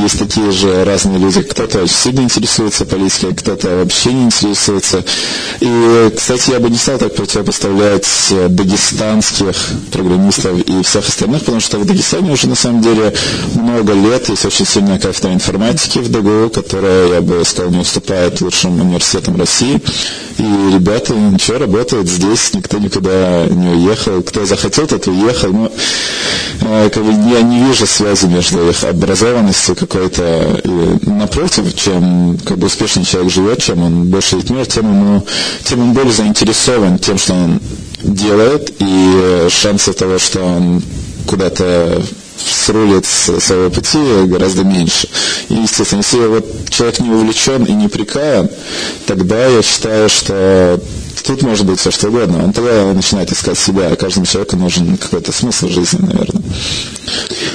есть 0.02 0.18
такие 0.18 0.50
же 0.50 0.84
разные 0.84 1.18
люди. 1.18 1.42
Кто-то 1.42 1.86
сильно 1.86 2.20
интересуется 2.20 2.84
политикой, 2.84 3.34
кто-то 3.34 3.68
вообще 3.76 4.12
не 4.12 4.24
интересуется. 4.24 5.04
И, 5.60 6.12
кстати, 6.16 6.50
я 6.50 6.60
бы 6.60 6.70
не 6.70 6.76
стал 6.76 6.98
так 6.98 7.14
противопоставлять 7.14 8.06
дагестанских 8.48 9.56
программистов 9.92 10.58
и 10.60 10.82
всех 10.82 11.08
остальных, 11.08 11.40
потому 11.40 11.60
что 11.60 11.78
в 11.78 11.84
Дагестане 11.84 12.32
уже 12.32 12.48
на 12.48 12.54
самом 12.54 12.82
деле 12.82 13.12
много 13.54 13.92
лет 13.92 14.28
есть 14.28 14.44
очень 14.44 14.66
сильная 14.66 14.98
кафедра 14.98 15.32
информатики 15.32 15.98
в 15.98 16.10
ДГУ, 16.10 16.50
которая, 16.50 17.08
я 17.14 17.20
бы 17.20 17.42
сказал, 17.44 17.70
не 17.70 17.78
уступает 17.78 18.40
лучшим 18.40 18.80
университетам 18.80 19.36
России. 19.36 19.80
И 20.38 20.42
ребята 20.72 21.09
ничего, 21.14 21.58
работают 21.58 22.08
здесь, 22.08 22.52
никто 22.54 22.78
никуда 22.78 23.46
не 23.46 23.68
уехал. 23.68 24.22
Кто 24.22 24.44
захотел, 24.44 24.86
тот 24.86 25.06
уехал. 25.06 25.52
Но 25.52 25.72
э, 26.60 26.90
как 26.92 27.04
бы, 27.04 27.12
я 27.32 27.42
не 27.42 27.64
вижу 27.64 27.86
связи 27.86 28.26
между 28.26 28.68
их 28.68 28.84
образованностью 28.84 29.76
какой-то. 29.76 30.60
И, 30.64 31.08
напротив, 31.08 31.74
чем 31.74 32.38
как 32.44 32.58
бы, 32.58 32.66
успешный 32.66 33.04
человек 33.04 33.32
живет, 33.32 33.62
чем 33.62 33.82
он 33.82 34.04
больше 34.04 34.36
видит 34.36 34.50
мир, 34.50 34.66
тем, 34.66 34.86
ему, 34.86 35.26
тем 35.64 35.80
он 35.80 35.92
более 35.92 36.12
заинтересован 36.12 36.98
тем, 36.98 37.18
что 37.18 37.34
он 37.34 37.60
делает, 38.02 38.72
и 38.78 39.46
шансы 39.50 39.92
того, 39.92 40.18
что 40.18 40.40
он 40.42 40.82
куда-то 41.26 42.02
срулит 42.46 43.06
с 43.06 43.40
своего 43.40 43.70
пути 43.70 43.98
гораздо 44.26 44.64
меньше. 44.64 45.08
И, 45.48 45.54
естественно, 45.54 46.00
если 46.00 46.26
вот 46.26 46.70
человек 46.70 47.00
не 47.00 47.10
увлечен 47.10 47.64
и 47.64 47.72
не 47.72 47.88
прикаян, 47.88 48.48
тогда 49.06 49.46
я 49.46 49.62
считаю, 49.62 50.08
что 50.08 50.80
тут 51.22 51.42
может 51.42 51.66
быть 51.66 51.78
все 51.78 51.90
что 51.90 52.08
угодно. 52.08 52.44
Он 52.44 52.52
тогда 52.52 52.92
начинает 52.92 53.32
искать 53.32 53.58
себя, 53.58 53.88
а 53.88 53.96
каждому 53.96 54.26
человеку 54.26 54.56
нужен 54.56 54.96
какой-то 54.96 55.32
смысл 55.32 55.68
жизни, 55.68 56.00
наверное. 56.00 56.42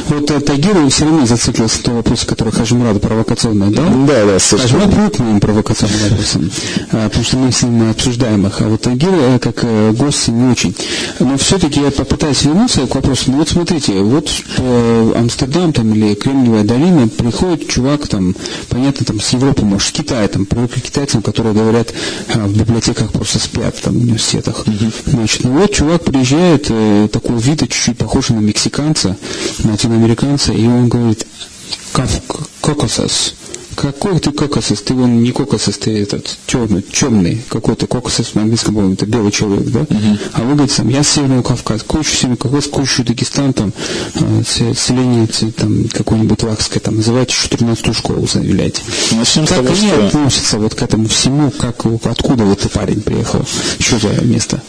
Вот 0.08 0.30
э, 0.30 0.40
Тагир 0.40 0.90
все 0.90 1.06
равно 1.06 1.26
зациклился 1.26 1.78
на 1.78 1.84
том 1.84 1.96
вопросе, 1.96 2.28
который 2.28 2.54
Хажимурада 2.54 3.00
провокационный, 3.00 3.72
да? 3.72 3.84
Да, 4.08 4.26
да, 4.26 4.40
совершенно. 4.40 4.86
Хажимурад 4.86 4.94
привык 4.94 5.16
к 5.16 5.20
моим 5.20 5.40
провокационным 5.40 6.00
вопросам, 6.10 6.52
а, 6.92 7.10
потому 7.10 7.24
что 7.24 7.38
мы 7.38 7.52
с 7.52 7.64
ним 7.64 7.90
обсуждаем 7.90 8.48
их, 8.48 8.62
а 8.62 8.66
вот 8.66 8.82
Тагир 8.82 9.10
э, 9.14 9.40
как 9.40 9.64
э, 9.64 9.92
гость 9.94 10.28
не 10.28 10.52
очень. 10.52 10.76
Но 11.20 11.38
все-таки 11.38 11.82
я 11.82 11.92
попытаюсь 11.92 12.44
вернуться 12.44 12.86
к 12.86 12.96
вопросу. 12.96 13.32
Ну 13.32 13.38
вот 13.38 13.50
смотрите, 13.50 13.94
вот 13.94 14.30
Амстердам 15.16 15.74
там 15.74 15.94
или 15.94 16.14
Кремниевая 16.16 16.64
долина 16.64 17.08
приходит 17.08 17.68
чувак 17.68 18.08
там, 18.08 18.36
понятно, 18.70 19.06
там 19.06 19.20
с 19.20 19.30
Европы, 19.30 19.64
может, 19.64 19.88
с 19.88 19.92
Китая, 19.92 20.28
там, 20.28 20.46
привык 20.46 20.74
к 20.74 20.82
китайцам, 20.82 21.22
которые 21.22 21.54
говорят 21.54 21.94
в 22.34 22.58
библиотеках 22.58 23.12
просто 23.12 23.40
спят 23.56 23.82
там 23.82 23.94
в 23.94 24.02
университетах. 24.02 24.66
Значит, 25.06 25.44
ну 25.46 25.60
вот 25.60 25.74
чувак 25.74 26.04
приезжает, 26.04 26.64
такого 27.12 27.40
вида 27.40 27.68
чуть-чуть 27.68 27.98
похожий 27.98 28.36
на 28.36 28.42
мексиканца, 28.42 29.16
латиноамериканца, 29.64 30.52
и 30.52 30.68
он 30.68 30.90
говорит, 30.90 31.26
кокосас. 32.62 33.36
Какой 33.86 34.20
ты 34.20 34.32
кокосос? 34.32 34.82
Ты 34.82 34.96
вон 34.96 35.22
не 35.22 35.32
кокосос, 35.32 35.78
ты 35.78 36.02
этот 36.02 36.40
черный, 36.48 36.84
черный 36.92 37.40
какой-то 37.48 37.86
кокосос 37.86 38.34
на 38.34 38.42
английском, 38.42 38.74
по 38.74 38.94
это 38.94 39.06
белый 39.06 39.32
человек, 39.32 39.68
да? 39.68 39.82
Uh-huh. 39.82 40.20
А 40.34 40.42
вы 40.42 40.56
говорите, 40.56 40.78
там, 40.78 40.90
я 40.90 41.04
с 41.04 41.10
Северного 41.10 41.44
Кавказа, 41.44 41.86
кучу 41.86 42.10
Северный 42.16 42.38
Кавказ, 42.38 42.66
кучу 42.66 43.04
Дагестан, 43.04 43.54
там, 43.54 43.74
э, 44.16 44.42
селение, 44.44 45.28
там, 45.52 45.88
какое-нибудь 45.90 46.42
лакское, 46.42 46.80
там, 46.80 46.96
называйте 46.96 47.36
14-ю 47.36 47.94
школу, 47.94 48.28
заявляйте. 48.28 48.82
Начнем 49.12 49.46
как 49.46 49.60
они 49.60 49.76
что... 49.76 50.08
относятся 50.08 50.58
вот 50.58 50.74
к 50.74 50.82
этому 50.82 51.08
всему, 51.08 51.52
как, 51.52 51.86
откуда 52.06 52.44
вот 52.44 52.62
ты 52.62 52.70
парень 52.70 53.02
приехал, 53.02 53.46
что 53.78 54.00
за 54.00 54.08
место? 54.26 54.64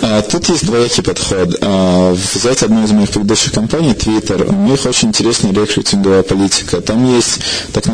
А, 0.00 0.22
тут 0.22 0.48
есть 0.48 0.64
двоякий 0.64 1.02
подход. 1.02 1.58
А, 1.60 2.14
взять 2.14 2.62
одну 2.62 2.84
из 2.84 2.92
моих 2.92 3.10
предыдущих 3.10 3.50
компаний, 3.50 3.94
Twitter, 3.94 4.48
у 4.48 4.68
них 4.68 4.86
очень 4.86 5.08
интересная 5.08 5.52
рекрутинговая 5.52 6.22
политика. 6.22 6.80
Там 6.80 7.04
есть 7.16 7.40
так 7.72 7.86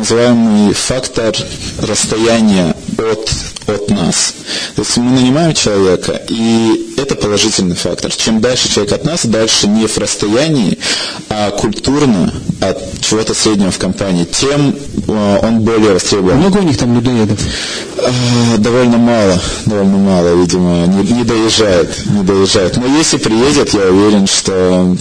фактор 0.73 1.35
расстояния 1.79 2.75
от, 2.97 3.31
от 3.67 3.89
нас. 3.89 4.33
То 4.75 4.81
есть 4.81 4.97
мы 4.97 5.11
нанимаем 5.11 5.53
человека, 5.53 6.21
и 6.29 6.93
это 6.97 7.15
положительный 7.15 7.75
фактор. 7.75 8.11
Чем 8.11 8.41
дальше 8.41 8.69
человек 8.69 8.93
от 8.93 9.05
нас, 9.05 9.25
дальше 9.25 9.67
не 9.67 9.87
в 9.87 9.97
расстоянии, 9.97 10.77
а 11.29 11.51
культурно 11.51 12.33
от 12.61 13.01
чего-то 13.01 13.33
среднего 13.33 13.71
в 13.71 13.77
компании, 13.77 14.25
тем 14.25 14.75
э, 15.07 15.39
он 15.43 15.61
более 15.61 15.93
востребован. 15.93 16.37
Много 16.37 16.57
у 16.57 16.63
них 16.63 16.77
там 16.77 16.95
людоедов? 16.95 17.39
Э, 17.97 18.57
довольно 18.57 18.97
мало, 18.97 19.39
довольно 19.65 19.97
мало, 19.97 20.35
видимо, 20.41 20.85
не, 20.87 21.11
не 21.11 21.23
доезжает, 21.23 21.89
не 22.09 22.23
доезжает. 22.23 22.77
Но 22.77 22.85
если 22.97 23.17
приедет, 23.17 23.73
я 23.73 23.91
уверен, 23.91 24.27
что 24.27 24.95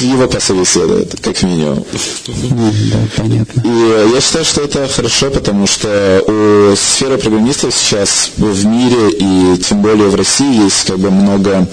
его 0.00 0.28
пособеседуют, 0.28 1.14
как 1.20 1.42
минимум. 1.42 1.84
Да, 2.26 2.98
понятно. 3.16 3.62
И 3.64 4.12
я 4.14 4.20
считаю, 4.20 4.44
что 4.44 4.62
это 4.62 4.86
хорошо, 4.88 5.30
потому 5.30 5.66
что 5.66 6.22
у 6.26 6.76
сферы 6.76 7.18
программистов 7.18 7.74
сейчас 7.74 8.30
в 8.36 8.66
мире 8.66 9.10
и 9.10 9.58
тем 9.58 9.82
более 9.82 10.08
в 10.08 10.14
России 10.14 10.64
есть 10.64 10.86
как 10.86 10.98
бы 10.98 11.10
много 11.10 11.66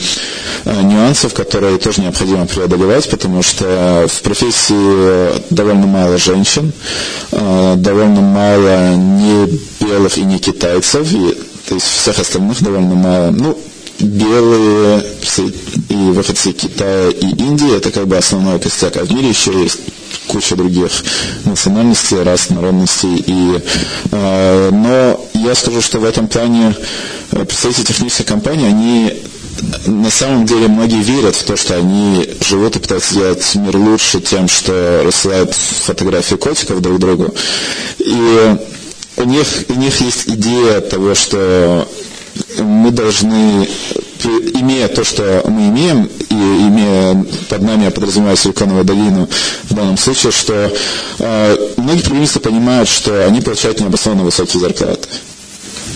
э, 0.66 0.82
нюансов, 0.82 1.34
которые 1.34 1.78
тоже 1.78 2.01
необходимо 2.01 2.45
преодолевать, 2.45 3.09
потому 3.09 3.43
что 3.43 4.07
в 4.11 4.22
профессии 4.22 5.53
довольно 5.53 5.88
мало 5.88 6.18
женщин, 6.18 6.72
э, 7.32 7.74
довольно 7.78 8.22
мало 8.22 8.95
не 8.95 9.59
белых 9.80 10.18
и 10.18 10.24
не 10.24 10.39
китайцев, 10.39 11.11
и, 11.11 11.38
то 11.68 11.76
есть 11.76 11.86
всех 11.86 12.20
остальных 12.20 12.61
довольно 12.63 12.95
мало. 12.95 13.32
Ну, 13.32 13.57
белые 13.99 15.03
и 15.89 15.93
выходцы 15.93 16.51
Китая 16.51 17.09
и 17.09 17.27
Индии, 17.27 17.75
это 17.75 17.91
как 17.91 18.07
бы 18.07 18.17
основной 18.17 18.59
костяк, 18.59 18.97
а 18.97 19.05
в 19.05 19.11
мире 19.11 19.29
еще 19.29 19.51
есть 19.51 19.79
куча 20.27 20.55
других 20.55 20.91
национальностей, 21.45 22.21
рас, 22.23 22.49
народностей. 22.49 23.23
И, 23.25 23.61
э, 24.11 24.69
но 24.71 25.27
я 25.33 25.55
скажу, 25.55 25.81
что 25.81 25.99
в 25.99 26.05
этом 26.05 26.27
плане 26.27 26.75
э, 27.31 27.45
представители 27.45 27.85
технической 27.85 28.25
компании, 28.25 28.67
они 28.67 29.13
на 29.85 30.09
самом 30.09 30.45
деле 30.45 30.67
многие 30.67 31.01
верят 31.01 31.35
в 31.35 31.43
то, 31.43 31.55
что 31.55 31.75
они 31.75 32.29
живут 32.41 32.75
и 32.75 32.79
пытаются 32.79 33.13
сделать 33.13 33.55
мир 33.55 33.77
лучше 33.77 34.19
тем, 34.19 34.47
что 34.47 35.01
рассылают 35.05 35.53
фотографии 35.53 36.35
котиков 36.35 36.81
друг 36.81 36.99
другу. 36.99 37.33
И 37.99 38.55
у 39.17 39.23
них, 39.23 39.47
у 39.69 39.73
них 39.73 40.01
есть 40.01 40.27
идея 40.27 40.81
того, 40.81 41.15
что 41.15 41.87
мы 42.59 42.91
должны, 42.91 43.67
имея 44.53 44.88
то, 44.88 45.03
что 45.03 45.43
мы 45.47 45.67
имеем, 45.69 46.09
и 46.29 46.33
имея 46.33 47.25
под 47.49 47.61
нами, 47.61 47.86
я 47.86 47.91
подразумеваю 47.91 48.38
Силиконовую 48.38 48.86
долину 48.86 49.29
в 49.63 49.73
данном 49.73 49.97
случае, 49.97 50.31
что 50.31 50.71
э, 51.19 51.57
многие 51.77 52.01
программисты 52.01 52.39
понимают, 52.39 52.89
что 52.89 53.25
они 53.25 53.41
получают 53.41 53.79
необоснованно 53.79 54.23
высокие 54.23 54.61
зарплаты. 54.61 55.07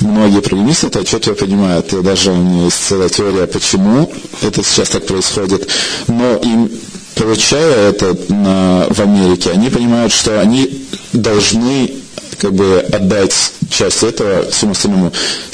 Многие 0.02 0.42
программисты 0.42 0.88
это 0.88 1.00
отчетливо 1.00 1.36
понимают, 1.36 1.92
и 1.94 2.02
даже 2.02 2.32
у 2.32 2.36
меня 2.36 2.66
есть 2.66 2.88
целая 2.88 3.10
теория, 3.10 3.48
почему 3.48 4.12
это 4.42 4.64
сейчас 4.64 4.90
так 4.90 5.06
происходит, 5.06 5.68
но 6.08 6.38
им 6.38 6.72
получая 7.16 7.90
это 7.90 8.16
на, 8.30 8.88
в 8.90 9.00
Америке, 9.02 9.52
они 9.52 9.70
понимают, 9.70 10.14
что 10.14 10.40
они 10.40 10.88
должны 11.12 11.99
как 12.40 12.54
бы 12.54 12.80
отдать 12.92 13.34
часть 13.70 14.04
этого 14.04 14.50
всем 14.50 14.72
остальному, 14.72 15.12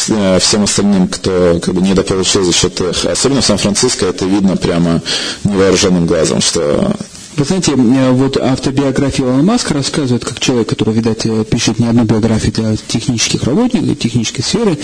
э, 0.10 0.40
всем 0.40 0.64
остальным, 0.64 1.08
кто 1.08 1.60
как 1.62 1.74
бы 1.74 1.82
недополучил 1.82 2.44
за 2.44 2.54
счет 2.54 2.80
их. 2.80 3.06
Особенно 3.06 3.42
в 3.42 3.46
Сан-Франциско 3.46 4.06
это 4.06 4.26
видно 4.26 4.56
прямо 4.56 5.02
невооруженным 5.44 6.06
глазом, 6.06 6.42
что 6.42 6.96
Вы 7.38 7.44
знаете, 7.44 7.74
э, 7.74 8.12
вот 8.12 8.38
автобиография 8.38 9.26
Илона 9.26 9.44
Маска 9.44 9.74
рассказывает, 9.74 10.24
как 10.24 10.40
человек, 10.40 10.70
который, 10.70 10.94
видать, 10.94 11.26
э, 11.26 11.44
пишет 11.44 11.80
не 11.80 11.88
одну 11.88 12.06
биографию 12.06 12.54
для 12.54 12.78
технических 12.78 13.44
работников, 13.44 14.00
технической 14.00 14.42
сферы, 14.42 14.78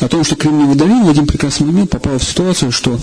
о 0.00 0.08
том, 0.08 0.24
что 0.24 0.34
Кремниевый 0.34 0.74
долина 0.74 1.04
в 1.04 1.08
один 1.08 1.26
прекрасный 1.26 1.68
момент 1.68 1.90
попал 1.90 2.18
в 2.18 2.24
ситуацию, 2.24 2.72
что, 2.72 2.98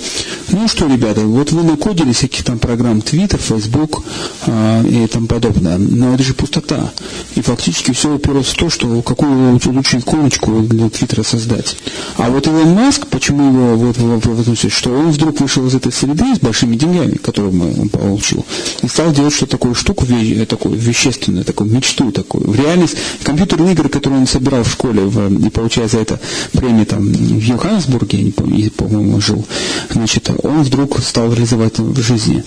ну 0.49 0.67
что, 0.67 0.87
ребята, 0.87 1.21
вот 1.21 1.53
вы 1.53 1.63
накодили 1.63 2.11
всяких 2.11 2.43
там 2.43 2.59
программ 2.59 2.99
Twitter, 2.99 3.39
Facebook 3.39 4.03
э, 4.47 4.83
и 4.89 5.07
тому 5.07 5.27
подобное, 5.27 5.77
но 5.77 6.13
это 6.13 6.23
же 6.23 6.33
пустота. 6.33 6.91
И 7.35 7.41
фактически 7.41 7.93
все 7.93 8.13
уперлось 8.13 8.47
в 8.47 8.57
то, 8.57 8.69
что 8.69 9.01
какую 9.03 9.57
лучше 9.67 9.99
иконочку 9.99 10.59
для 10.63 10.89
Твиттера 10.89 11.23
создать. 11.23 11.77
А 12.17 12.29
вот 12.29 12.45
Илон 12.45 12.73
Маск, 12.73 13.07
почему 13.07 13.53
его 13.53 13.75
вот, 13.75 13.97
вот, 13.97 14.25
вот 14.25 14.71
что 14.71 14.89
он 14.91 15.11
вдруг 15.11 15.39
вышел 15.39 15.65
из 15.65 15.75
этой 15.75 15.93
среды 15.93 16.35
с 16.35 16.39
большими 16.39 16.75
деньгами, 16.75 17.15
которые 17.15 17.51
он 17.57 17.87
получил, 17.87 18.45
и 18.81 18.87
стал 18.87 19.11
делать 19.11 19.33
что-то 19.33 19.51
такую 19.51 19.75
штуку, 19.75 20.05
такую 20.47 20.75
вещественную, 20.75 21.45
такую 21.45 21.71
мечту 21.71 22.11
такую. 22.11 22.49
В 22.49 22.55
реальность 22.55 22.95
компьютерные 23.23 23.73
игры, 23.73 23.89
которые 23.89 24.21
он 24.21 24.27
собирал 24.27 24.63
в 24.63 24.71
школе 24.71 25.01
в, 25.01 25.45
и 25.45 25.49
получая 25.49 25.87
за 25.87 25.99
это 25.99 26.19
премию 26.51 26.85
там 26.85 27.05
в 27.05 27.43
Йоханнесбурге, 27.43 28.17
я 28.17 28.23
не 28.23 28.31
помню, 28.31 28.71
по-моему, 28.71 29.21
жил, 29.21 29.45
значит, 29.89 30.29
он 30.43 30.63
вдруг 30.63 30.99
стал 30.99 31.31
реализовать 31.33 31.79
в 31.79 32.01
жизни. 32.01 32.43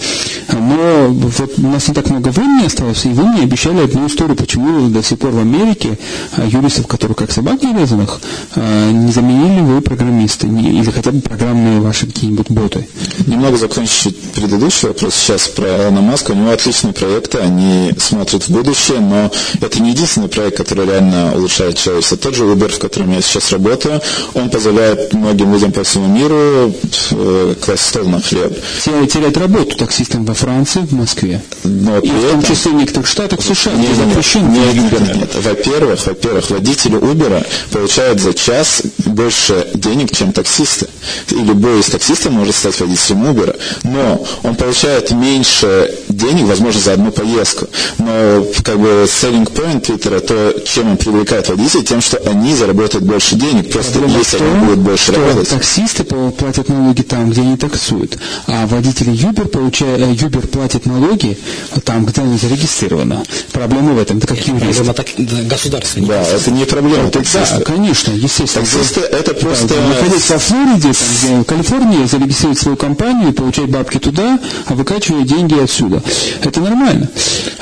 Но 0.53 1.09
вот 1.11 1.53
у 1.59 1.63
нас 1.69 1.89
не 1.89 1.95
так 1.95 2.11
много 2.11 2.29
времени 2.29 2.67
осталось, 2.67 3.05
и 3.05 3.09
вы 3.09 3.25
мне 3.25 3.43
обещали 3.43 3.85
одну 3.85 4.07
историю, 4.07 4.37
почему 4.37 4.89
до 4.89 5.03
сих 5.03 5.19
пор 5.19 5.31
в 5.31 5.39
Америке 5.39 5.99
а, 6.37 6.47
юристов, 6.47 6.87
которые 6.87 7.15
как 7.15 7.31
собаки 7.31 7.67
резаных, 7.67 8.21
а, 8.57 8.91
не 8.91 9.13
заменили 9.13 9.61
вы 9.61 9.81
программисты, 9.81 10.47
или 10.47 10.91
хотя 10.91 11.13
бы 11.13 11.21
программные 11.21 11.81
ваши 11.81 12.07
какие-нибудь 12.07 12.51
боты. 12.51 12.89
Немного 13.27 13.57
закончить 13.57 14.19
предыдущий 14.33 14.89
вопрос 14.89 15.15
сейчас 15.15 15.49
про 15.49 15.85
Илона 15.85 16.01
Маска. 16.01 16.24
У 16.31 16.35
него 16.35 16.51
отличные 16.51 16.93
проекты, 16.93 17.39
они 17.39 17.93
смотрят 17.99 18.45
в 18.45 18.51
будущее, 18.51 19.01
но 19.01 19.31
это 19.61 19.81
не 19.81 19.91
единственный 19.91 20.29
проект, 20.29 20.57
который 20.57 20.87
реально 20.87 21.35
улучшает 21.37 21.77
человечество. 21.77 22.17
Тот 22.17 22.35
же 22.35 22.45
Uber, 22.45 22.69
в 22.69 22.79
котором 22.79 23.13
я 23.13 23.21
сейчас 23.21 23.53
работаю, 23.53 24.01
он 24.35 24.51
позволяет 24.51 25.13
многим 25.13 25.53
людям 25.53 25.73
по 25.73 25.83
всему 25.83 26.07
миру 26.07 26.75
э, 27.11 27.55
класть 27.61 27.87
стол 27.87 28.05
на 28.09 28.21
хлеб. 28.21 28.59
Терять 28.85 29.37
работу 29.37 29.77
таксистам 29.77 30.25
во 30.25 30.35
Франции, 30.35 30.81
в 30.81 30.93
Москве. 30.93 31.43
Но 31.65 31.99
и 31.99 32.09
в 32.09 32.31
том 32.31 32.43
числе 32.43 32.73
в 32.73 32.75
некоторых 32.75 33.07
штатах 33.07 33.43
США, 33.43 33.73
нет, 33.73 33.91
где 33.93 34.05
запрещен 34.05 34.53
нет, 34.53 34.75
нет, 34.75 35.17
нет. 35.17 35.35
Во-первых, 35.35 36.07
во-первых, 36.07 36.51
водители 36.51 36.97
Uber 36.99 37.47
получают 37.71 38.21
за 38.21 38.35
час 38.35 38.83
больше 39.05 39.69
денег, 39.75 40.11
чем 40.11 40.33
таксисты. 40.33 40.87
И 41.31 41.37
любой 41.37 41.81
из 41.81 41.87
таксистов 41.87 42.33
может 42.33 42.55
стать 42.55 42.79
водителем 42.81 43.25
Uber. 43.25 43.57
Но 43.85 44.27
он 44.43 44.55
получает 44.55 45.11
меньше 45.11 45.95
денег, 46.17 46.47
возможно, 46.47 46.81
за 46.81 46.93
одну 46.95 47.11
поездку. 47.11 47.67
Но 47.99 48.45
как 48.63 48.79
бы 48.79 49.07
selling 49.07 49.51
point 49.51 49.81
Твиттера, 49.81 50.21
то, 50.21 50.55
чем 50.67 50.93
он 50.93 50.97
привлекает 50.97 51.49
водителей, 51.49 51.85
тем, 51.85 52.01
что 52.01 52.19
они 52.27 52.55
заработают 52.55 53.05
больше 53.05 53.37
денег, 53.37 53.71
просто 53.71 53.99
Проблема 53.99 54.19
если 54.19 54.39
том, 54.39 54.47
они 54.47 54.65
будут 54.67 54.79
больше 54.79 55.13
работать. 55.13 55.49
Таксисты 55.49 56.05
платят 56.05 56.69
налоги 56.69 57.03
там, 57.03 57.31
где 57.31 57.43
они 57.43 57.57
таксуют, 57.57 58.19
а 58.47 58.67
водители 58.67 59.13
Uber, 59.13 59.49
получая, 59.49 59.99
э, 59.99 60.13
Uber 60.15 60.47
платят 60.47 60.87
налоги 60.87 61.39
там, 61.85 62.05
где 62.05 62.23
они 62.23 62.39
зарегистрированы. 62.39 63.23
Проблема 63.53 63.93
в 63.93 63.99
этом, 63.99 64.19
это 64.19 64.27
как 64.27 64.39
юрист. 64.39 64.85
Проблема 64.85 64.95
так, 64.95 65.07
государства. 65.49 66.03
Да, 66.03 66.23
это 66.23 66.51
не 66.51 66.65
проблема 66.65 67.11
таксиста. 67.11 67.59
Да, 67.59 67.65
конечно, 67.65 68.13
естественно. 68.13 68.65
Таксисты 68.65 69.01
это 69.01 69.35
просто... 69.35 69.69
Да, 69.69 69.89
находясь 69.89 70.31
во 70.31 70.39
Флориде, 70.39 70.93
там, 70.93 70.93
где 71.19 71.37
в 71.41 71.45
Калифорнии, 71.45 72.07
зарегистрировать 72.07 72.59
свою 72.59 72.77
компанию, 72.77 73.33
получать 73.33 73.69
бабки 73.69 73.99
туда, 73.99 74.39
а 74.67 74.75
выкачивать 74.75 75.27
деньги 75.27 75.59
отсюда. 75.59 76.03
Это 76.43 76.61
нормально. 76.61 77.09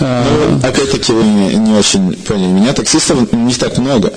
Ну, 0.01 0.61
опять-таки, 0.63 1.13
вы 1.13 1.23
не 1.23 1.73
очень 1.73 2.15
поняли 2.15 2.49
меня. 2.49 2.73
Таксистов 2.73 3.33
не 3.33 3.55
так 3.55 3.79
много. 3.79 4.13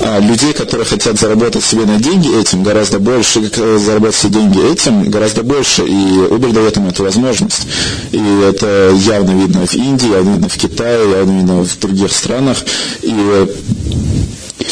А 0.00 0.18
людей, 0.20 0.52
которые 0.52 0.86
хотят 0.86 1.18
заработать 1.18 1.64
себе 1.64 1.86
на 1.86 1.98
деньги 1.98 2.38
этим, 2.38 2.62
гораздо 2.62 2.98
больше, 2.98 3.50
э, 3.56 3.78
заработать 3.78 4.16
себе 4.16 4.40
деньги 4.40 4.72
этим, 4.72 5.10
гораздо 5.10 5.42
больше. 5.42 5.84
И 5.84 5.94
Uber 5.94 6.52
дает 6.52 6.76
им 6.76 6.88
эту 6.88 7.04
возможность. 7.04 7.66
И 8.12 8.22
это 8.44 8.92
явно 8.94 9.30
видно 9.30 9.66
в 9.66 9.74
Индии, 9.74 10.10
явно 10.10 10.30
видно 10.30 10.48
в 10.48 10.56
Китае, 10.56 11.10
явно 11.10 11.38
видно 11.38 11.64
в 11.64 11.78
других 11.78 12.12
странах. 12.12 12.58
И 13.02 13.46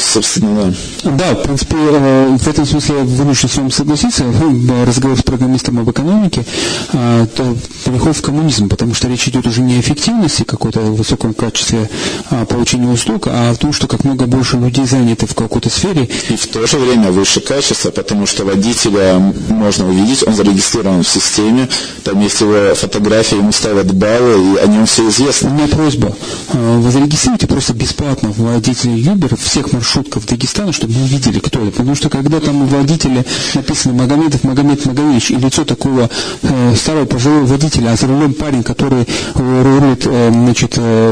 собственно, 0.04 0.74
да. 1.04 1.34
В 1.34 1.42
принципе, 1.42 1.76
э, 1.78 2.36
в 2.38 2.48
этом 2.48 2.66
смысле 2.66 2.96
я 2.98 3.04
вынужден 3.04 3.48
с 3.48 3.56
вами 3.56 3.70
согласиться. 3.70 4.24
Ну, 4.24 4.84
разговор 4.84 5.18
с 5.18 5.22
программистом 5.22 5.78
об 5.78 5.90
экономике, 5.90 6.44
э, 6.92 7.26
то 7.34 7.56
переход 7.84 8.16
в 8.16 8.22
коммунизм, 8.22 8.68
потому 8.68 8.94
что 8.94 9.08
речь 9.08 9.28
идет 9.28 9.46
уже 9.46 9.60
не 9.60 9.76
о 9.76 9.80
эффективности 9.80 10.44
какой-то 10.44 10.80
высоком 10.80 11.34
качестве 11.34 11.88
а, 12.30 12.44
получения 12.44 12.88
услуг, 12.88 13.26
а 13.26 13.50
о 13.50 13.54
том, 13.54 13.72
что 13.72 13.86
как 13.86 14.04
много 14.04 14.26
больше 14.26 14.56
людей 14.56 14.86
заняты 14.86 15.26
в 15.26 15.34
какой-то 15.34 15.70
сфере. 15.70 16.08
И 16.28 16.36
в 16.36 16.46
то 16.46 16.66
же 16.66 16.78
время 16.78 17.10
выше 17.10 17.40
качество, 17.40 17.90
потому 17.90 18.26
что 18.26 18.44
водителя 18.44 19.18
можно 19.48 19.88
увидеть, 19.88 20.26
он 20.26 20.34
зарегистрирован 20.34 21.02
в 21.02 21.08
системе, 21.08 21.68
там 22.02 22.20
есть 22.20 22.40
его 22.40 22.74
фотография, 22.74 23.36
ему 23.36 23.52
ставят 23.52 23.92
баллы, 23.92 24.54
и 24.54 24.56
о 24.58 24.66
нем 24.66 24.86
все 24.86 25.08
известно. 25.08 25.50
У 25.50 25.54
меня 25.54 25.68
просьба, 25.68 26.16
э, 26.52 26.78
вы 26.78 26.90
зарегистрируйте 26.90 27.46
просто 27.46 27.74
бесплатно 27.74 28.32
водителей 28.36 29.02
Uber 29.02 29.38
всех 29.40 29.72
маршрутков 29.94 30.26
Дагестана, 30.26 30.72
чтобы 30.72 30.94
мы 30.94 31.04
увидели, 31.04 31.38
кто 31.38 31.60
это. 31.60 31.70
Потому 31.72 31.94
что 31.94 32.08
когда 32.08 32.40
там 32.40 32.62
у 32.62 32.66
водителя 32.66 33.24
написано 33.54 33.94
Магомедов 33.94 34.42
Магомед 34.42 34.84
Магович 34.86 35.30
и 35.30 35.36
лицо 35.36 35.64
такого 35.64 36.10
э, 36.42 36.74
старого 36.76 37.04
пожилого 37.04 37.46
водителя, 37.46 37.92
а 37.92 37.96
за 37.96 38.06
рулем 38.08 38.34
парень, 38.34 38.62
который 38.64 39.06
рулит 39.34 40.06
э, 40.06 40.30
значит, 40.32 40.74
э, 40.76 41.10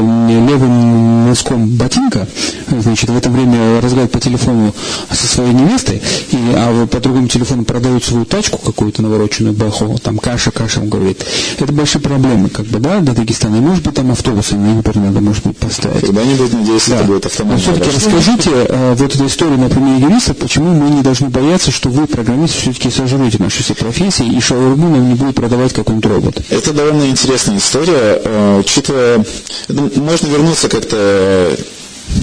левым 0.49 1.29
носком 1.29 1.67
ботинка, 1.69 2.27
значит, 2.69 3.09
в 3.09 3.17
это 3.17 3.29
время 3.29 3.77
разговаривает 3.77 4.11
по 4.11 4.19
телефону 4.19 4.73
со 5.11 5.27
своей 5.27 5.53
невестой, 5.53 6.01
и, 6.31 6.37
а 6.55 6.85
по 6.87 6.99
другому 6.99 7.27
телефону 7.27 7.63
продают 7.63 8.03
свою 8.03 8.25
тачку 8.25 8.57
какую-то 8.57 9.01
навороченную 9.01 9.53
баху, 9.53 9.97
там 10.03 10.17
каша, 10.17 10.51
каша, 10.51 10.81
он 10.81 10.89
говорит. 10.89 11.25
Это 11.57 11.71
большие 11.71 12.01
проблемы, 12.01 12.49
как 12.49 12.65
бы, 12.65 12.79
да, 12.79 12.99
до 12.99 13.13
Дагестана. 13.13 13.55
И 13.55 13.59
может 13.59 13.83
быть 13.83 13.95
там 13.95 14.11
автобусы, 14.11 14.55
например, 14.55 15.07
надо, 15.07 15.21
может 15.21 15.45
быть, 15.45 15.57
поставить. 15.57 16.01
Когда-нибудь, 16.01 16.53
надеюсь, 16.53 16.87
да. 16.89 16.97
это 16.97 17.05
будет 17.05 17.25
автомобиль. 17.25 17.63
Но 17.65 17.73
все-таки 17.73 17.95
расскажите 17.95 18.72
э, 18.73 18.95
вот 18.95 19.13
эту 19.13 19.25
историю 19.25 19.57
на 19.57 19.69
примере 19.69 20.05
юристов, 20.05 20.37
почему 20.37 20.73
мы 20.73 20.89
не 20.89 21.01
должны 21.01 21.29
бояться, 21.29 21.71
что 21.71 21.89
вы, 21.89 22.07
программисты, 22.07 22.59
все-таки 22.59 22.89
сожрете 22.89 23.37
наши 23.39 23.63
все 23.63 23.75
профессии, 23.75 24.25
и 24.25 24.39
шаурму 24.39 24.89
нам 24.89 25.09
не 25.09 25.15
будет 25.15 25.35
продавать 25.35 25.73
какой-нибудь 25.73 26.11
робот. 26.11 26.41
Это 26.49 26.73
довольно 26.73 27.05
интересная 27.07 27.57
история, 27.57 28.21
э, 28.23 28.59
учитывая, 28.59 29.23
ну, 29.67 29.91
можно 29.97 30.27
вернуться 30.27 30.69
как-то 30.69 31.55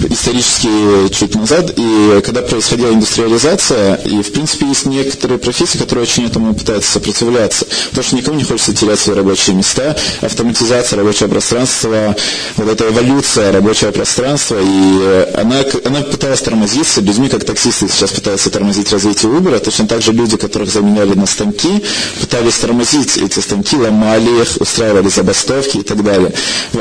исторически 0.09 1.13
чуть 1.13 1.35
назад, 1.35 1.73
и 1.75 2.21
когда 2.23 2.41
происходила 2.41 2.93
индустриализация, 2.93 3.95
и 3.95 4.21
в 4.21 4.31
принципе 4.31 4.67
есть 4.67 4.85
некоторые 4.85 5.37
профессии, 5.37 5.77
которые 5.77 6.03
очень 6.03 6.25
этому 6.25 6.53
пытаются 6.53 6.93
сопротивляться, 6.93 7.65
потому 7.89 8.03
что 8.03 8.15
никому 8.15 8.37
не 8.37 8.43
хочется 8.43 8.73
терять 8.73 8.99
свои 8.99 9.15
рабочие 9.15 9.55
места, 9.55 9.95
автоматизация 10.21 10.97
рабочего 10.97 11.27
пространства, 11.27 12.15
вот 12.57 12.69
эта 12.69 12.87
эволюция 12.87 13.51
рабочего 13.51 13.91
пространства, 13.91 14.57
и 14.61 15.31
она, 15.35 15.63
она 15.85 16.01
пыталась 16.01 16.41
тормозиться. 16.41 17.01
Людьми, 17.01 17.29
как 17.29 17.43
таксисты 17.43 17.87
сейчас 17.87 18.11
пытаются 18.11 18.49
тормозить 18.49 18.91
развитие 18.91 19.31
Uber, 19.31 19.59
точно 19.59 19.87
так 19.87 20.01
же 20.01 20.13
люди, 20.13 20.37
которых 20.37 20.71
заменяли 20.71 21.13
на 21.13 21.25
станки, 21.25 21.83
пытались 22.19 22.55
тормозить 22.55 23.17
эти 23.17 23.39
станки, 23.39 23.75
ломали 23.75 24.41
их, 24.41 24.57
устраивали 24.59 25.09
забастовки 25.09 25.77
и 25.77 25.83
так 25.83 26.03
далее. 26.03 26.33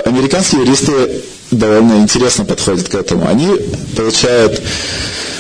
Американские 0.05 0.63
юристы 0.63 1.23
довольно 1.51 1.99
интересно 1.99 2.45
подходят 2.45 2.89
к 2.89 2.95
этому. 2.95 3.29
Они 3.29 3.49
получают 3.97 4.61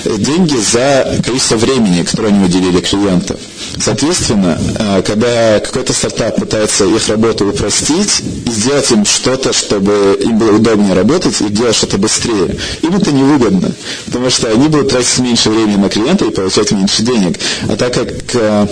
деньги 0.04 0.56
за 0.56 1.20
количество 1.24 1.56
времени, 1.56 2.02
которое 2.02 2.28
они 2.28 2.44
уделили 2.44 2.80
клиенту. 2.80 3.36
Соответственно, 3.78 4.58
э, 4.78 5.02
когда 5.02 5.60
какой-то 5.60 5.92
стартап 5.92 6.36
пытается 6.36 6.84
их 6.84 7.08
работу 7.08 7.48
упростить 7.48 8.22
и 8.46 8.50
сделать 8.50 8.90
им 8.90 9.04
что-то, 9.04 9.52
чтобы 9.52 10.18
им 10.20 10.38
было 10.38 10.56
удобнее 10.56 10.94
работать 10.94 11.40
и 11.40 11.48
делать 11.48 11.76
что-то 11.76 11.98
быстрее, 11.98 12.56
им 12.82 12.96
это 12.96 13.12
невыгодно, 13.12 13.72
потому 14.06 14.30
что 14.30 14.50
они 14.50 14.68
будут 14.68 14.90
тратить 14.90 15.18
меньше 15.18 15.50
времени 15.50 15.76
на 15.76 15.88
клиента 15.88 16.24
и 16.24 16.30
получать 16.30 16.72
меньше 16.72 17.02
денег. 17.02 17.38
А 17.68 17.76
так 17.76 17.94
как 17.94 18.08
э, 18.34 18.66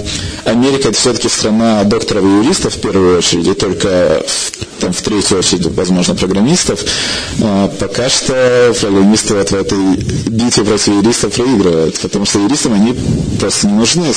Америка 0.45 0.89
это 0.89 0.99
все-таки 0.99 1.29
страна 1.29 1.85
докторов 1.85 2.25
и 2.25 2.29
юристов 2.29 2.75
в 2.75 2.81
первую 2.81 3.19
очередь, 3.19 3.47
и 3.47 3.55
только 3.55 4.23
в, 4.27 4.53
там, 4.79 4.93
в 4.93 5.03
третью 5.03 5.39
очередь, 5.39 5.67
возможно, 5.67 6.15
программистов, 6.15 6.85
э, 7.41 7.69
пока 7.79 8.09
что 8.09 8.75
программисты 8.81 9.35
вот 9.35 9.51
в 9.51 9.55
этой 9.55 9.97
битве 10.27 10.65
против 10.65 10.89
юристов 10.89 11.35
проигрывают, 11.35 11.99
потому 12.01 12.25
что 12.25 12.39
юристам 12.39 12.75
они 12.75 12.95
просто 13.39 13.67
не 13.67 13.75
нужны 13.75 14.13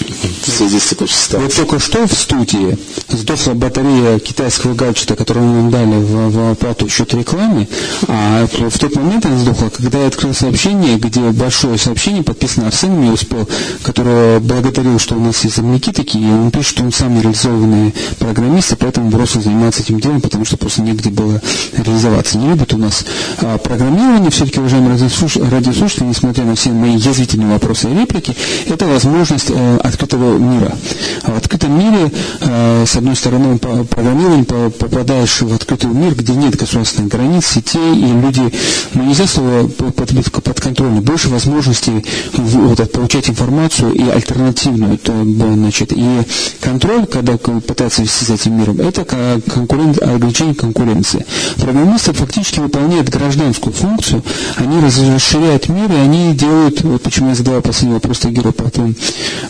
в 0.00 0.50
связи 0.50 0.78
с 0.78 0.84
ситуацией. 0.84 1.42
Вот 1.42 1.54
только 1.54 1.78
что 1.78 2.06
в 2.06 2.12
студии 2.12 2.76
сдохла 3.08 3.52
батарея 3.54 4.18
китайского 4.18 4.74
гаджета, 4.74 5.16
которую 5.16 5.46
нам 5.46 5.70
дали 5.70 5.94
в, 5.96 6.30
в 6.30 6.52
оплату 6.52 6.88
счет 6.88 7.12
рекламы, 7.14 7.68
а 8.08 8.46
в 8.46 8.78
тот 8.78 8.96
момент 8.96 9.26
она 9.26 9.38
сдохла, 9.38 9.70
когда 9.70 10.00
я 10.00 10.06
открыл 10.08 10.34
сообщение, 10.34 10.96
где 10.96 11.20
большое 11.30 11.78
сообщение, 11.78 12.22
подписано 12.22 12.66
Арсеном, 12.66 13.04
я 13.04 13.12
успел, 13.12 13.48
который 13.82 14.40
благодарил, 14.40 14.98
что 14.98 15.14
у 15.16 15.20
нас 15.20 15.42
есть 15.44 15.56
земляки 15.56 15.92
такие, 15.92 16.28
и 16.28 16.32
он 16.32 16.50
пишет, 16.50 16.66
что 16.66 16.82
он 16.82 16.92
сам 16.92 17.20
реализованный 17.20 17.94
программист, 18.18 18.72
и 18.72 18.76
поэтому 18.76 19.10
бросил 19.10 19.42
заниматься 19.42 19.82
этим 19.82 20.00
делом, 20.00 20.20
потому 20.20 20.44
что 20.44 20.56
просто 20.56 20.82
негде 20.82 21.10
было 21.10 21.40
реализоваться. 21.76 22.38
Не 22.38 22.48
любит 22.48 22.72
у 22.74 22.78
нас 22.78 23.04
а, 23.38 23.58
программирование, 23.58 24.30
все-таки, 24.30 24.58
уважаемые 24.60 24.98
радиослушатели, 24.98 26.04
несмотря 26.04 26.44
на 26.44 26.54
все 26.54 26.70
мои 26.70 26.96
язвительные 26.96 27.48
вопросы 27.48 27.90
и 27.90 27.94
реплики, 27.94 28.36
это 28.66 28.86
возможность 28.86 29.50
э, 29.50 29.78
открытого 29.84 30.38
мира. 30.38 30.76
А 31.22 31.32
в 31.32 31.36
открытом 31.36 31.78
мире, 31.78 32.10
э, 32.40 32.84
с 32.86 32.96
одной 32.96 33.14
стороны, 33.16 33.58
программирование 33.58 34.44
попадаешь 34.44 35.42
в 35.42 35.54
открытый 35.54 35.90
мир, 35.90 36.14
где 36.14 36.32
нет 36.34 36.56
государственных 36.56 37.10
границ, 37.10 37.46
сетей, 37.46 37.94
и 37.94 38.06
люди, 38.06 38.52
ну 38.94 39.04
нельзя 39.04 39.26
слово 39.26 39.68
под, 39.68 39.94
под 39.94 40.60
контролем, 40.60 41.02
больше 41.02 41.28
возможностей 41.28 42.04
вот, 42.32 42.90
получать 42.92 43.28
информацию 43.28 43.92
и 43.92 44.08
альтернативную, 44.08 44.96
то, 44.98 45.12
значит, 45.22 45.92
и 45.92 46.22
контроль, 46.60 47.06
когда 47.06 47.36
пытаются 47.36 48.02
вести 48.02 48.24
с 48.24 48.30
этим 48.30 48.58
миром, 48.58 48.80
это 48.80 49.04
конкурент, 49.04 50.02
ограничение 50.02 50.54
конкуренции. 50.54 51.26
Программисты 51.56 52.14
фактически 52.14 52.60
выполняют 52.60 53.10
гражданскую 53.10 53.74
функцию, 53.74 54.22
они 54.56 54.80
расширяют 54.80 55.68
мир, 55.68 55.92
и 55.92 55.96
они 55.96 56.34
делают, 56.34 56.80
вот 56.82 57.02
почему 57.02 57.28
я 57.28 57.34
задавал 57.34 57.60
последний 57.60 57.94
вопрос 57.94 58.20
Тагиру, 58.20 58.52
потом 58.52 58.94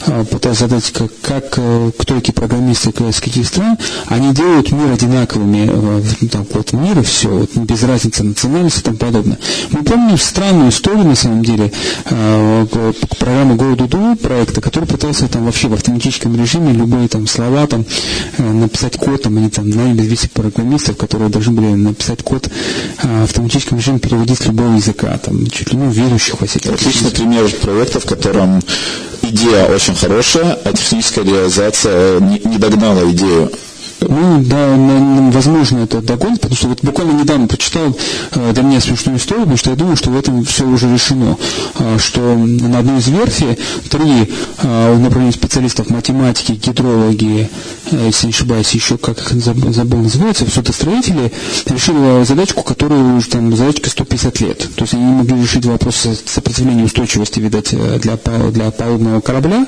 а, 0.07 0.24
пытаюсь 0.25 0.59
задать, 0.59 0.91
как, 0.93 1.11
как 1.22 1.55
э, 1.57 1.91
кто 1.97 2.16
эти 2.16 2.31
программисты 2.31 2.91
из 2.91 3.20
каких 3.20 3.47
стран, 3.47 3.79
они 4.07 4.33
делают 4.35 4.70
мир 4.72 4.93
одинаковыми, 4.93 5.70
э, 5.70 6.27
там, 6.29 6.47
вот 6.53 6.72
мир 6.72 6.99
и 6.99 7.03
все, 7.03 7.29
вот, 7.29 7.57
без 7.57 7.83
разницы 7.83 8.25
национальности 8.25 8.81
и 8.81 8.83
тому 8.83 8.97
подобное. 8.97 9.39
Мы 9.70 9.83
помним 9.83 10.18
странную 10.18 10.70
историю, 10.70 11.05
на 11.05 11.14
самом 11.14 11.45
деле, 11.45 11.72
э, 12.07 12.66
программы 13.18 13.55
Go 13.57 14.16
проекта, 14.16 14.61
который 14.61 14.87
пытался 14.87 15.29
там 15.29 15.45
вообще 15.45 15.68
в 15.68 15.75
автоматическом 15.75 16.37
режиме 16.37 16.72
любые 16.72 17.09
там 17.09 17.27
слова 17.27 17.66
там 17.66 17.85
написать 18.39 18.97
код, 18.97 19.22
там 19.22 19.37
они 19.37 19.51
там 19.51 19.68
наняли 19.68 20.07
200 20.07 20.29
программистов, 20.29 20.97
которые 20.97 21.31
должны 21.31 21.53
были 21.53 21.75
написать 21.75 22.22
код 22.22 22.49
в 23.03 23.25
автоматическом 23.25 23.79
режиме 23.79 23.99
переводить 23.99 24.39
с 24.39 24.47
любого 24.47 24.75
языка, 24.75 25.18
там 25.18 25.47
чуть 25.49 25.72
ли 25.72 25.79
не 25.79 25.93
верующих 25.93 26.41
во 26.41 26.47
всяких. 26.47 26.72
Отличный 26.72 27.11
пример 27.11 27.49
проекта, 27.61 28.01
в 28.01 28.05
котором 28.05 28.61
идея 29.22 29.66
очень 29.66 29.95
хорошая, 29.95 30.14
а 30.65 30.73
техническая 30.73 31.25
реализация 31.25 32.21
не, 32.21 32.39
не 32.39 32.59
догнала 32.59 33.11
идею. 33.11 33.51
Ну, 34.09 34.43
да, 34.43 34.75
возможно, 35.33 35.79
это 35.79 36.03
догонит, 36.03 36.41
потому 36.41 36.57
что 36.57 36.69
вот 36.69 36.83
буквально 36.83 37.21
недавно 37.21 37.47
прочитал 37.47 37.97
э, 38.33 38.53
для 38.53 38.63
меня 38.63 38.81
смешную 38.81 39.19
историю, 39.19 39.45
потому 39.45 39.57
что 39.57 39.71
я 39.71 39.77
думаю, 39.77 39.97
что 39.97 40.11
в 40.11 40.19
этом 40.19 40.45
все 40.45 40.65
уже 40.67 40.93
решено, 40.93 41.37
э, 41.79 41.99
что 41.99 42.21
на 42.21 42.79
одной 42.79 42.99
из 42.99 43.09
верфи 43.09 43.59
три 43.89 44.31
э, 44.59 44.97
направления 44.99 45.33
специалистов 45.33 45.91
математики, 45.91 46.53
гидрологи, 46.53 47.49
если 47.91 48.27
не 48.27 48.33
ошибаюсь, 48.33 48.71
еще 48.73 48.99
как 48.99 49.19
их 49.19 49.45
забыл, 49.45 49.99
называется, 49.99 50.51
судостроители, 50.51 51.33
решили 51.67 52.25
задачку, 52.25 52.63
которую 52.63 53.17
уже 53.17 53.29
там 53.29 53.55
задачка 53.57 53.91
150 53.91 54.41
лет. 54.41 54.59
То 54.75 54.83
есть 54.83 54.95
они 54.95 55.05
не 55.05 55.13
могли 55.13 55.41
решить 55.41 55.65
вопрос 55.65 56.07
сопротивления 56.27 56.85
устойчивости, 56.85 57.41
видать, 57.41 57.75
для, 58.01 58.17
для 58.51 58.71
палубного 58.71 59.21
корабля. 59.21 59.67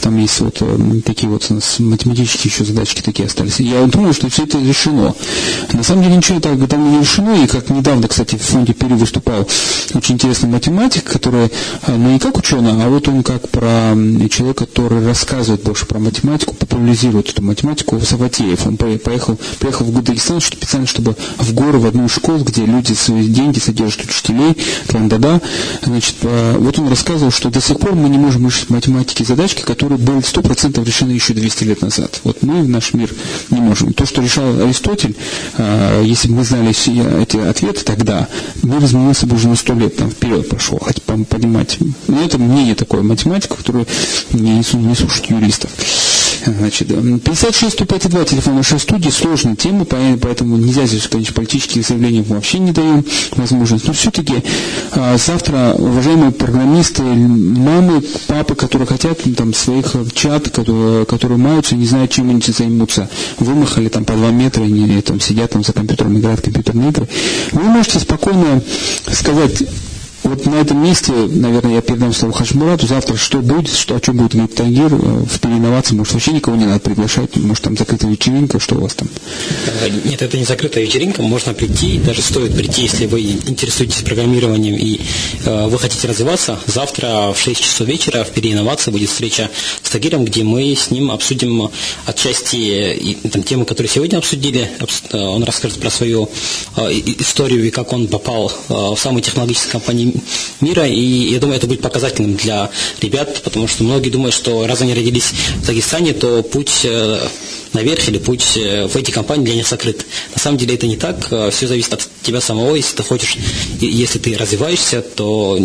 Там 0.00 0.16
есть 0.18 0.40
вот 0.40 0.62
такие 1.04 1.28
вот 1.28 1.46
у 1.50 1.54
нас 1.54 1.78
математические 1.78 2.52
еще 2.52 2.64
задачки 2.64 3.02
такие 3.02 3.26
остались. 3.26 3.60
Я 3.60 3.77
думаю, 3.86 4.12
что 4.12 4.28
все 4.28 4.44
это 4.44 4.58
решено. 4.58 5.14
На 5.72 5.82
самом 5.82 6.02
деле 6.02 6.16
ничего 6.16 6.40
так 6.40 6.68
там 6.68 6.90
не 6.90 7.00
решено, 7.00 7.42
и 7.42 7.46
как 7.46 7.70
недавно, 7.70 8.08
кстати, 8.08 8.36
в 8.36 8.42
фонде 8.42 8.72
Пери 8.72 8.94
выступал 8.94 9.46
очень 9.94 10.14
интересный 10.14 10.48
математик, 10.48 11.04
который, 11.04 11.46
э, 11.46 11.96
ну 11.96 12.10
не 12.10 12.18
как 12.18 12.36
ученый, 12.36 12.72
а 12.82 12.88
вот 12.88 13.08
он 13.08 13.22
как 13.22 13.48
про 13.48 13.94
человека, 14.30 14.66
который 14.66 15.04
рассказывает 15.06 15.62
больше 15.62 15.86
про 15.86 15.98
математику, 15.98 16.54
популяризирует 16.54 17.30
эту 17.30 17.42
математику, 17.42 18.00
Саватеев. 18.00 18.66
Он 18.66 18.76
поехал, 18.76 19.38
приехал 19.58 19.84
в 19.84 20.02
Дагестан 20.02 20.40
специально, 20.40 20.86
чтобы 20.86 21.16
в 21.38 21.54
горы, 21.54 21.78
в 21.78 21.86
одну 21.86 22.06
из 22.06 22.12
школ, 22.12 22.38
где 22.38 22.64
люди 22.64 22.92
свои 22.92 23.26
деньги 23.28 23.58
содержат 23.58 24.04
учителей, 24.04 24.56
там 24.88 25.08
да 25.08 25.18
да 25.18 25.40
значит, 25.82 26.16
э, 26.22 26.56
вот 26.58 26.78
он 26.78 26.88
рассказывал, 26.88 27.30
что 27.30 27.50
до 27.50 27.60
сих 27.60 27.78
пор 27.78 27.94
мы 27.94 28.08
не 28.08 28.18
можем 28.18 28.46
решить 28.46 28.70
математики 28.70 29.22
задачки, 29.22 29.62
которые 29.62 29.98
были 29.98 30.18
100% 30.18 30.84
решены 30.84 31.12
еще 31.12 31.34
200 31.34 31.64
лет 31.64 31.82
назад. 31.82 32.20
Вот 32.24 32.42
мы 32.42 32.62
в 32.62 32.68
наш 32.68 32.94
мир 32.94 33.12
не 33.50 33.60
можем. 33.68 33.92
То, 33.92 34.06
что 34.06 34.22
решал 34.22 34.60
Аристотель, 34.60 35.14
э, 35.56 36.02
если 36.04 36.28
бы 36.28 36.36
мы 36.36 36.44
знали 36.44 36.72
все 36.72 36.92
эти 37.22 37.36
ответы 37.36 37.84
тогда, 37.84 38.28
мир 38.62 38.82
изменился 38.84 39.26
бы 39.26 39.36
уже 39.36 39.48
на 39.48 39.56
100 39.56 39.74
лет 39.74 39.96
там, 39.96 40.10
вперед 40.10 40.48
пошел, 40.48 40.80
понимать. 41.28 41.78
Но 42.06 42.22
это 42.22 42.38
мнение 42.38 42.74
такое, 42.74 43.02
математика, 43.02 43.56
которую 43.56 43.86
не, 44.32 44.56
не 44.56 44.94
слушают 44.94 45.26
юристов. 45.26 45.70
Значит, 46.44 46.88
56 46.88 47.72
105 47.72 48.28
телефон 48.28 48.56
нашей 48.56 48.78
студии, 48.78 49.10
сложная 49.10 49.56
тема, 49.56 49.84
поэтому 49.84 50.56
нельзя 50.56 50.86
здесь, 50.86 51.08
конечно, 51.08 51.34
политические 51.34 51.84
заявления 51.84 52.22
вообще 52.22 52.58
не 52.58 52.72
даем 52.72 53.04
возможность. 53.32 53.86
Но 53.86 53.92
все-таки 53.92 54.42
а, 54.92 55.16
завтра, 55.16 55.74
уважаемые 55.76 56.32
программисты, 56.32 57.02
мамы, 57.02 58.02
папы, 58.26 58.54
которые 58.54 58.86
хотят 58.86 59.20
там 59.36 59.54
своих 59.54 59.94
чат, 60.14 60.48
которые, 60.50 61.06
которые 61.06 61.38
маются, 61.38 61.76
не 61.76 61.86
знают, 61.86 62.10
чем 62.10 62.30
они 62.30 62.40
займутся, 62.40 63.08
вымахали 63.38 63.88
там 63.88 64.04
по 64.04 64.14
два 64.14 64.30
метра, 64.30 64.62
они 64.62 65.00
там 65.02 65.20
сидят 65.20 65.52
там 65.52 65.64
за 65.64 65.72
компьютером, 65.72 66.18
играют 66.18 66.40
в 66.40 66.44
компьютерные 66.44 66.90
игры, 66.90 67.08
вы 67.52 67.62
можете 67.62 67.98
спокойно 67.98 68.62
сказать, 69.12 69.64
вот 70.24 70.46
на 70.46 70.56
этом 70.56 70.82
месте, 70.82 71.12
наверное, 71.12 71.76
я 71.76 71.80
передам 71.80 72.12
слово 72.12 72.34
Хашмурату. 72.34 72.86
Завтра 72.86 73.16
что 73.16 73.38
будет, 73.38 73.72
что, 73.72 73.96
о 73.96 74.00
чем 74.00 74.16
будет 74.16 74.32
говорить 74.32 74.54
Тагир 74.54 74.92
э, 74.92 74.96
в 74.96 75.40
переинновации? 75.40 75.94
Может, 75.94 76.14
вообще 76.14 76.32
никого 76.32 76.56
не 76.56 76.66
надо 76.66 76.80
приглашать? 76.80 77.36
Может, 77.36 77.64
там 77.64 77.76
закрытая 77.76 78.10
вечеринка? 78.10 78.58
Что 78.58 78.76
у 78.76 78.80
вас 78.80 78.94
там? 78.94 79.08
Э, 79.82 79.88
нет, 80.04 80.20
это 80.20 80.36
не 80.36 80.44
закрытая 80.44 80.84
вечеринка. 80.84 81.22
Можно 81.22 81.54
прийти, 81.54 81.98
даже 81.98 82.22
стоит 82.22 82.56
прийти, 82.56 82.82
если 82.82 83.06
вы 83.06 83.20
интересуетесь 83.20 84.02
программированием 84.02 84.74
и 84.74 85.00
э, 85.44 85.66
вы 85.68 85.78
хотите 85.78 86.08
развиваться. 86.08 86.58
Завтра 86.66 87.32
в 87.32 87.38
6 87.38 87.60
часов 87.60 87.86
вечера 87.86 88.24
в 88.24 88.30
переинновации 88.30 88.90
будет 88.90 89.10
встреча 89.10 89.50
с 89.82 89.90
Тагиром, 89.90 90.24
где 90.24 90.42
мы 90.42 90.74
с 90.74 90.90
ним 90.90 91.10
обсудим 91.10 91.70
отчасти 92.06 92.56
и, 92.94 93.14
там, 93.28 93.42
темы, 93.42 93.64
которые 93.64 93.90
сегодня 93.90 94.18
обсудили. 94.18 94.68
Он 95.12 95.44
расскажет 95.44 95.78
про 95.78 95.90
свою 95.90 96.28
э, 96.76 96.92
историю 97.18 97.66
и 97.66 97.70
как 97.70 97.92
он 97.92 98.08
попал 98.08 98.50
э, 98.68 98.72
в 98.72 98.96
самую 98.96 99.22
технологическую 99.22 99.72
компанию 99.72 100.07
мира, 100.60 100.86
и 100.86 101.32
я 101.32 101.38
думаю, 101.38 101.56
это 101.56 101.66
будет 101.66 101.80
показательным 101.80 102.36
для 102.36 102.70
ребят, 103.00 103.42
потому 103.42 103.68
что 103.68 103.84
многие 103.84 104.10
думают, 104.10 104.34
что 104.34 104.66
раз 104.66 104.80
они 104.80 104.94
родились 104.94 105.32
в 105.62 105.66
Дагестане, 105.66 106.12
то 106.12 106.42
путь 106.42 106.80
э, 106.84 107.20
наверх 107.72 108.08
или 108.08 108.18
путь 108.18 108.56
э, 108.56 108.86
в 108.86 108.96
эти 108.96 109.10
компании 109.10 109.44
для 109.44 109.54
них 109.54 109.68
закрыт. 109.68 110.04
На 110.34 110.40
самом 110.40 110.58
деле 110.58 110.74
это 110.74 110.86
не 110.86 110.96
так, 110.96 111.28
э, 111.30 111.50
все 111.50 111.66
зависит 111.66 111.94
от 111.94 112.08
тебя 112.22 112.40
самого, 112.40 112.74
если 112.74 112.96
ты 112.96 113.02
хочешь, 113.02 113.36
если 113.80 114.18
ты 114.18 114.36
развиваешься, 114.36 115.02
то 115.02 115.58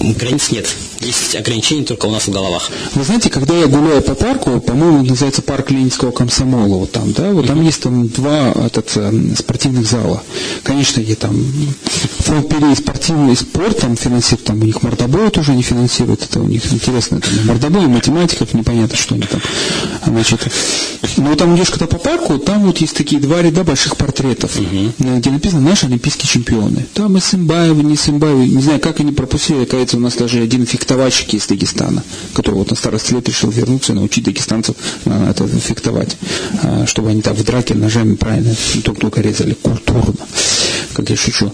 границ 0.00 0.50
нет. 0.50 0.68
Есть 1.04 1.36
ограничения 1.36 1.84
только 1.84 2.06
у 2.06 2.10
нас 2.10 2.26
в 2.26 2.30
головах. 2.30 2.70
Вы 2.94 3.04
знаете, 3.04 3.30
когда 3.30 3.54
я 3.54 3.66
гуляю 3.66 4.02
по 4.02 4.14
парку, 4.14 4.60
по-моему, 4.60 5.04
называется 5.04 5.42
парк 5.42 5.70
Ленинского 5.70 6.10
комсомола, 6.10 6.78
вот 6.78 6.92
там, 6.92 7.12
да, 7.12 7.30
вот 7.30 7.44
mm-hmm. 7.44 7.48
там 7.48 7.62
есть 7.62 7.82
там 7.82 8.08
два 8.08 8.52
этот, 8.52 8.90
спортивных 9.38 9.86
зала. 9.86 10.22
Конечно, 10.62 11.00
и 11.00 11.14
там 11.14 11.34
фонд 12.18 12.52
спортивный 12.76 13.36
спорт 13.36 13.80
там 13.80 13.96
финансирует, 13.96 14.44
там 14.44 14.60
у 14.60 14.64
них 14.64 14.82
мордобой 14.82 15.30
тоже 15.30 15.52
не 15.52 15.62
финансируют, 15.62 16.22
это 16.22 16.40
у 16.40 16.46
них 16.46 16.72
интересно, 16.72 17.20
там 17.20 17.32
мордобой, 17.46 17.86
математиков, 17.86 18.54
непонятно, 18.54 18.96
что 18.96 19.14
они 19.14 19.24
там. 19.24 19.40
Значит, 20.06 20.40
но 21.16 21.34
там 21.34 21.56
идешь 21.56 21.70
когда 21.70 21.86
по 21.86 21.98
парку, 21.98 22.38
там 22.38 22.64
вот 22.64 22.78
есть 22.78 22.96
такие 22.96 23.20
два 23.20 23.42
ряда 23.42 23.64
больших 23.64 23.96
портретов, 23.96 24.56
угу. 24.56 24.92
где 24.98 25.30
написано 25.30 25.60
«Наши 25.60 25.86
олимпийские 25.86 26.28
чемпионы». 26.28 26.86
Там 26.94 27.16
и 27.16 27.20
Сымбаевы, 27.20 27.82
не 27.82 27.96
Сымбаевы, 27.96 28.46
не 28.46 28.62
знаю, 28.62 28.80
как 28.80 29.00
они 29.00 29.12
пропустили, 29.12 29.64
кажется, 29.64 29.96
у 29.96 30.00
нас 30.00 30.14
даже 30.14 30.40
один 30.40 30.66
фехтовальщик 30.94 31.34
из 31.34 31.46
Дагестана, 31.46 32.04
который 32.34 32.54
вот 32.54 32.70
на 32.70 32.76
старости 32.76 33.14
лет 33.14 33.28
решил 33.28 33.50
вернуться 33.50 33.92
и 33.92 33.96
научить 33.96 34.24
дагестанцев 34.24 34.76
а, 35.06 35.30
это 35.30 35.46
фехтовать, 35.48 36.16
а, 36.62 36.86
чтобы 36.86 37.10
они 37.10 37.20
там 37.20 37.34
в 37.34 37.42
драке 37.42 37.74
ножами 37.74 38.14
правильно 38.14 38.54
друг 38.84 38.98
друга 38.98 39.20
резали 39.20 39.54
культурно, 39.54 40.14
как 40.92 41.10
я 41.10 41.16
шучу. 41.16 41.52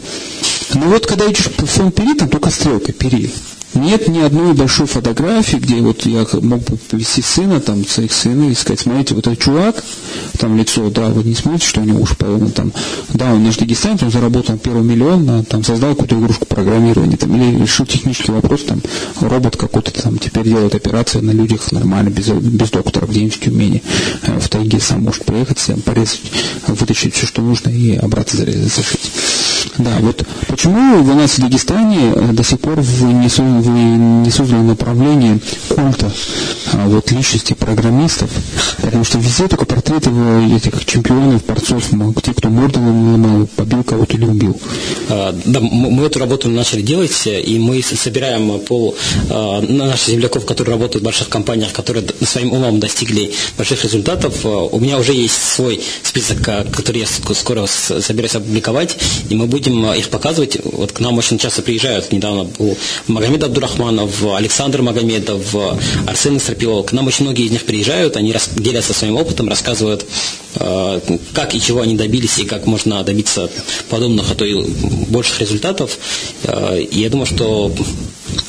Ну 0.74 0.90
вот, 0.90 1.06
когда 1.06 1.26
идешь 1.26 1.48
по 1.56 1.64
фон 1.64 1.90
пери, 1.90 2.14
там 2.14 2.28
только 2.28 2.50
стрелка, 2.50 2.92
пери. 2.92 3.30
Нет 3.74 4.08
ни 4.08 4.18
одной 4.18 4.52
большой 4.54 4.86
фотографии, 4.86 5.56
где 5.56 5.76
вот 5.76 6.04
я 6.04 6.26
мог 6.40 6.60
бы 6.64 6.76
повести 6.76 7.20
сына, 7.20 7.60
там, 7.60 7.86
своих 7.86 8.12
сына 8.12 8.50
и 8.50 8.54
сказать, 8.54 8.80
смотрите, 8.80 9.14
вот 9.14 9.26
этот 9.28 9.38
чувак, 9.38 9.84
там 10.38 10.56
лицо, 10.56 10.90
да, 10.90 11.08
вы 11.08 11.22
не 11.22 11.34
смотрите, 11.34 11.66
что 11.66 11.80
у 11.80 11.84
него 11.84 12.00
уши 12.00 12.16
поломаны, 12.16 12.50
там, 12.50 12.72
да, 13.14 13.32
он 13.32 13.44
наш 13.44 13.58
дагестанец, 13.58 14.02
он 14.02 14.10
заработал 14.10 14.58
первый 14.58 14.82
миллион, 14.82 15.28
а, 15.30 15.44
там, 15.44 15.62
создал 15.62 15.90
какую-то 15.90 16.18
игрушку 16.18 16.46
программирования, 16.46 17.16
там, 17.16 17.34
или 17.36 17.62
решил 17.62 17.86
технический 17.86 18.32
вопрос, 18.32 18.62
там, 18.64 18.82
робот 19.20 19.56
какой-то 19.56 19.92
там 19.92 20.18
теперь 20.18 20.44
делает 20.44 20.74
операции 20.74 21.20
на 21.20 21.30
людях 21.30 21.70
нормально, 21.70 22.10
без, 22.10 22.26
без 22.28 22.70
доктора, 22.70 23.06
в 23.06 23.12
Тюмени, 23.12 23.82
э, 24.22 24.38
в 24.38 24.48
тайге 24.48 24.80
сам 24.80 25.04
может 25.04 25.24
приехать, 25.24 25.58
порезать, 25.84 26.22
вытащить 26.66 27.14
все, 27.14 27.26
что 27.26 27.40
нужно 27.40 27.70
и 27.70 27.94
обратно 27.96 28.44
зашить. 28.44 29.10
Да, 29.80 29.96
вот 30.00 30.22
почему 30.46 31.00
у 31.00 31.14
нас 31.14 31.38
в 31.38 31.40
Дагестане 31.40 32.12
э, 32.14 32.32
до 32.32 32.44
сих 32.44 32.60
пор 32.60 32.78
не, 32.78 34.30
создали 34.30 34.60
направление 34.60 35.40
культа 35.68 36.12
а, 36.72 36.86
вот, 36.86 37.10
личности 37.10 37.54
программистов? 37.54 38.30
Потому 38.82 39.04
что 39.04 39.18
везде 39.18 39.48
только 39.48 39.64
портреты 39.64 40.10
этих 40.54 40.84
чемпионов, 40.84 41.46
борцов, 41.46 41.82
те, 42.22 42.34
кто 42.34 42.50
морду 42.50 42.78
ломал, 42.80 43.46
побил 43.56 43.82
кого-то 43.82 44.16
или 44.16 44.26
убил. 44.26 44.60
А, 45.08 45.34
да, 45.46 45.60
мы 45.60 46.04
эту 46.04 46.18
работу 46.18 46.50
начали 46.50 46.82
делать, 46.82 47.26
и 47.26 47.58
мы 47.58 47.82
собираем 47.82 48.60
пол 48.60 48.94
а, 49.30 49.62
наших 49.62 50.08
земляков, 50.08 50.44
которые 50.44 50.74
работают 50.74 51.02
в 51.02 51.04
больших 51.06 51.30
компаниях, 51.30 51.72
которые 51.72 52.04
своим 52.22 52.52
умом 52.52 52.80
достигли 52.80 53.32
больших 53.56 53.82
результатов. 53.84 54.44
У 54.44 54.78
меня 54.78 54.98
уже 54.98 55.14
есть 55.14 55.42
свой 55.42 55.80
список, 56.02 56.42
который 56.42 57.00
я 57.00 57.06
скоро 57.06 57.66
собираюсь 57.66 58.34
опубликовать, 58.34 58.98
и 59.30 59.34
мы 59.34 59.46
будем 59.46 59.69
их 59.94 60.08
показывать. 60.08 60.58
Вот 60.64 60.92
к 60.92 61.00
нам 61.00 61.18
очень 61.18 61.38
часто 61.38 61.62
приезжают. 61.62 62.12
Недавно 62.12 62.44
был 62.44 62.76
Магомед 63.06 63.42
Абдурахманов, 63.42 64.24
Александр 64.24 64.82
Магомедов, 64.82 65.54
Арсен 66.06 66.36
Исрапилов. 66.36 66.86
К 66.86 66.92
нам 66.92 67.06
очень 67.06 67.24
многие 67.24 67.46
из 67.46 67.50
них 67.50 67.64
приезжают, 67.64 68.16
они 68.16 68.34
делятся 68.56 68.94
своим 68.94 69.16
опытом, 69.16 69.48
рассказывают, 69.48 70.06
э, 70.56 71.00
как 71.32 71.54
и 71.54 71.60
чего 71.60 71.80
они 71.80 71.96
добились, 71.96 72.38
и 72.38 72.44
как 72.44 72.66
можно 72.66 73.02
добиться 73.02 73.50
подобных, 73.88 74.30
а 74.30 74.34
то 74.34 74.44
и 74.44 74.54
больших 75.08 75.40
результатов. 75.40 75.98
Э, 76.44 76.80
и 76.80 77.00
я 77.00 77.10
думаю, 77.10 77.26
что 77.26 77.72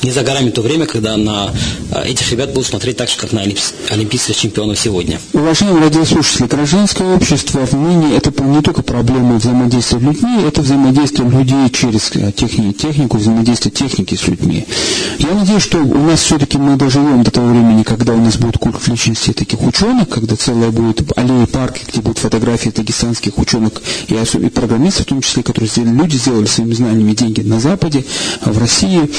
не 0.02 0.10
за 0.10 0.22
горами 0.22 0.50
то 0.50 0.62
время, 0.62 0.86
когда 0.86 1.16
на 1.16 1.50
э, 1.90 2.04
этих 2.04 2.30
ребят 2.32 2.52
будут 2.52 2.66
смотреть 2.66 2.96
так 2.96 3.08
же, 3.08 3.16
как 3.16 3.32
на 3.32 3.42
олимпийских 3.42 4.36
чемпионов 4.36 4.78
сегодня. 4.78 5.20
Уважаемые 5.32 5.84
радиослушатели, 5.84 6.46
гражданское 6.46 7.14
общество 7.14 7.66
в 7.66 7.72
ныне 7.72 8.16
это 8.16 8.30
не 8.42 8.60
только 8.62 8.82
проблема 8.82 9.36
взаимодействия 9.36 9.98
с 9.98 10.02
людьми, 10.02 10.42
это 10.46 10.62
взаимодействие 10.62 11.28
людей 11.28 11.70
через 11.70 12.10
э, 12.14 12.32
техни, 12.32 12.72
технику, 12.72 13.18
взаимодействие 13.18 13.72
техники 13.72 14.14
с 14.14 14.26
людьми. 14.26 14.66
Я 15.18 15.34
надеюсь, 15.34 15.62
что 15.62 15.78
у 15.78 16.04
нас 16.04 16.20
все-таки 16.20 16.58
мы 16.58 16.76
доживем 16.76 17.22
до 17.22 17.30
того 17.30 17.48
времени, 17.48 17.82
когда 17.82 18.12
у 18.12 18.18
нас 18.18 18.36
будет 18.36 18.58
культ 18.58 18.86
личности 18.88 19.32
таких 19.32 19.62
ученых, 19.62 20.08
когда 20.08 20.36
целая 20.36 20.70
будет 20.70 21.16
аллея 21.16 21.46
парк, 21.46 21.76
где 21.88 22.00
будут 22.00 22.18
фотографии 22.18 22.70
дагестанских 22.70 23.38
ученых 23.38 23.72
и, 24.08 24.14
и 24.14 24.48
программистов, 24.48 25.06
в 25.06 25.08
том 25.08 25.20
числе, 25.20 25.42
которые 25.42 25.70
люди 25.76 26.16
сделали 26.16 26.46
своими 26.46 26.74
знаниями 26.74 27.14
деньги 27.14 27.40
на 27.40 27.60
Западе, 27.60 28.04
в 28.44 28.58
России, 28.58 29.10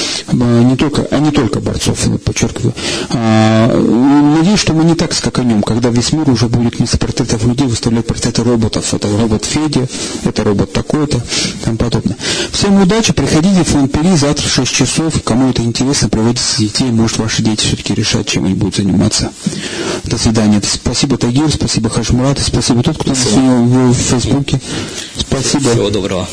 не 0.64 0.76
только, 0.76 1.06
а 1.10 1.18
не 1.18 1.30
только 1.30 1.60
борцов, 1.60 1.98
подчеркиваю. 2.24 2.74
А, 3.10 4.34
надеюсь, 4.36 4.60
что 4.60 4.72
мы 4.72 4.84
не 4.84 4.94
так 4.94 5.12
скаканем, 5.12 5.62
когда 5.62 5.90
весь 5.90 6.12
мир 6.12 6.28
уже 6.30 6.48
будет 6.48 6.78
вместо 6.78 6.98
портретов 6.98 7.44
людей 7.44 7.66
выставлять 7.66 8.06
портреты 8.06 8.42
роботов. 8.42 8.92
Это 8.92 9.08
робот 9.08 9.44
Федя, 9.44 9.86
это 10.24 10.44
робот 10.44 10.72
такой-то, 10.72 11.18
и 11.18 11.64
тому 11.64 11.76
подобное. 11.76 12.16
Всем 12.52 12.80
удачи, 12.80 13.12
приходите 13.12 13.62
в 13.64 13.68
фонд 13.68 13.92
Пери 13.92 14.16
завтра 14.16 14.46
в 14.46 14.52
6 14.52 14.72
часов. 14.72 15.22
Кому 15.22 15.50
это 15.50 15.62
интересно, 15.62 16.08
приводите 16.08 16.42
детей, 16.58 16.90
может 16.90 17.18
ваши 17.18 17.42
дети 17.42 17.64
все-таки 17.64 17.94
решат, 17.94 18.26
чем 18.26 18.44
они 18.44 18.54
будут 18.54 18.76
заниматься. 18.76 19.32
До 20.04 20.18
свидания. 20.18 20.60
Спасибо, 20.64 21.16
Тагир, 21.16 21.50
спасибо, 21.50 21.90
Хашмурат, 21.90 22.38
спасибо 22.38 22.82
тот, 22.82 22.98
кто 22.98 23.10
нас 23.10 23.18
в 23.18 23.94
Фейсбуке. 23.94 24.60
Спасибо. 25.16 25.70
Всего 25.70 25.90
доброго. 25.90 26.28